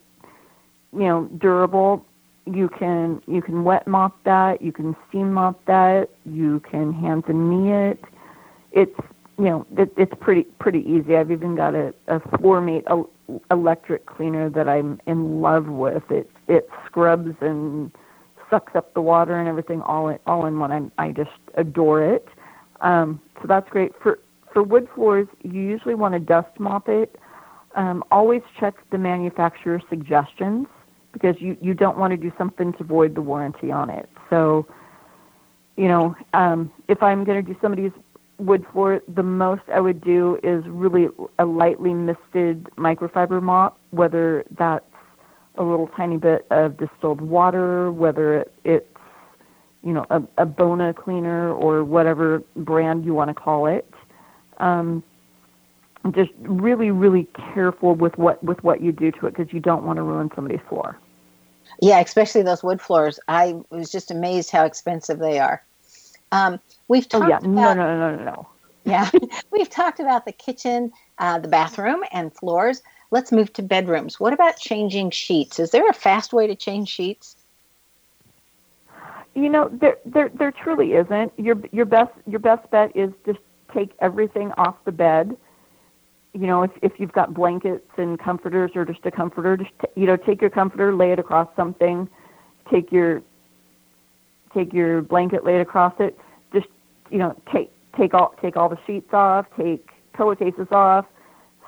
you 0.94 1.04
know 1.04 1.24
durable, 1.38 2.04
you 2.46 2.68
can 2.68 3.22
you 3.26 3.42
can 3.42 3.64
wet 3.64 3.86
mop 3.86 4.22
that, 4.24 4.62
you 4.62 4.72
can 4.72 4.96
steam 5.08 5.32
mop 5.32 5.64
that, 5.66 6.10
you 6.24 6.60
can 6.60 6.92
hands 6.92 7.24
and 7.28 7.50
knee 7.50 7.72
it. 7.72 8.04
It's 8.72 8.98
you 9.38 9.44
know 9.44 9.66
it, 9.76 9.92
it's 9.96 10.12
pretty 10.20 10.44
pretty 10.58 10.80
easy. 10.80 11.16
I've 11.16 11.30
even 11.30 11.56
got 11.56 11.74
a, 11.74 11.94
a 12.08 12.20
floor 12.38 12.60
mate 12.60 12.84
el- 12.86 13.10
electric 13.50 14.06
cleaner 14.06 14.50
that 14.50 14.68
I'm 14.68 15.00
in 15.06 15.40
love 15.40 15.66
with. 15.66 16.10
It 16.10 16.30
it 16.48 16.68
scrubs 16.86 17.34
and 17.40 17.90
sucks 18.50 18.76
up 18.76 18.92
the 18.94 19.00
water 19.00 19.38
and 19.38 19.48
everything 19.48 19.80
all 19.82 20.08
in, 20.08 20.18
all 20.26 20.46
in 20.46 20.58
one. 20.58 20.92
I 20.98 21.02
I 21.02 21.12
just 21.12 21.30
adore 21.54 22.02
it. 22.04 22.28
Um, 22.80 23.20
so 23.40 23.48
that's 23.48 23.68
great 23.70 23.92
for 24.00 24.18
for 24.52 24.62
wood 24.62 24.86
floors. 24.94 25.28
You 25.42 25.60
usually 25.60 25.94
want 25.94 26.14
to 26.14 26.20
dust 26.20 26.58
mop 26.58 26.88
it. 26.88 27.18
Um, 27.74 28.04
always 28.12 28.42
check 28.60 28.74
the 28.90 28.98
manufacturer's 28.98 29.82
suggestions 29.88 30.68
because 31.14 31.36
you 31.40 31.56
you 31.62 31.72
don't 31.72 31.96
want 31.96 32.10
to 32.10 32.18
do 32.18 32.30
something 32.36 32.74
to 32.74 32.84
void 32.84 33.14
the 33.14 33.22
warranty 33.22 33.72
on 33.72 33.88
it. 33.88 34.10
So, 34.28 34.66
you 35.76 35.88
know, 35.88 36.14
um, 36.34 36.70
if 36.88 37.02
I'm 37.02 37.24
going 37.24 37.42
to 37.42 37.52
do 37.52 37.58
somebody's 37.62 37.92
wood 38.38 38.66
floor, 38.72 39.00
the 39.08 39.22
most 39.22 39.62
I 39.72 39.80
would 39.80 40.02
do 40.02 40.38
is 40.42 40.62
really 40.66 41.08
a 41.38 41.46
lightly 41.46 41.94
misted 41.94 42.64
microfiber 42.76 43.42
mop, 43.42 43.78
whether 43.90 44.44
that's 44.58 44.84
a 45.56 45.62
little 45.62 45.88
tiny 45.96 46.16
bit 46.16 46.46
of 46.50 46.76
distilled 46.76 47.20
water, 47.20 47.92
whether 47.92 48.40
it, 48.40 48.52
it's 48.64 48.86
you 49.82 49.92
know 49.92 50.04
a, 50.10 50.22
a 50.36 50.44
Bona 50.44 50.92
cleaner 50.92 51.52
or 51.52 51.84
whatever 51.84 52.42
brand 52.56 53.04
you 53.04 53.14
want 53.14 53.28
to 53.28 53.34
call 53.34 53.66
it. 53.66 53.88
Um, 54.58 55.02
just 56.12 56.30
really, 56.40 56.90
really 56.90 57.26
careful 57.54 57.94
with 57.94 58.18
what 58.18 58.42
with 58.44 58.62
what 58.62 58.82
you 58.82 58.92
do 58.92 59.10
to 59.12 59.26
it 59.26 59.36
because 59.36 59.52
you 59.52 59.60
don't 59.60 59.84
want 59.84 59.96
to 59.96 60.02
ruin 60.02 60.30
somebody's 60.34 60.60
floor. 60.68 60.98
Yeah, 61.80 62.00
especially 62.00 62.42
those 62.42 62.62
wood 62.62 62.80
floors. 62.80 63.18
I 63.28 63.56
was 63.70 63.90
just 63.90 64.10
amazed 64.10 64.50
how 64.50 64.64
expensive 64.64 65.18
they 65.18 65.38
are. 65.38 65.62
Um, 66.32 66.60
we've 66.88 67.08
talked 67.08 67.24
oh 67.24 67.28
yeah, 67.28 67.38
about, 67.38 67.48
no, 67.48 67.74
no, 67.74 67.98
no, 67.98 68.16
no, 68.16 68.24
no. 68.24 68.48
Yeah, 68.84 69.10
we've 69.50 69.70
talked 69.70 70.00
about 70.00 70.24
the 70.24 70.32
kitchen, 70.32 70.92
uh, 71.18 71.38
the 71.38 71.48
bathroom, 71.48 72.04
and 72.12 72.34
floors. 72.34 72.82
Let's 73.10 73.32
move 73.32 73.52
to 73.54 73.62
bedrooms. 73.62 74.18
What 74.18 74.32
about 74.32 74.56
changing 74.56 75.10
sheets? 75.10 75.58
Is 75.58 75.70
there 75.70 75.88
a 75.88 75.92
fast 75.94 76.32
way 76.32 76.46
to 76.46 76.56
change 76.56 76.88
sheets? 76.88 77.36
You 79.34 79.48
know, 79.48 79.68
there 79.72 79.98
there 80.04 80.30
there 80.34 80.52
truly 80.52 80.94
isn't. 80.94 81.32
Your 81.38 81.56
your 81.72 81.86
best 81.86 82.12
your 82.26 82.40
best 82.40 82.70
bet 82.70 82.96
is 82.96 83.12
just 83.26 83.38
take 83.72 83.90
everything 84.00 84.52
off 84.52 84.76
the 84.84 84.92
bed. 84.92 85.36
You 86.34 86.46
know, 86.46 86.62
if 86.64 86.72
if 86.82 86.92
you've 86.98 87.12
got 87.12 87.32
blankets 87.32 87.88
and 87.96 88.18
comforters 88.18 88.72
or 88.74 88.84
just 88.84 89.00
a 89.04 89.10
comforter, 89.10 89.56
just 89.56 89.70
t- 89.80 90.00
you 90.00 90.06
know, 90.06 90.16
take 90.16 90.40
your 90.40 90.50
comforter, 90.50 90.94
lay 90.94 91.12
it 91.12 91.18
across 91.18 91.48
something, 91.56 92.08
take 92.70 92.90
your 92.92 93.22
take 94.52 94.72
your 94.72 95.00
blanket, 95.02 95.44
lay 95.44 95.56
it 95.56 95.60
across 95.60 95.94
it. 96.00 96.18
Just 96.52 96.66
you 97.10 97.18
know, 97.18 97.40
take 97.52 97.70
take 97.96 98.14
all 98.14 98.34
take 98.42 98.56
all 98.56 98.68
the 98.68 98.78
sheets 98.86 99.12
off, 99.12 99.46
take 99.56 99.88
pillowcases 100.12 100.68
off, 100.70 101.06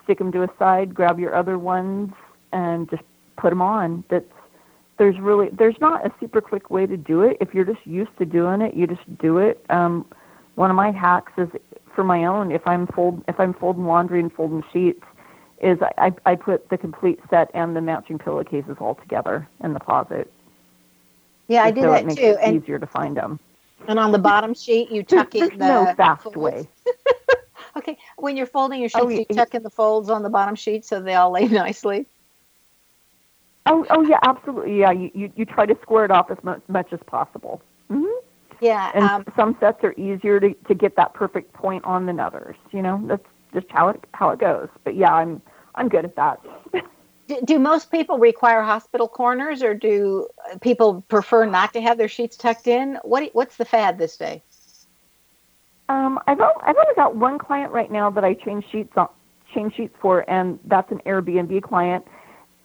stick 0.04 0.18
them 0.18 0.32
to 0.32 0.42
a 0.42 0.48
side, 0.58 0.94
grab 0.94 1.18
your 1.18 1.34
other 1.34 1.58
ones, 1.58 2.12
and 2.52 2.90
just 2.90 3.02
put 3.36 3.50
them 3.50 3.62
on. 3.62 4.04
That's 4.08 4.24
there's 4.98 5.18
really 5.18 5.48
there's 5.52 5.76
not 5.80 6.06
a 6.06 6.12
super 6.18 6.40
quick 6.40 6.70
way 6.70 6.86
to 6.86 6.96
do 6.96 7.22
it. 7.22 7.36
If 7.40 7.54
you're 7.54 7.64
just 7.64 7.86
used 7.86 8.16
to 8.18 8.24
doing 8.24 8.62
it, 8.62 8.74
you 8.74 8.86
just 8.86 9.18
do 9.18 9.38
it. 9.38 9.64
Um, 9.68 10.06
one 10.54 10.70
of 10.70 10.76
my 10.76 10.90
hacks 10.90 11.32
is 11.36 11.48
for 11.96 12.04
my 12.04 12.26
own. 12.26 12.52
If 12.52 12.62
I'm 12.68 12.86
fold 12.88 13.24
if 13.28 13.40
I'm 13.40 13.54
folding 13.54 13.86
laundry 13.86 14.20
and 14.20 14.32
folding 14.32 14.64
sheets, 14.72 15.02
is 15.62 15.78
I 15.98 16.12
I 16.26 16.36
put 16.36 16.68
the 16.70 16.78
complete 16.78 17.20
set 17.30 17.50
and 17.54 17.76
the 17.76 17.82
matching 17.82 18.18
pillowcases 18.18 18.76
all 18.80 18.96
together 18.96 19.48
in 19.64 19.74
the 19.74 19.80
closet. 19.80 20.32
Yeah, 21.48 21.64
I 21.64 21.72
do 21.72 21.80
so 21.82 21.92
that 21.92 22.02
it 22.02 22.06
makes 22.06 22.22
too. 22.22 22.22
It 22.22 22.38
and 22.42 22.62
easier 22.62 22.78
to 22.78 22.86
find 22.86 23.16
them. 23.16 23.40
and 23.88 23.98
on 23.98 24.12
the 24.12 24.18
bottom 24.18 24.54
sheet, 24.54 24.90
you 24.92 25.02
tuck 25.04 25.34
There's, 25.34 25.50
in 25.50 25.58
there's 25.58 25.58
the 25.58 25.64
no 25.66 25.86
fast 25.96 26.22
folds. 26.22 26.36
way. 26.36 26.68
Okay, 27.76 27.98
when 28.16 28.36
you're 28.36 28.46
folding 28.46 28.80
your 28.80 28.88
sheets, 28.88 29.00
Oh, 29.02 29.08
you 29.08 29.24
tuck 29.26 29.54
in 29.54 29.62
the 29.62 29.70
folds 29.70 30.08
on 30.10 30.22
the 30.22 30.30
bottom 30.30 30.54
sheet 30.56 30.84
so 30.84 31.00
they 31.00 31.14
all 31.14 31.30
lay 31.30 31.46
nicely. 31.48 32.06
Oh, 33.66 33.86
oh 33.90 34.02
yeah, 34.02 34.18
absolutely. 34.22 34.80
Yeah, 34.80 34.92
you, 34.92 35.10
you, 35.14 35.32
you 35.36 35.44
try 35.44 35.66
to 35.66 35.76
square 35.82 36.04
it 36.04 36.10
off 36.10 36.30
as 36.30 36.38
much, 36.44 36.62
much 36.68 36.92
as 36.92 37.00
possible. 37.06 37.62
hmm 37.90 38.04
Yeah, 38.60 38.90
And 38.94 39.04
um, 39.04 39.24
some 39.36 39.56
sets 39.60 39.82
are 39.84 39.92
easier 39.94 40.40
to, 40.40 40.54
to 40.54 40.74
get 40.74 40.96
that 40.96 41.14
perfect 41.14 41.52
point 41.52 41.84
on 41.84 42.06
than 42.06 42.20
others. 42.20 42.56
You 42.72 42.82
know, 42.82 43.00
that's 43.06 43.26
just 43.52 43.66
how 43.70 43.88
it 43.88 44.04
how 44.12 44.30
it 44.30 44.38
goes. 44.38 44.68
But 44.84 44.96
yeah, 44.96 45.12
I'm 45.12 45.42
I'm 45.74 45.88
good 45.88 46.04
at 46.04 46.16
that. 46.16 46.40
do, 47.28 47.40
do 47.44 47.58
most 47.58 47.90
people 47.90 48.18
require 48.18 48.62
hospital 48.62 49.08
corners, 49.08 49.62
or 49.62 49.74
do 49.74 50.28
people 50.60 51.02
prefer 51.08 51.44
not 51.46 51.72
to 51.74 51.80
have 51.80 51.98
their 51.98 52.08
sheets 52.08 52.36
tucked 52.36 52.66
in? 52.66 52.98
What 53.02 53.30
what's 53.34 53.56
the 53.56 53.64
fad 53.64 53.98
this 53.98 54.16
day? 54.16 54.42
Um, 55.88 56.18
I've 56.26 56.40
only, 56.40 56.54
I've 56.62 56.76
only 56.76 56.94
got 56.96 57.14
one 57.14 57.38
client 57.38 57.72
right 57.72 57.90
now 57.90 58.10
that 58.10 58.24
I 58.24 58.34
change 58.34 58.64
sheets 58.72 58.92
on, 58.96 59.08
change 59.54 59.74
sheets 59.76 59.94
for, 60.00 60.28
and 60.28 60.58
that's 60.64 60.90
an 60.90 61.00
Airbnb 61.06 61.62
client. 61.62 62.04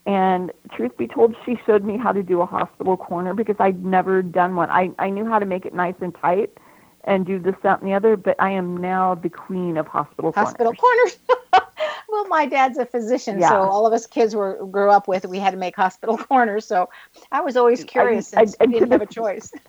And 0.06 0.52
truth 0.74 0.98
be 0.98 1.08
told, 1.08 1.36
she 1.46 1.58
showed 1.66 1.84
me 1.84 1.98
how 1.98 2.12
to 2.12 2.24
do 2.24 2.42
a 2.42 2.46
hospital 2.46 2.98
corner 2.98 3.34
because 3.36 3.56
I'd 3.60 3.84
never 3.86 4.22
done 4.24 4.56
one. 4.56 4.70
I 4.70 4.92
I 4.98 5.10
knew 5.10 5.26
how 5.26 5.38
to 5.40 5.46
make 5.46 5.66
it 5.66 5.74
nice 5.74 5.96
and 6.02 6.14
tight 6.16 6.58
and 7.04 7.26
do 7.26 7.40
this, 7.40 7.56
that, 7.64 7.82
and 7.82 7.90
the 7.90 7.94
other, 7.94 8.16
but 8.16 8.36
I 8.40 8.52
am 8.52 8.78
now 8.78 9.16
the 9.16 9.30
queen 9.30 9.78
of 9.78 9.88
hospital 9.88 10.32
corners. 10.32 10.50
Hospital 10.50 10.74
corners. 10.74 11.18
well, 12.10 12.28
my 12.28 12.46
dad's 12.46 12.78
a 12.78 12.86
physician, 12.86 13.40
Yeah. 13.40 13.50
so 13.50 13.56
all 13.56 13.88
of 13.88 13.94
us 13.94 14.06
kids 14.08 14.36
were 14.36 14.66
grew 14.66 14.90
up 14.90 15.08
with 15.08 15.26
we 15.26 15.40
had 15.40 15.52
to 15.52 15.58
make 15.58 15.76
hospital 15.76 16.18
corners. 16.30 16.66
So 16.66 16.90
I 17.32 17.42
was 17.42 17.56
always 17.58 17.84
curious 17.84 18.34
I- 18.34 18.48
I 18.60 18.66
we 18.66 18.74
didn't 18.74 18.92
have 18.92 19.02
a 19.02 19.06
choice. 19.06 19.52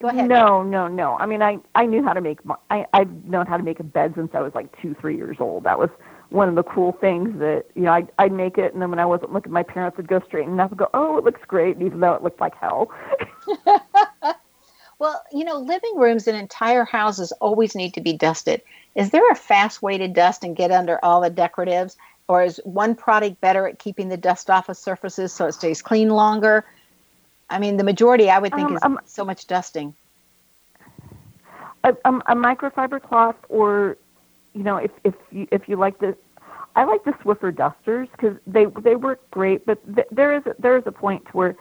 Go 0.00 0.08
ahead. 0.08 0.28
No, 0.28 0.62
no, 0.62 0.86
no. 0.88 1.16
I 1.16 1.26
mean, 1.26 1.42
I 1.42 1.58
I 1.74 1.86
knew 1.86 2.02
how 2.02 2.12
to 2.12 2.20
make 2.20 2.44
my, 2.44 2.56
I 2.70 2.86
I've 2.92 3.24
known 3.24 3.46
how 3.46 3.56
to 3.56 3.62
make 3.62 3.80
a 3.80 3.84
bed 3.84 4.14
since 4.16 4.34
I 4.34 4.40
was 4.40 4.54
like 4.54 4.68
two, 4.80 4.94
three 5.00 5.16
years 5.16 5.36
old. 5.40 5.64
That 5.64 5.78
was 5.78 5.88
one 6.34 6.48
of 6.48 6.56
the 6.56 6.64
cool 6.64 6.92
things 6.92 7.38
that 7.38 7.64
you 7.74 7.82
know 7.82 7.92
I'd, 7.92 8.08
I'd 8.18 8.32
make 8.32 8.58
it, 8.58 8.72
and 8.72 8.82
then 8.82 8.90
when 8.90 8.98
I 8.98 9.06
wasn't 9.06 9.32
looking, 9.32 9.52
my 9.52 9.62
parents 9.62 9.96
would 9.96 10.08
go 10.08 10.20
straight 10.26 10.46
and 10.46 10.58
would 10.58 10.76
go, 10.76 10.88
"Oh, 10.92 11.16
it 11.16 11.24
looks 11.24 11.40
great," 11.46 11.80
even 11.80 12.00
though 12.00 12.14
it 12.14 12.22
looked 12.22 12.40
like 12.40 12.54
hell. 12.56 12.90
Well, 14.98 15.22
you 15.32 15.44
know, 15.44 15.58
living 15.58 15.96
rooms 15.96 16.28
and 16.28 16.36
entire 16.36 16.84
houses 16.84 17.32
always 17.40 17.74
need 17.74 17.94
to 17.94 18.00
be 18.00 18.12
dusted. 18.12 18.62
Is 18.94 19.10
there 19.10 19.28
a 19.30 19.34
fast 19.34 19.82
way 19.82 19.98
to 19.98 20.08
dust 20.08 20.44
and 20.44 20.56
get 20.56 20.70
under 20.70 21.04
all 21.04 21.20
the 21.20 21.30
decoratives? 21.30 21.96
Or 22.28 22.42
is 22.42 22.60
one 22.64 22.94
product 22.94 23.40
better 23.40 23.66
at 23.68 23.78
keeping 23.78 24.08
the 24.08 24.16
dust 24.16 24.48
off 24.50 24.68
of 24.68 24.76
surfaces 24.76 25.32
so 25.32 25.46
it 25.46 25.52
stays 25.52 25.82
clean 25.82 26.08
longer? 26.10 26.64
I 27.50 27.58
mean, 27.58 27.76
the 27.76 27.84
majority 27.84 28.30
I 28.30 28.38
would 28.38 28.54
think 28.54 28.70
Um, 28.70 28.76
is 28.76 28.82
um, 28.82 29.00
so 29.04 29.24
much 29.24 29.46
dusting. 29.46 29.94
a, 31.84 31.90
a, 32.04 32.14
a 32.14 32.34
microfiber 32.34 33.02
cloth, 33.02 33.36
or 33.48 33.98
you 34.54 34.62
know, 34.62 34.76
if 34.78 34.90
if 35.04 35.14
you 35.30 35.46
if 35.52 35.68
you 35.68 35.76
like 35.76 35.98
the, 35.98 36.16
I 36.76 36.84
like 36.84 37.04
the 37.04 37.12
Swiffer 37.12 37.54
dusters 37.54 38.08
because 38.12 38.36
they 38.46 38.66
they 38.82 38.96
work 38.96 39.28
great. 39.30 39.64
But 39.66 39.78
th- 39.94 40.08
there 40.10 40.34
is 40.36 40.42
there 40.58 40.76
is 40.76 40.84
a 40.86 40.92
point 40.92 41.32
where 41.34 41.56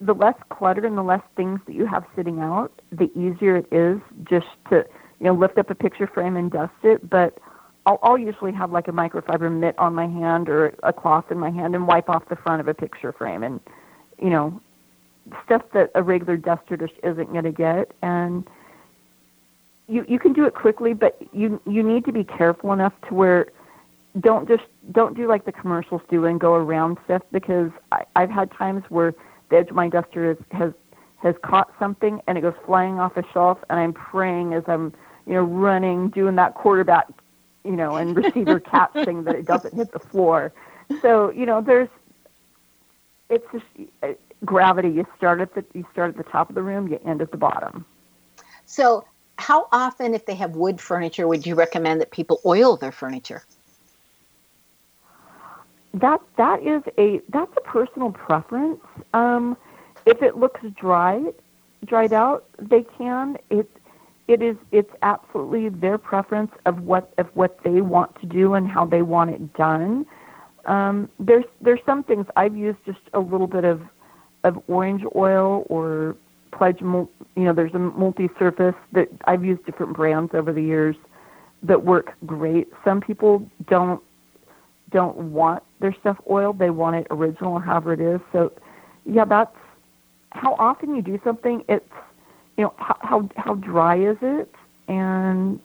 the 0.00 0.14
less 0.14 0.36
clutter 0.50 0.84
and 0.86 0.96
the 0.96 1.02
less 1.02 1.22
things 1.36 1.60
that 1.66 1.74
you 1.74 1.86
have 1.86 2.04
sitting 2.14 2.40
out, 2.40 2.70
the 2.92 3.10
easier 3.18 3.56
it 3.56 3.66
is 3.72 3.98
just 4.24 4.46
to 4.70 4.84
you 5.20 5.26
know 5.26 5.34
lift 5.34 5.58
up 5.58 5.70
a 5.70 5.74
picture 5.74 6.06
frame 6.06 6.36
and 6.36 6.50
dust 6.50 6.74
it. 6.82 7.08
But 7.08 7.38
I'll, 7.86 7.98
I'll 8.02 8.18
usually 8.18 8.52
have 8.52 8.72
like 8.72 8.88
a 8.88 8.92
microfiber 8.92 9.50
mitt 9.50 9.78
on 9.78 9.94
my 9.94 10.06
hand 10.06 10.48
or 10.48 10.74
a 10.82 10.92
cloth 10.92 11.30
in 11.30 11.38
my 11.38 11.50
hand 11.50 11.74
and 11.74 11.86
wipe 11.86 12.10
off 12.10 12.28
the 12.28 12.36
front 12.36 12.60
of 12.60 12.68
a 12.68 12.74
picture 12.74 13.12
frame 13.12 13.42
and 13.42 13.60
you 14.20 14.30
know 14.30 14.60
stuff 15.44 15.62
that 15.72 15.90
a 15.94 16.02
regular 16.02 16.36
duster 16.36 16.76
just 16.76 16.94
isn't 17.02 17.32
going 17.32 17.44
to 17.44 17.52
get 17.52 17.92
and 18.02 18.46
you 19.88 20.04
you 20.08 20.18
can 20.18 20.32
do 20.32 20.44
it 20.46 20.54
quickly, 20.54 20.94
but 20.94 21.20
you 21.32 21.60
you 21.66 21.82
need 21.82 22.04
to 22.04 22.12
be 22.12 22.24
careful 22.24 22.72
enough 22.72 22.92
to 23.08 23.14
where 23.14 23.46
don't 24.20 24.48
just 24.48 24.64
don't 24.92 25.16
do 25.16 25.26
like 25.26 25.44
the 25.44 25.52
commercials 25.52 26.00
do 26.08 26.24
and 26.24 26.40
go 26.40 26.54
around 26.54 26.98
stuff 27.04 27.22
because 27.32 27.70
I, 27.92 28.04
I've 28.14 28.30
had 28.30 28.50
times 28.50 28.84
where 28.88 29.14
the 29.50 29.56
edge 29.58 29.68
of 29.68 29.76
my 29.76 29.88
duster 29.88 30.30
is, 30.30 30.38
has 30.52 30.72
has 31.16 31.34
caught 31.42 31.72
something 31.78 32.20
and 32.26 32.38
it 32.38 32.40
goes 32.40 32.54
flying 32.64 32.98
off 32.98 33.16
a 33.16 33.24
shelf 33.32 33.58
and 33.68 33.78
I'm 33.78 33.92
praying 33.92 34.54
as 34.54 34.64
I'm 34.66 34.92
you 35.26 35.34
know 35.34 35.42
running 35.42 36.10
doing 36.10 36.36
that 36.36 36.54
quarterback 36.54 37.08
you 37.64 37.72
know 37.72 37.96
and 37.96 38.16
receiver 38.16 38.60
catch 38.72 38.92
thing 38.92 39.24
that 39.24 39.34
it 39.34 39.46
doesn't 39.46 39.74
hit 39.74 39.92
the 39.92 39.98
floor. 39.98 40.52
So 41.02 41.30
you 41.30 41.46
know 41.46 41.60
there's 41.60 41.88
it's 43.28 43.46
just 43.52 43.64
uh, 44.02 44.12
gravity. 44.44 44.90
You 44.90 45.06
start 45.16 45.40
at 45.40 45.54
the 45.54 45.64
you 45.74 45.86
start 45.92 46.10
at 46.10 46.16
the 46.16 46.30
top 46.30 46.48
of 46.48 46.54
the 46.54 46.62
room, 46.62 46.88
you 46.88 47.00
end 47.04 47.22
at 47.22 47.30
the 47.30 47.36
bottom. 47.36 47.84
So, 48.66 49.04
how 49.38 49.68
often, 49.72 50.14
if 50.14 50.26
they 50.26 50.34
have 50.34 50.56
wood 50.56 50.80
furniture, 50.80 51.28
would 51.28 51.46
you 51.46 51.54
recommend 51.54 52.00
that 52.00 52.10
people 52.10 52.40
oil 52.44 52.76
their 52.76 52.92
furniture? 52.92 53.44
That 56.00 56.20
that 56.36 56.62
is 56.62 56.82
a 56.98 57.20
that's 57.30 57.52
a 57.56 57.60
personal 57.62 58.12
preference. 58.12 58.80
Um, 59.14 59.56
if 60.04 60.22
it 60.22 60.36
looks 60.36 60.60
dry, 60.74 61.22
dried 61.84 62.12
out, 62.12 62.44
they 62.58 62.82
can. 62.82 63.38
It 63.50 63.70
it 64.28 64.42
is 64.42 64.56
it's 64.72 64.92
absolutely 65.02 65.68
their 65.68 65.98
preference 65.98 66.52
of 66.66 66.82
what 66.82 67.12
of 67.18 67.28
what 67.34 67.62
they 67.62 67.80
want 67.80 68.18
to 68.20 68.26
do 68.26 68.54
and 68.54 68.68
how 68.68 68.84
they 68.84 69.02
want 69.02 69.30
it 69.30 69.54
done. 69.54 70.06
Um, 70.66 71.08
there's 71.18 71.44
there's 71.60 71.80
some 71.86 72.02
things 72.02 72.26
I've 72.36 72.56
used 72.56 72.78
just 72.84 73.00
a 73.14 73.20
little 73.20 73.46
bit 73.46 73.64
of 73.64 73.80
of 74.44 74.62
orange 74.68 75.02
oil 75.14 75.64
or 75.68 76.16
pledge 76.52 76.80
you 76.80 77.08
know 77.36 77.52
there's 77.52 77.74
a 77.74 77.78
multi-surface 77.78 78.74
that 78.92 79.08
I've 79.24 79.44
used 79.44 79.64
different 79.64 79.94
brands 79.94 80.34
over 80.34 80.52
the 80.52 80.62
years 80.62 80.96
that 81.62 81.84
work 81.84 82.14
great. 82.26 82.68
Some 82.84 83.00
people 83.00 83.48
don't 83.66 84.02
don't 85.00 85.16
want 85.40 85.62
their 85.80 85.94
stuff 86.00 86.18
oiled; 86.30 86.58
they 86.58 86.70
want 86.70 86.96
it 86.96 87.06
original 87.10 87.52
or 87.54 87.62
however 87.62 87.92
it 87.98 88.00
is. 88.00 88.20
So, 88.32 88.38
yeah, 89.04 89.24
that's 89.24 89.56
how 90.42 90.52
often 90.68 90.94
you 90.96 91.02
do 91.02 91.18
something. 91.24 91.64
It's 91.68 91.94
you 92.56 92.64
know 92.64 92.74
how 92.78 92.96
how, 93.10 93.18
how 93.44 93.54
dry 93.54 93.96
is 94.12 94.18
it, 94.22 94.48
and 94.88 95.60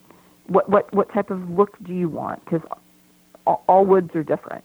what 0.47 0.69
what 0.69 0.93
what 0.93 1.07
type 1.15 1.29
of 1.31 1.39
look 1.59 1.71
do 1.83 1.93
you 1.93 2.09
want? 2.09 2.43
Because 2.45 2.63
all, 3.47 3.63
all 3.67 3.85
woods 3.85 4.15
are 4.15 4.23
different. 4.23 4.63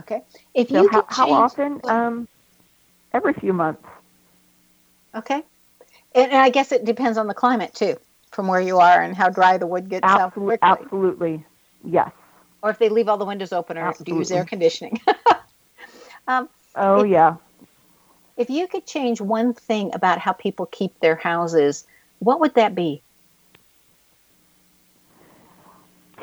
Okay. 0.00 0.22
If 0.54 0.70
So 0.70 0.82
you 0.82 0.88
how, 0.88 1.02
could 1.02 1.04
how 1.16 1.26
change- 1.26 1.38
often? 1.46 1.80
Um, 1.88 2.28
every 3.12 3.32
few 3.34 3.52
months. 3.52 3.84
Okay. 5.14 5.42
And, 6.14 6.32
and 6.32 6.40
I 6.40 6.50
guess 6.50 6.72
it 6.72 6.84
depends 6.84 7.18
on 7.18 7.26
the 7.26 7.34
climate 7.34 7.74
too, 7.74 7.96
from 8.32 8.46
where 8.48 8.60
you 8.60 8.78
are 8.78 9.02
and 9.02 9.16
how 9.16 9.28
dry 9.30 9.56
the 9.58 9.66
wood 9.66 9.88
gets 9.88 10.04
Absolutely, 10.04 10.58
absolutely, 10.62 11.44
yes. 11.84 12.10
Or 12.62 12.70
if 12.70 12.78
they 12.78 12.88
leave 12.88 13.08
all 13.08 13.18
the 13.18 13.24
windows 13.24 13.52
open 13.52 13.78
or 13.78 13.94
use 14.06 14.30
air 14.30 14.44
conditioning. 14.44 15.00
um, 16.28 16.48
Oh 16.74 17.02
It- 17.02 17.10
yeah. 17.10 17.36
if 18.36 18.50
you 18.50 18.66
could 18.68 18.86
change 18.86 19.20
one 19.20 19.52
thing 19.54 19.90
about 19.94 20.18
how 20.18 20.32
people 20.32 20.66
keep 20.66 20.98
their 21.00 21.16
houses, 21.16 21.86
what 22.20 22.40
would 22.40 22.54
that 22.54 22.74
be? 22.74 23.02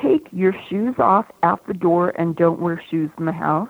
take 0.02 0.28
your 0.34 0.54
shoes 0.70 0.94
off 1.00 1.26
at 1.42 1.66
the 1.68 1.74
door 1.74 2.10
and 2.18 2.36
don't 2.36 2.60
wear 2.60 2.82
shoes 2.90 3.10
in 3.18 3.26
the 3.26 3.32
house. 3.32 3.70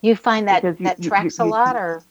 You 0.00 0.16
find 0.16 0.48
that 0.48 0.62
you- 0.62 0.84
that 0.84 0.98
you- 0.98 1.08
tracks 1.08 1.38
you- 1.38 1.44
a 1.44 1.46
lot, 1.46 1.76
or 1.76 2.02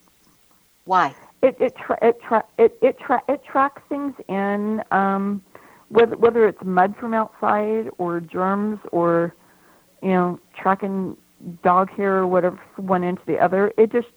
why? 0.86 1.16
It 1.42 1.56
it 1.60 1.76
tra- 1.76 1.98
it 2.02 2.22
tra- 2.22 2.46
it 2.58 2.78
it, 2.82 3.00
tra- 3.00 3.24
it 3.28 3.44
tracks 3.44 3.82
things 3.90 4.14
in 4.28 4.84
um, 4.92 5.44
whether 5.90 6.16
whether 6.18 6.48
it's 6.48 6.64
mud 6.64 6.96
from 7.00 7.14
outside 7.14 7.90
or 7.98 8.20
germs 8.20 8.80
or 8.92 9.34
you 10.02 10.10
know 10.10 10.40
tracking 10.58 11.18
dog 11.64 11.90
hair 11.92 12.18
or 12.18 12.28
whatever 12.28 12.60
from 12.76 12.88
one 12.88 13.04
end 13.04 13.18
to 13.18 13.26
the 13.26 13.38
other. 13.38 13.72
It 13.78 13.92
just 13.92 14.08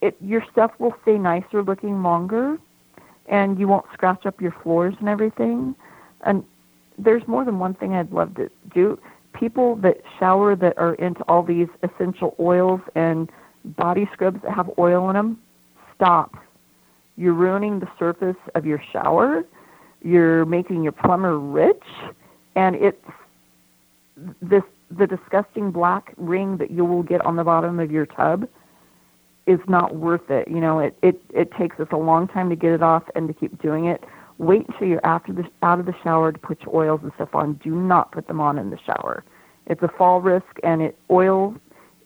it 0.00 0.16
your 0.20 0.44
stuff 0.50 0.72
will 0.78 0.94
stay 1.02 1.18
nicer 1.18 1.62
looking 1.62 2.02
longer, 2.02 2.58
and 3.26 3.58
you 3.58 3.68
won't 3.68 3.86
scratch 3.92 4.26
up 4.26 4.40
your 4.40 4.54
floors 4.62 4.94
and 5.00 5.08
everything. 5.08 5.74
And 6.22 6.44
there's 6.98 7.26
more 7.26 7.44
than 7.44 7.58
one 7.58 7.74
thing 7.74 7.94
I'd 7.94 8.12
love 8.12 8.34
to 8.36 8.50
do. 8.74 8.98
People 9.32 9.76
that 9.76 9.98
shower 10.18 10.56
that 10.56 10.76
are 10.78 10.94
into 10.94 11.22
all 11.28 11.42
these 11.42 11.68
essential 11.82 12.34
oils 12.40 12.80
and 12.94 13.30
body 13.64 14.08
scrubs 14.12 14.42
that 14.42 14.52
have 14.52 14.70
oil 14.78 15.08
in 15.10 15.14
them, 15.14 15.38
stop. 15.94 16.36
You're 17.16 17.34
ruining 17.34 17.80
the 17.80 17.88
surface 17.98 18.36
of 18.54 18.66
your 18.66 18.82
shower. 18.92 19.44
You're 20.02 20.44
making 20.44 20.82
your 20.82 20.92
plumber 20.92 21.38
rich, 21.38 21.82
and 22.54 22.76
it's 22.76 23.04
this 24.40 24.62
the 24.90 25.06
disgusting 25.06 25.70
black 25.70 26.14
ring 26.16 26.56
that 26.56 26.70
you 26.70 26.84
will 26.84 27.02
get 27.02 27.24
on 27.26 27.36
the 27.36 27.44
bottom 27.44 27.78
of 27.78 27.90
your 27.90 28.06
tub 28.06 28.48
is 29.46 29.60
not 29.68 29.96
worth 29.96 30.30
it. 30.30 30.48
You 30.48 30.60
know, 30.60 30.78
it 30.78 30.96
it 31.02 31.20
it 31.34 31.52
takes 31.52 31.80
us 31.80 31.88
a 31.90 31.96
long 31.96 32.28
time 32.28 32.48
to 32.50 32.56
get 32.56 32.72
it 32.72 32.82
off 32.82 33.04
and 33.14 33.28
to 33.28 33.34
keep 33.34 33.60
doing 33.60 33.86
it. 33.86 34.04
Wait 34.38 34.66
until 34.68 34.86
you're 34.86 35.04
after 35.04 35.32
the 35.32 35.44
out 35.62 35.80
of 35.80 35.86
the 35.86 35.94
shower 36.02 36.32
to 36.32 36.38
put 36.38 36.62
your 36.62 36.76
oils 36.76 37.00
and 37.02 37.12
stuff 37.16 37.34
on. 37.34 37.54
Do 37.54 37.74
not 37.74 38.12
put 38.12 38.28
them 38.28 38.40
on 38.40 38.58
in 38.58 38.70
the 38.70 38.78
shower. 38.78 39.24
It's 39.66 39.82
a 39.82 39.88
fall 39.88 40.20
risk, 40.20 40.58
and 40.62 40.80
it 40.80 40.96
oil 41.10 41.54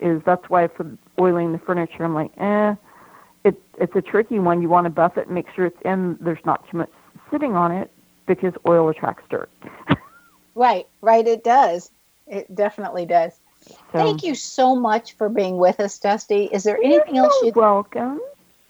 is 0.01 0.21
that's 0.25 0.49
why 0.49 0.69
for 0.69 0.91
oiling 1.21 1.53
the 1.53 1.59
furniture, 1.59 2.05
I'm 2.05 2.15
like, 2.15 2.33
eh. 2.39 2.75
It 3.45 3.61
it's 3.79 3.95
a 3.97 4.03
tricky 4.03 4.39
one. 4.39 4.63
You 4.63 4.69
want 4.69 4.87
to 4.87 4.91
buff 4.91 5.17
it 5.17 5.29
make 5.31 5.47
sure 5.55 5.67
it's 5.67 5.81
in. 5.85 6.17
There's 6.21 6.45
not 6.45 6.69
too 6.71 6.79
much 6.79 6.91
sitting 7.33 7.57
on 7.57 7.73
it 7.73 7.91
because 8.27 8.53
oil 8.69 8.89
attracts 8.89 9.25
dirt. 9.29 9.51
Right, 10.55 10.87
right. 11.01 11.27
It 11.27 11.43
does. 11.43 11.91
It 12.27 12.55
definitely 12.55 13.07
does. 13.07 13.33
So, 13.65 13.75
Thank 13.93 14.23
you 14.23 14.35
so 14.35 14.77
much 14.77 15.15
for 15.17 15.31
being 15.31 15.57
with 15.57 15.81
us, 15.81 15.99
Dusti. 15.99 16.53
Is 16.53 16.65
there 16.65 16.77
anything 16.77 17.17
else 17.17 17.33
so 17.41 17.47
you 17.47 17.53
welcome. 17.57 18.21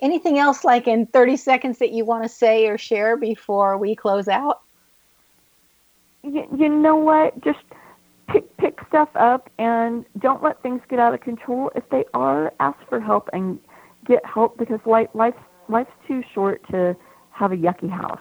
anything 0.00 0.38
else 0.38 0.62
like 0.62 0.86
in 0.86 1.06
30 1.06 1.36
seconds 1.38 1.78
that 1.78 1.90
you 1.90 2.04
want 2.04 2.22
to 2.22 2.28
say 2.28 2.68
or 2.68 2.78
share 2.78 3.16
before 3.16 3.78
we 3.78 3.96
close 3.96 4.28
out? 4.28 4.60
you, 6.22 6.46
you 6.56 6.68
know 6.68 6.96
what? 6.96 7.42
Just 7.42 7.58
pick 8.28 8.56
pick 8.56 8.78
stuff 8.88 9.08
up 9.14 9.50
and 9.58 10.04
don't 10.18 10.42
let 10.42 10.62
things 10.62 10.80
get 10.88 10.98
out 10.98 11.14
of 11.14 11.20
control. 11.20 11.70
If 11.74 11.88
they 11.90 12.04
are, 12.14 12.52
ask 12.60 12.78
for 12.88 13.00
help 13.00 13.28
and 13.32 13.58
get 14.06 14.24
help 14.24 14.56
because 14.58 14.80
life 14.86 15.08
life's 15.14 15.42
life's 15.68 15.92
too 16.06 16.22
short 16.34 16.62
to 16.70 16.96
have 17.30 17.52
a 17.52 17.56
yucky 17.56 17.90
house. 17.90 18.20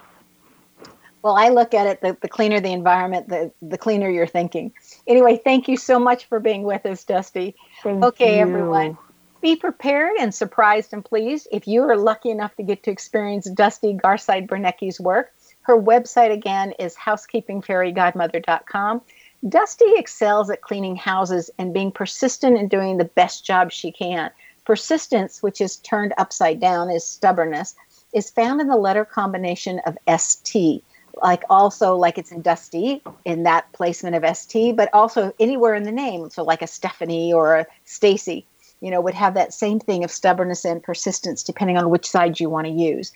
Well, 1.23 1.35
I 1.35 1.49
look 1.49 1.73
at 1.73 1.87
it 1.87 2.01
the, 2.01 2.17
the 2.21 2.27
cleaner 2.27 2.59
the 2.59 2.71
environment, 2.71 3.29
the, 3.29 3.51
the 3.61 3.77
cleaner 3.77 4.09
you're 4.09 4.27
thinking. 4.27 4.73
Anyway, 5.07 5.39
thank 5.43 5.67
you 5.67 5.77
so 5.77 5.99
much 5.99 6.25
for 6.25 6.39
being 6.39 6.63
with 6.63 6.85
us, 6.85 7.05
Dusti. 7.05 7.53
Thank 7.83 8.03
Okay, 8.03 8.37
you. 8.37 8.41
everyone. 8.41 8.97
Be 9.41 9.55
prepared 9.55 10.17
and 10.19 10.33
surprised 10.33 10.93
and 10.93 11.03
pleased 11.03 11.47
if 11.51 11.67
you 11.67 11.81
are 11.83 11.97
lucky 11.97 12.29
enough 12.29 12.55
to 12.57 12.63
get 12.63 12.83
to 12.83 12.91
experience 12.91 13.49
Dusti 13.49 13.99
Garside 13.99 14.47
Branecki's 14.47 14.99
work. 14.99 15.33
Her 15.63 15.79
website 15.79 16.31
again 16.31 16.73
is 16.79 16.95
housekeepingfairygodmother.com. 16.95 19.01
Dusti 19.45 19.97
excels 19.97 20.51
at 20.51 20.61
cleaning 20.61 20.95
houses 20.95 21.49
and 21.57 21.73
being 21.73 21.91
persistent 21.91 22.57
in 22.57 22.67
doing 22.67 22.97
the 22.97 23.05
best 23.05 23.43
job 23.43 23.71
she 23.71 23.91
can. 23.91 24.29
Persistence, 24.65 25.41
which 25.41 25.59
is 25.59 25.77
turned 25.77 26.13
upside 26.19 26.59
down, 26.59 26.91
is 26.91 27.05
stubbornness, 27.05 27.73
is 28.13 28.29
found 28.29 28.61
in 28.61 28.67
the 28.67 28.77
letter 28.77 29.05
combination 29.05 29.79
of 29.85 29.97
ST, 30.19 30.83
like 31.21 31.43
also 31.49 31.95
like 31.95 32.17
it's 32.17 32.31
in 32.31 32.43
Dusti 32.43 33.01
in 33.25 33.43
that 33.43 33.71
placement 33.73 34.15
of 34.15 34.37
ST, 34.37 34.75
but 34.75 34.89
also 34.93 35.33
anywhere 35.39 35.75
in 35.75 35.83
the 35.83 35.91
name. 35.91 36.29
So 36.29 36.43
like 36.43 36.61
a 36.61 36.67
Stephanie 36.67 37.33
or 37.33 37.57
a 37.57 37.65
Stacy, 37.85 38.45
you 38.81 38.91
know, 38.91 39.01
would 39.01 39.13
have 39.13 39.33
that 39.33 39.53
same 39.53 39.79
thing 39.79 40.03
of 40.03 40.11
stubbornness 40.11 40.65
and 40.65 40.81
persistence 40.81 41.43
depending 41.43 41.77
on 41.77 41.89
which 41.89 42.09
side 42.09 42.39
you 42.39 42.49
want 42.49 42.67
to 42.67 42.73
use. 42.73 43.11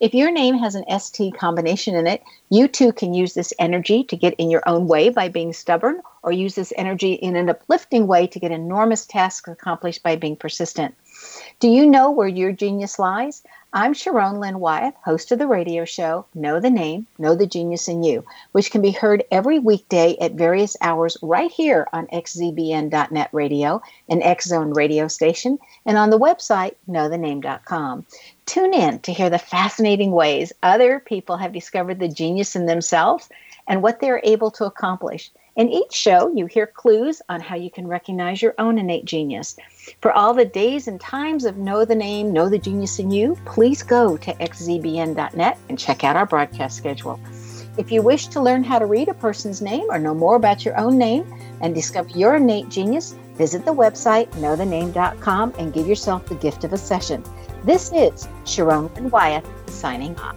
If 0.00 0.14
your 0.14 0.30
name 0.30 0.56
has 0.58 0.76
an 0.76 0.84
ST 1.00 1.36
combination 1.36 1.96
in 1.96 2.06
it, 2.06 2.22
you 2.50 2.68
too 2.68 2.92
can 2.92 3.14
use 3.14 3.34
this 3.34 3.52
energy 3.58 4.04
to 4.04 4.16
get 4.16 4.34
in 4.34 4.48
your 4.48 4.62
own 4.64 4.86
way 4.86 5.08
by 5.08 5.28
being 5.28 5.52
stubborn, 5.52 6.00
or 6.22 6.30
use 6.30 6.54
this 6.54 6.72
energy 6.76 7.14
in 7.14 7.34
an 7.34 7.50
uplifting 7.50 8.06
way 8.06 8.28
to 8.28 8.38
get 8.38 8.52
enormous 8.52 9.06
tasks 9.06 9.50
accomplished 9.50 10.04
by 10.04 10.14
being 10.14 10.36
persistent. 10.36 10.94
Do 11.60 11.68
you 11.68 11.86
know 11.86 12.10
where 12.10 12.28
your 12.28 12.52
genius 12.52 12.98
lies? 12.98 13.42
I'm 13.72 13.92
Sharon 13.92 14.40
Lynn 14.40 14.60
Wyeth, 14.60 14.94
host 15.04 15.30
of 15.30 15.38
the 15.38 15.46
radio 15.46 15.84
show 15.84 16.24
Know 16.34 16.58
the 16.58 16.70
Name, 16.70 17.06
Know 17.18 17.34
the 17.34 17.46
Genius 17.46 17.86
in 17.86 18.02
You, 18.02 18.24
which 18.52 18.70
can 18.70 18.80
be 18.80 18.92
heard 18.92 19.24
every 19.30 19.58
weekday 19.58 20.16
at 20.20 20.32
various 20.32 20.76
hours 20.80 21.18
right 21.20 21.50
here 21.50 21.86
on 21.92 22.06
xzbn.net 22.06 23.28
radio, 23.32 23.82
an 24.08 24.22
X 24.22 24.46
Zone 24.46 24.72
radio 24.72 25.06
station, 25.06 25.58
and 25.84 25.98
on 25.98 26.10
the 26.10 26.18
website 26.18 26.76
knowthename.com. 26.88 28.06
Tune 28.46 28.72
in 28.72 29.00
to 29.00 29.12
hear 29.12 29.28
the 29.28 29.38
fascinating 29.38 30.12
ways 30.12 30.52
other 30.62 31.00
people 31.00 31.36
have 31.36 31.52
discovered 31.52 31.98
the 31.98 32.08
genius 32.08 32.56
in 32.56 32.64
themselves 32.64 33.28
and 33.66 33.82
what 33.82 34.00
they're 34.00 34.22
able 34.24 34.50
to 34.52 34.64
accomplish. 34.64 35.30
In 35.58 35.68
each 35.70 35.92
show, 35.92 36.32
you 36.32 36.46
hear 36.46 36.68
clues 36.68 37.20
on 37.28 37.40
how 37.40 37.56
you 37.56 37.68
can 37.68 37.88
recognize 37.88 38.40
your 38.40 38.54
own 38.58 38.78
innate 38.78 39.04
genius. 39.04 39.56
For 40.00 40.12
all 40.12 40.32
the 40.32 40.44
days 40.44 40.86
and 40.86 41.00
times 41.00 41.44
of 41.44 41.56
Know 41.56 41.84
the 41.84 41.96
Name, 41.96 42.32
Know 42.32 42.48
the 42.48 42.58
Genius 42.58 43.00
in 43.00 43.10
You, 43.10 43.36
please 43.44 43.82
go 43.82 44.16
to 44.18 44.34
xzbn.net 44.34 45.58
and 45.68 45.76
check 45.76 46.04
out 46.04 46.14
our 46.14 46.26
broadcast 46.26 46.76
schedule. 46.76 47.18
If 47.76 47.90
you 47.90 48.02
wish 48.02 48.28
to 48.28 48.40
learn 48.40 48.62
how 48.62 48.78
to 48.78 48.86
read 48.86 49.08
a 49.08 49.14
person's 49.14 49.60
name 49.60 49.86
or 49.90 49.98
know 49.98 50.14
more 50.14 50.36
about 50.36 50.64
your 50.64 50.78
own 50.78 50.96
name 50.96 51.26
and 51.60 51.74
discover 51.74 52.10
your 52.10 52.36
innate 52.36 52.68
genius, 52.68 53.16
visit 53.34 53.64
the 53.64 53.74
website 53.74 54.30
knowthename.com 54.34 55.54
and 55.58 55.72
give 55.72 55.88
yourself 55.88 56.24
the 56.26 56.36
gift 56.36 56.62
of 56.62 56.72
a 56.72 56.78
session. 56.78 57.20
This 57.64 57.90
is 57.92 58.28
Sharon 58.44 58.94
Lynn 58.94 59.10
Wyeth 59.10 59.48
signing 59.68 60.16
off. 60.20 60.36